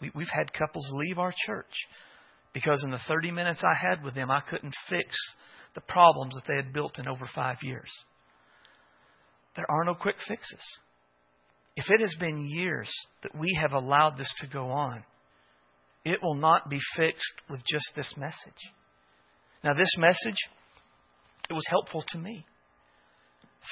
We, 0.00 0.10
we've 0.12 0.26
had 0.26 0.52
couples 0.52 0.90
leave 0.92 1.20
our 1.20 1.32
church 1.46 1.86
because 2.52 2.82
in 2.84 2.90
the 2.90 3.00
30 3.08 3.30
minutes 3.30 3.62
I 3.64 3.74
had 3.74 4.02
with 4.02 4.14
them, 4.14 4.30
I 4.30 4.40
couldn't 4.40 4.74
fix 4.88 5.16
the 5.74 5.80
problems 5.80 6.34
that 6.34 6.44
they 6.48 6.56
had 6.56 6.72
built 6.72 6.98
in 6.98 7.06
over 7.06 7.28
five 7.34 7.58
years. 7.62 7.90
There 9.56 9.70
are 9.70 9.84
no 9.84 9.94
quick 9.94 10.16
fixes. 10.26 10.62
If 11.76 11.86
it 11.90 12.00
has 12.00 12.14
been 12.18 12.48
years 12.48 12.90
that 13.22 13.36
we 13.38 13.56
have 13.60 13.72
allowed 13.72 14.18
this 14.18 14.32
to 14.40 14.46
go 14.46 14.70
on, 14.70 15.04
it 16.04 16.18
will 16.22 16.34
not 16.34 16.68
be 16.68 16.78
fixed 16.96 17.34
with 17.48 17.60
just 17.70 17.92
this 17.94 18.14
message. 18.16 18.72
Now, 19.62 19.74
this 19.74 19.94
message, 19.98 20.38
it 21.48 21.52
was 21.52 21.66
helpful 21.68 22.02
to 22.08 22.18
me. 22.18 22.46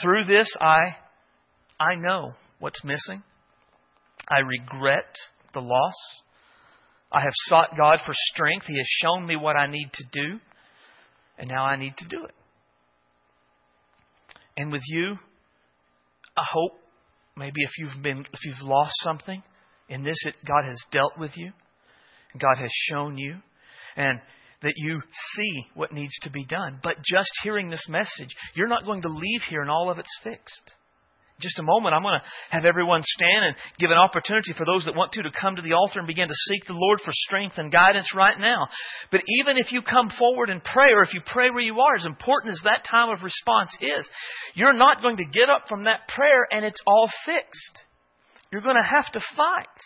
Through 0.03 0.24
this, 0.24 0.55
I, 0.61 0.97
I 1.81 1.95
know 1.97 2.33
what's 2.59 2.85
missing. 2.85 3.22
I 4.29 4.41
regret 4.41 5.14
the 5.55 5.61
loss. 5.61 5.95
I 7.11 7.21
have 7.21 7.33
sought 7.35 7.77
God 7.77 7.99
for 8.05 8.13
strength. 8.13 8.67
He 8.67 8.77
has 8.77 8.87
shown 9.03 9.27
me 9.27 9.37
what 9.37 9.57
I 9.57 9.67
need 9.67 9.91
to 9.95 10.05
do, 10.13 10.39
and 11.39 11.49
now 11.49 11.65
I 11.65 11.77
need 11.77 11.97
to 11.97 12.09
do 12.09 12.25
it. 12.25 12.35
And 14.57 14.71
with 14.71 14.83
you, 14.87 15.17
I 16.37 16.43
hope 16.53 16.73
maybe 17.37 17.63
if 17.63 17.71
you've 17.79 18.03
been 18.03 18.21
if 18.21 18.41
you've 18.45 18.69
lost 18.69 18.93
something 19.01 19.43
in 19.89 20.05
this, 20.05 20.19
it, 20.27 20.35
God 20.47 20.65
has 20.67 20.79
dealt 20.93 21.19
with 21.19 21.33
you, 21.37 21.53
and 22.33 22.43
God 22.43 22.59
has 22.61 22.71
shown 22.91 23.17
you, 23.17 23.37
and 23.97 24.21
that 24.63 24.75
you 24.77 25.01
see 25.37 25.67
what 25.75 25.93
needs 25.93 26.19
to 26.23 26.31
be 26.31 26.45
done. 26.45 26.81
But 26.83 26.97
just 27.05 27.31
hearing 27.43 27.71
this 27.71 27.87
message, 27.89 28.35
you're 28.55 28.69
not 28.69 28.85
going 28.85 29.03
to 29.03 29.09
leave 29.09 29.43
here 29.49 29.63
and 29.63 29.71
all 29.71 29.91
of 29.91 29.99
it's 29.99 30.19
fixed 30.23 30.73
just 31.41 31.59
a 31.59 31.62
moment, 31.62 31.95
I'm 31.95 32.03
going 32.03 32.18
to 32.18 32.26
have 32.51 32.64
everyone 32.64 33.03
stand 33.05 33.45
and 33.45 33.57
give 33.78 33.91
an 33.91 33.97
opportunity 33.97 34.53
for 34.57 34.66
those 34.66 34.84
that 34.86 34.97
want 34.97 35.12
to 35.12 35.22
to 35.22 35.30
come 35.30 35.55
to 35.57 35.62
the 35.62 35.74
altar 35.74 36.01
and 36.01 36.07
begin 36.07 36.26
to 36.26 36.45
seek 36.51 36.66
the 36.66 36.74
Lord 36.74 37.01
for 37.05 37.12
strength 37.12 37.59
and 37.59 37.70
guidance 37.70 38.11
right 38.14 38.39
now. 38.39 38.66
But 39.11 39.22
even 39.41 39.57
if 39.57 39.70
you 39.70 39.82
come 39.82 40.11
forward 40.18 40.51
and 40.51 40.62
pray, 40.62 40.91
or 40.93 41.05
if 41.05 41.14
you 41.14 41.20
pray 41.24 41.51
where 41.51 41.62
you 41.62 41.78
are, 41.78 41.95
as 41.95 42.07
important 42.07 42.55
as 42.55 42.61
that 42.64 42.84
time 42.91 43.11
of 43.11 43.22
response 43.22 43.70
is, 43.80 44.09
you're 44.55 44.74
not 44.74 45.01
going 45.01 45.18
to 45.18 45.24
get 45.24 45.49
up 45.49 45.68
from 45.68 45.84
that 45.84 46.09
prayer 46.09 46.47
and 46.51 46.64
it's 46.64 46.80
all 46.86 47.09
fixed. 47.24 47.86
You're 48.53 48.62
going 48.62 48.80
to 48.80 48.97
have 48.97 49.11
to 49.12 49.20
fight. 49.36 49.78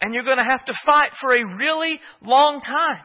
And 0.00 0.12
you're 0.12 0.24
going 0.24 0.36
to 0.36 0.44
have 0.44 0.64
to 0.66 0.74
fight 0.84 1.12
for 1.22 1.32
a 1.32 1.56
really 1.56 2.00
long 2.20 2.60
time. 2.60 3.00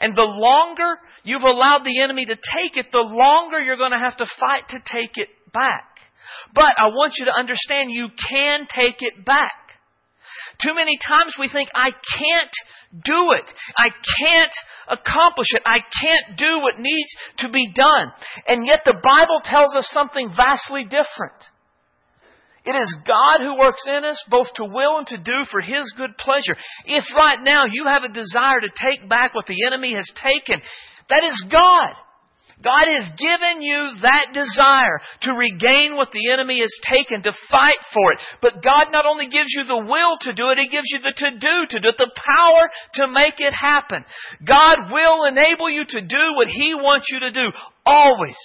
And 0.00 0.16
the 0.16 0.22
longer 0.22 0.98
you've 1.22 1.42
allowed 1.42 1.84
the 1.84 2.00
enemy 2.00 2.24
to 2.24 2.34
take 2.34 2.76
it, 2.76 2.86
the 2.90 2.98
longer 2.98 3.60
you're 3.60 3.76
going 3.76 3.92
to 3.92 3.98
have 3.98 4.16
to 4.16 4.26
fight 4.40 4.68
to 4.70 4.78
take 4.78 5.16
it 5.16 5.28
back. 5.52 5.93
But 6.54 6.74
I 6.78 6.88
want 6.88 7.14
you 7.18 7.26
to 7.26 7.34
understand 7.34 7.90
you 7.90 8.08
can 8.30 8.66
take 8.74 8.96
it 9.00 9.24
back. 9.24 9.52
Too 10.62 10.74
many 10.74 10.98
times 11.06 11.34
we 11.38 11.48
think, 11.48 11.68
I 11.74 11.90
can't 11.90 12.54
do 13.04 13.32
it. 13.34 13.50
I 13.76 13.88
can't 14.20 14.54
accomplish 14.88 15.48
it. 15.50 15.62
I 15.66 15.78
can't 16.00 16.38
do 16.38 16.60
what 16.60 16.78
needs 16.78 17.10
to 17.38 17.48
be 17.48 17.72
done. 17.74 18.12
And 18.46 18.66
yet 18.66 18.80
the 18.84 18.94
Bible 19.02 19.40
tells 19.42 19.74
us 19.76 19.88
something 19.90 20.30
vastly 20.36 20.84
different. 20.84 21.40
It 22.64 22.72
is 22.72 22.96
God 23.06 23.44
who 23.44 23.58
works 23.58 23.82
in 23.86 24.04
us 24.04 24.22
both 24.30 24.46
to 24.54 24.64
will 24.64 24.98
and 24.98 25.06
to 25.08 25.18
do 25.18 25.44
for 25.50 25.60
His 25.60 25.92
good 25.96 26.16
pleasure. 26.16 26.56
If 26.86 27.04
right 27.14 27.38
now 27.42 27.64
you 27.70 27.84
have 27.86 28.04
a 28.04 28.08
desire 28.08 28.60
to 28.60 28.68
take 28.68 29.08
back 29.08 29.34
what 29.34 29.46
the 29.46 29.66
enemy 29.66 29.94
has 29.94 30.10
taken, 30.14 30.62
that 31.10 31.24
is 31.24 31.44
God. 31.50 31.92
God 32.64 32.88
has 32.88 33.12
given 33.20 33.60
you 33.60 34.00
that 34.00 34.32
desire 34.32 35.04
to 35.28 35.36
regain 35.36 35.94
what 35.94 36.10
the 36.16 36.32
enemy 36.32 36.64
has 36.64 36.72
taken, 36.88 37.20
to 37.22 37.36
fight 37.52 37.78
for 37.92 38.12
it. 38.16 38.18
But 38.40 38.64
God 38.64 38.88
not 38.90 39.04
only 39.04 39.28
gives 39.28 39.52
you 39.52 39.68
the 39.68 39.84
will 39.84 40.16
to 40.24 40.32
do 40.32 40.48
it, 40.48 40.56
He 40.56 40.72
gives 40.72 40.88
you 40.88 41.04
the 41.04 41.12
to 41.12 41.30
do 41.36 41.56
to 41.76 41.80
do 41.80 41.88
it, 41.92 42.00
the 42.00 42.16
power 42.16 42.64
to 43.04 43.12
make 43.12 43.36
it 43.36 43.52
happen. 43.52 44.04
God 44.40 44.88
will 44.90 45.28
enable 45.28 45.68
you 45.68 45.84
to 45.84 46.00
do 46.00 46.24
what 46.34 46.48
He 46.48 46.72
wants 46.72 47.06
you 47.12 47.20
to 47.20 47.30
do. 47.30 47.52
Always. 47.84 48.40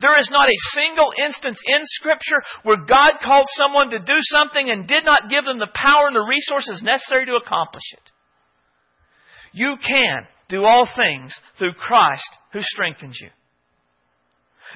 There 0.00 0.18
is 0.18 0.30
not 0.30 0.48
a 0.48 0.64
single 0.74 1.12
instance 1.18 1.58
in 1.66 1.80
Scripture 1.84 2.42
where 2.62 2.76
God 2.76 3.22
called 3.22 3.46
someone 3.50 3.90
to 3.90 3.98
do 3.98 4.18
something 4.34 4.70
and 4.70 4.86
did 4.86 5.04
not 5.04 5.30
give 5.30 5.44
them 5.44 5.58
the 5.58 5.70
power 5.74 6.06
and 6.06 6.16
the 6.16 6.26
resources 6.26 6.82
necessary 6.82 7.26
to 7.26 7.38
accomplish 7.38 7.86
it. 7.94 8.10
You 9.52 9.76
can 9.76 10.26
do 10.48 10.64
all 10.64 10.88
things 10.96 11.34
through 11.58 11.74
Christ 11.74 12.28
who 12.52 12.60
strengthens 12.62 13.18
you. 13.20 13.30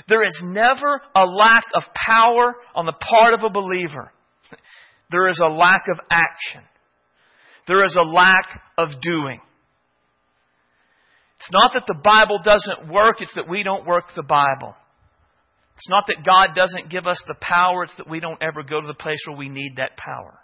There 0.09 0.25
is 0.25 0.41
never 0.45 1.01
a 1.15 1.25
lack 1.25 1.65
of 1.75 1.83
power 1.95 2.55
on 2.75 2.87
the 2.87 2.93
part 2.93 3.35
of 3.35 3.41
a 3.45 3.51
believer. 3.51 4.13
There 5.11 5.29
is 5.29 5.41
a 5.43 5.49
lack 5.49 5.83
of 5.93 6.01
action. 6.11 6.63
There 7.67 7.85
is 7.85 7.97
a 7.97 8.09
lack 8.09 8.61
of 8.79 8.89
doing. 9.01 9.41
It's 11.39 11.51
not 11.53 11.73
that 11.75 11.85
the 11.87 12.01
Bible 12.03 12.41
doesn't 12.43 12.93
work, 12.93 13.21
it's 13.21 13.35
that 13.35 13.49
we 13.49 13.63
don't 13.63 13.87
work 13.87 14.05
the 14.15 14.23
Bible. 14.23 14.75
It's 15.77 15.89
not 15.91 16.05
that 16.07 16.25
God 16.25 16.55
doesn't 16.55 16.91
give 16.91 17.07
us 17.07 17.23
the 17.27 17.35
power, 17.41 17.85
it's 17.85 17.95
that 17.99 18.09
we 18.09 18.21
don't 18.21 18.43
ever 18.43 18.63
go 18.63 18.81
to 18.81 18.87
the 18.87 18.95
place 18.95 19.19
where 19.27 19.37
we 19.37 19.51
need 19.51 19.75
that 19.77 19.97
power. 19.97 20.39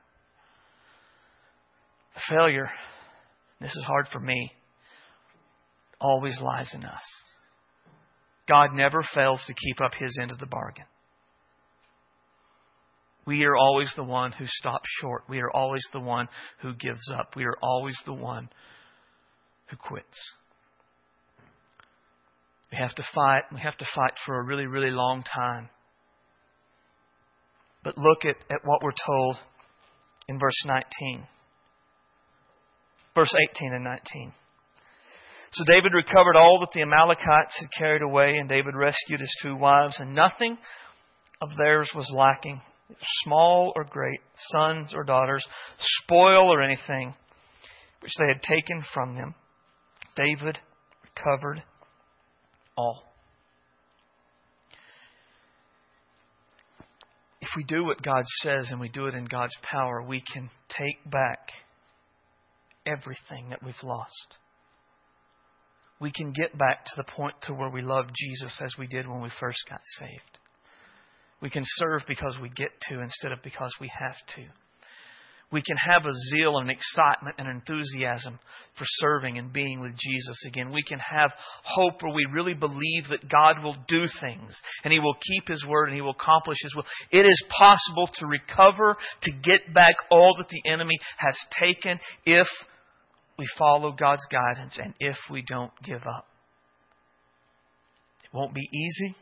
Failure, 2.28 2.68
this 3.60 3.70
is 3.70 3.84
hard 3.86 4.08
for 4.12 4.20
me, 4.20 4.52
always 5.98 6.38
lies 6.42 6.70
in 6.74 6.84
us. 6.84 7.02
God 8.52 8.74
never 8.74 9.02
fails 9.14 9.42
to 9.46 9.54
keep 9.54 9.80
up 9.80 9.92
his 9.98 10.18
end 10.20 10.30
of 10.30 10.38
the 10.38 10.46
bargain. 10.46 10.84
We 13.24 13.44
are 13.44 13.56
always 13.56 13.90
the 13.96 14.04
one 14.04 14.32
who 14.32 14.44
stops 14.46 14.88
short. 15.00 15.22
We 15.26 15.40
are 15.40 15.50
always 15.50 15.82
the 15.92 16.00
one 16.00 16.28
who 16.60 16.74
gives 16.74 17.10
up. 17.14 17.34
We 17.34 17.44
are 17.44 17.56
always 17.62 17.98
the 18.04 18.12
one 18.12 18.50
who 19.70 19.76
quits. 19.76 20.32
We 22.70 22.76
have 22.78 22.94
to 22.96 23.02
fight. 23.14 23.44
We 23.54 23.60
have 23.60 23.76
to 23.78 23.86
fight 23.94 24.12
for 24.26 24.38
a 24.38 24.44
really, 24.44 24.66
really 24.66 24.90
long 24.90 25.22
time. 25.22 25.70
But 27.82 27.96
look 27.96 28.24
at, 28.24 28.36
at 28.50 28.64
what 28.64 28.82
we're 28.82 28.90
told 29.06 29.36
in 30.28 30.38
verse 30.38 30.62
19. 30.66 31.26
Verse 33.14 33.34
18 33.56 33.72
and 33.72 33.84
19. 33.84 34.32
So 35.52 35.64
David 35.66 35.92
recovered 35.92 36.36
all 36.36 36.60
that 36.60 36.70
the 36.72 36.80
Amalekites 36.80 37.58
had 37.60 37.68
carried 37.78 38.02
away, 38.02 38.36
and 38.38 38.48
David 38.48 38.74
rescued 38.74 39.20
his 39.20 39.36
two 39.42 39.54
wives, 39.54 39.96
and 40.00 40.14
nothing 40.14 40.56
of 41.42 41.50
theirs 41.58 41.90
was 41.94 42.10
lacking 42.16 42.60
small 43.24 43.72
or 43.76 43.84
great, 43.84 44.20
sons 44.50 44.92
or 44.94 45.04
daughters, 45.04 45.44
spoil 45.78 46.52
or 46.52 46.62
anything 46.62 47.14
which 48.00 48.12
they 48.18 48.28
had 48.28 48.42
taken 48.42 48.82
from 48.94 49.14
them. 49.14 49.34
David 50.16 50.58
recovered 51.04 51.62
all. 52.76 53.04
If 57.40 57.48
we 57.56 57.64
do 57.64 57.84
what 57.84 58.02
God 58.02 58.24
says 58.40 58.68
and 58.70 58.80
we 58.80 58.88
do 58.88 59.06
it 59.06 59.14
in 59.14 59.24
God's 59.26 59.56
power, 59.62 60.02
we 60.02 60.22
can 60.32 60.48
take 60.68 61.10
back 61.10 61.50
everything 62.86 63.50
that 63.50 63.62
we've 63.62 63.74
lost. 63.82 64.38
We 66.02 66.10
can 66.10 66.32
get 66.32 66.58
back 66.58 66.84
to 66.84 66.92
the 66.96 67.04
point 67.04 67.36
to 67.42 67.54
where 67.54 67.70
we 67.70 67.80
love 67.80 68.06
Jesus 68.14 68.60
as 68.62 68.74
we 68.76 68.88
did 68.88 69.08
when 69.08 69.22
we 69.22 69.30
first 69.40 69.60
got 69.70 69.80
saved. 69.98 70.38
We 71.40 71.48
can 71.48 71.62
serve 71.64 72.02
because 72.08 72.36
we 72.42 72.48
get 72.50 72.70
to 72.88 73.00
instead 73.00 73.32
of 73.32 73.42
because 73.42 73.72
we 73.80 73.90
have 73.98 74.16
to 74.34 74.42
we 75.52 75.62
can 75.62 75.76
have 75.76 76.06
a 76.06 76.12
zeal 76.30 76.58
and 76.58 76.70
excitement 76.70 77.36
and 77.38 77.46
enthusiasm 77.46 78.38
for 78.78 78.84
serving 78.86 79.36
and 79.36 79.52
being 79.52 79.80
with 79.80 79.92
Jesus 79.92 80.44
again. 80.46 80.72
We 80.72 80.82
can 80.82 80.98
have 80.98 81.30
hope 81.62 82.02
where 82.02 82.14
we 82.14 82.26
really 82.32 82.54
believe 82.54 83.08
that 83.10 83.28
God 83.28 83.62
will 83.62 83.76
do 83.86 84.06
things 84.20 84.58
and 84.82 84.92
He 84.92 84.98
will 84.98 85.14
keep 85.14 85.48
His 85.48 85.64
word 85.64 85.88
and 85.88 85.94
He 85.94 86.00
will 86.00 86.16
accomplish 86.18 86.56
His 86.62 86.74
will. 86.74 86.86
It 87.10 87.26
is 87.26 87.44
possible 87.50 88.08
to 88.14 88.26
recover, 88.26 88.96
to 89.22 89.30
get 89.30 89.74
back 89.74 89.94
all 90.10 90.34
that 90.38 90.48
the 90.48 90.70
enemy 90.70 90.98
has 91.18 91.36
taken 91.60 92.00
if 92.24 92.46
we 93.38 93.46
follow 93.58 93.92
God's 93.92 94.26
guidance 94.30 94.78
and 94.82 94.94
if 95.00 95.16
we 95.30 95.42
don't 95.42 95.72
give 95.82 96.02
up. 96.06 96.26
It 98.24 98.36
won't 98.36 98.54
be 98.54 98.68
easy 98.72 99.14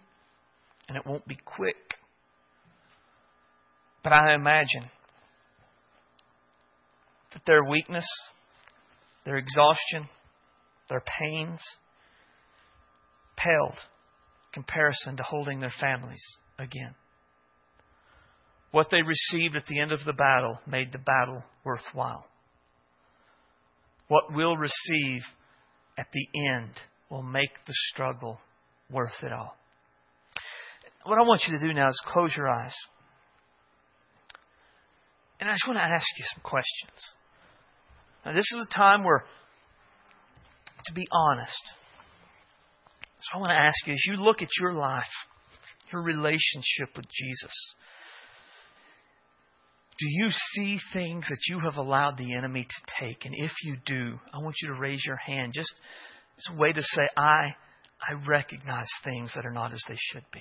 and 0.88 0.96
it 0.96 1.06
won't 1.06 1.26
be 1.26 1.38
quick. 1.44 1.76
But 4.02 4.12
I 4.12 4.34
imagine 4.34 4.90
that 7.32 7.42
their 7.46 7.64
weakness, 7.64 8.06
their 9.24 9.36
exhaustion, 9.36 10.08
their 10.88 11.02
pains 11.20 11.61
paled 13.36 13.76
comparison 14.52 15.16
to 15.16 15.22
holding 15.22 15.61
their 15.61 15.72
families 15.80 16.22
again. 16.58 16.94
What 18.72 18.88
they 18.90 19.02
received 19.02 19.56
at 19.56 19.66
the 19.66 19.80
end 19.80 19.92
of 19.92 20.04
the 20.04 20.12
battle 20.12 20.61
made 20.66 20.92
the 20.92 20.98
battle 20.98 21.42
worthwhile. 21.64 22.26
What 24.11 24.34
we'll 24.34 24.56
receive 24.56 25.22
at 25.96 26.08
the 26.12 26.48
end 26.48 26.70
will 27.11 27.22
make 27.22 27.64
the 27.64 27.72
struggle 27.92 28.40
worth 28.90 29.22
it 29.22 29.32
all. 29.32 29.56
What 31.04 31.16
I 31.16 31.22
want 31.22 31.42
you 31.46 31.56
to 31.56 31.64
do 31.64 31.72
now 31.72 31.86
is 31.86 32.02
close 32.06 32.34
your 32.36 32.48
eyes. 32.48 32.74
And 35.38 35.48
I 35.48 35.52
just 35.52 35.62
want 35.68 35.78
to 35.78 35.84
ask 35.84 36.04
you 36.18 36.24
some 36.34 36.42
questions. 36.42 37.12
Now, 38.26 38.32
this 38.32 38.50
is 38.50 38.66
a 38.68 38.74
time 38.74 39.04
where, 39.04 39.22
to 40.86 40.92
be 40.92 41.06
honest, 41.12 41.72
so 43.20 43.36
I 43.36 43.38
want 43.38 43.50
to 43.50 43.62
ask 43.62 43.86
you 43.86 43.92
as 43.92 44.04
you 44.06 44.14
look 44.14 44.42
at 44.42 44.48
your 44.61 44.72
life, 44.72 45.04
your 45.92 46.02
relationship 46.02 46.96
with 46.96 47.06
Jesus, 47.08 47.74
do 50.01 50.07
you 50.09 50.30
see 50.30 50.78
things 50.94 51.26
that 51.28 51.40
you 51.51 51.61
have 51.61 51.76
allowed 51.76 52.16
the 52.16 52.34
enemy 52.34 52.64
to 52.64 53.05
take? 53.05 53.26
And 53.26 53.34
if 53.36 53.53
you 53.62 53.76
do, 53.84 54.18
I 54.32 54.38
want 54.38 54.57
you 54.62 54.68
to 54.68 54.80
raise 54.80 55.05
your 55.05 55.16
hand 55.16 55.53
just 55.55 55.72
as 56.38 56.55
a 56.55 56.59
way 56.59 56.72
to 56.72 56.82
say, 56.82 57.03
I, 57.18 57.55
I 58.01 58.26
recognize 58.26 58.88
things 59.05 59.32
that 59.34 59.44
are 59.44 59.53
not 59.53 59.74
as 59.74 59.82
they 59.86 59.98
should 59.98 60.24
be. 60.32 60.40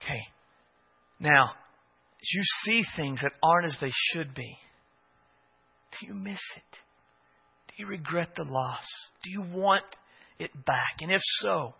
Okay. 0.00 0.20
Now, 1.18 1.46
as 1.46 2.28
you 2.32 2.42
see 2.64 2.84
things 2.96 3.20
that 3.22 3.32
aren't 3.42 3.66
as 3.66 3.76
they 3.80 3.90
should 4.12 4.32
be, 4.32 4.56
do 5.98 6.06
you 6.06 6.14
miss 6.14 6.40
it? 6.56 6.78
Do 7.68 7.74
you 7.78 7.86
regret 7.86 8.28
the 8.36 8.44
loss? 8.44 8.86
Do 9.24 9.30
you 9.30 9.42
want 9.42 9.84
it 10.38 10.52
back? 10.64 10.98
And 11.00 11.10
if 11.10 11.20
so, 11.40 11.74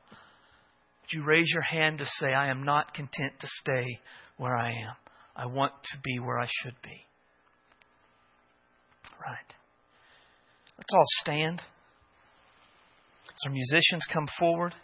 would 1.05 1.19
you 1.19 1.25
raise 1.25 1.51
your 1.53 1.63
hand 1.63 1.99
to 1.99 2.07
say, 2.07 2.33
I 2.33 2.49
am 2.49 2.65
not 2.65 2.95
content 2.95 3.35
to 3.41 3.47
stay 3.61 3.99
where 4.39 4.57
I 4.57 4.71
am? 4.71 4.95
I 5.37 5.47
want 5.47 5.73
to 5.93 5.99
be 6.03 6.19
where 6.19 6.39
I 6.39 6.49
should 6.63 6.77
be. 6.83 7.05
Right. 9.21 9.55
Let's 10.79 10.95
all 10.95 11.05
stand. 11.23 11.61
As 13.29 13.47
our 13.47 13.53
musicians 13.53 14.07
come 14.13 14.29
forward. 14.39 14.75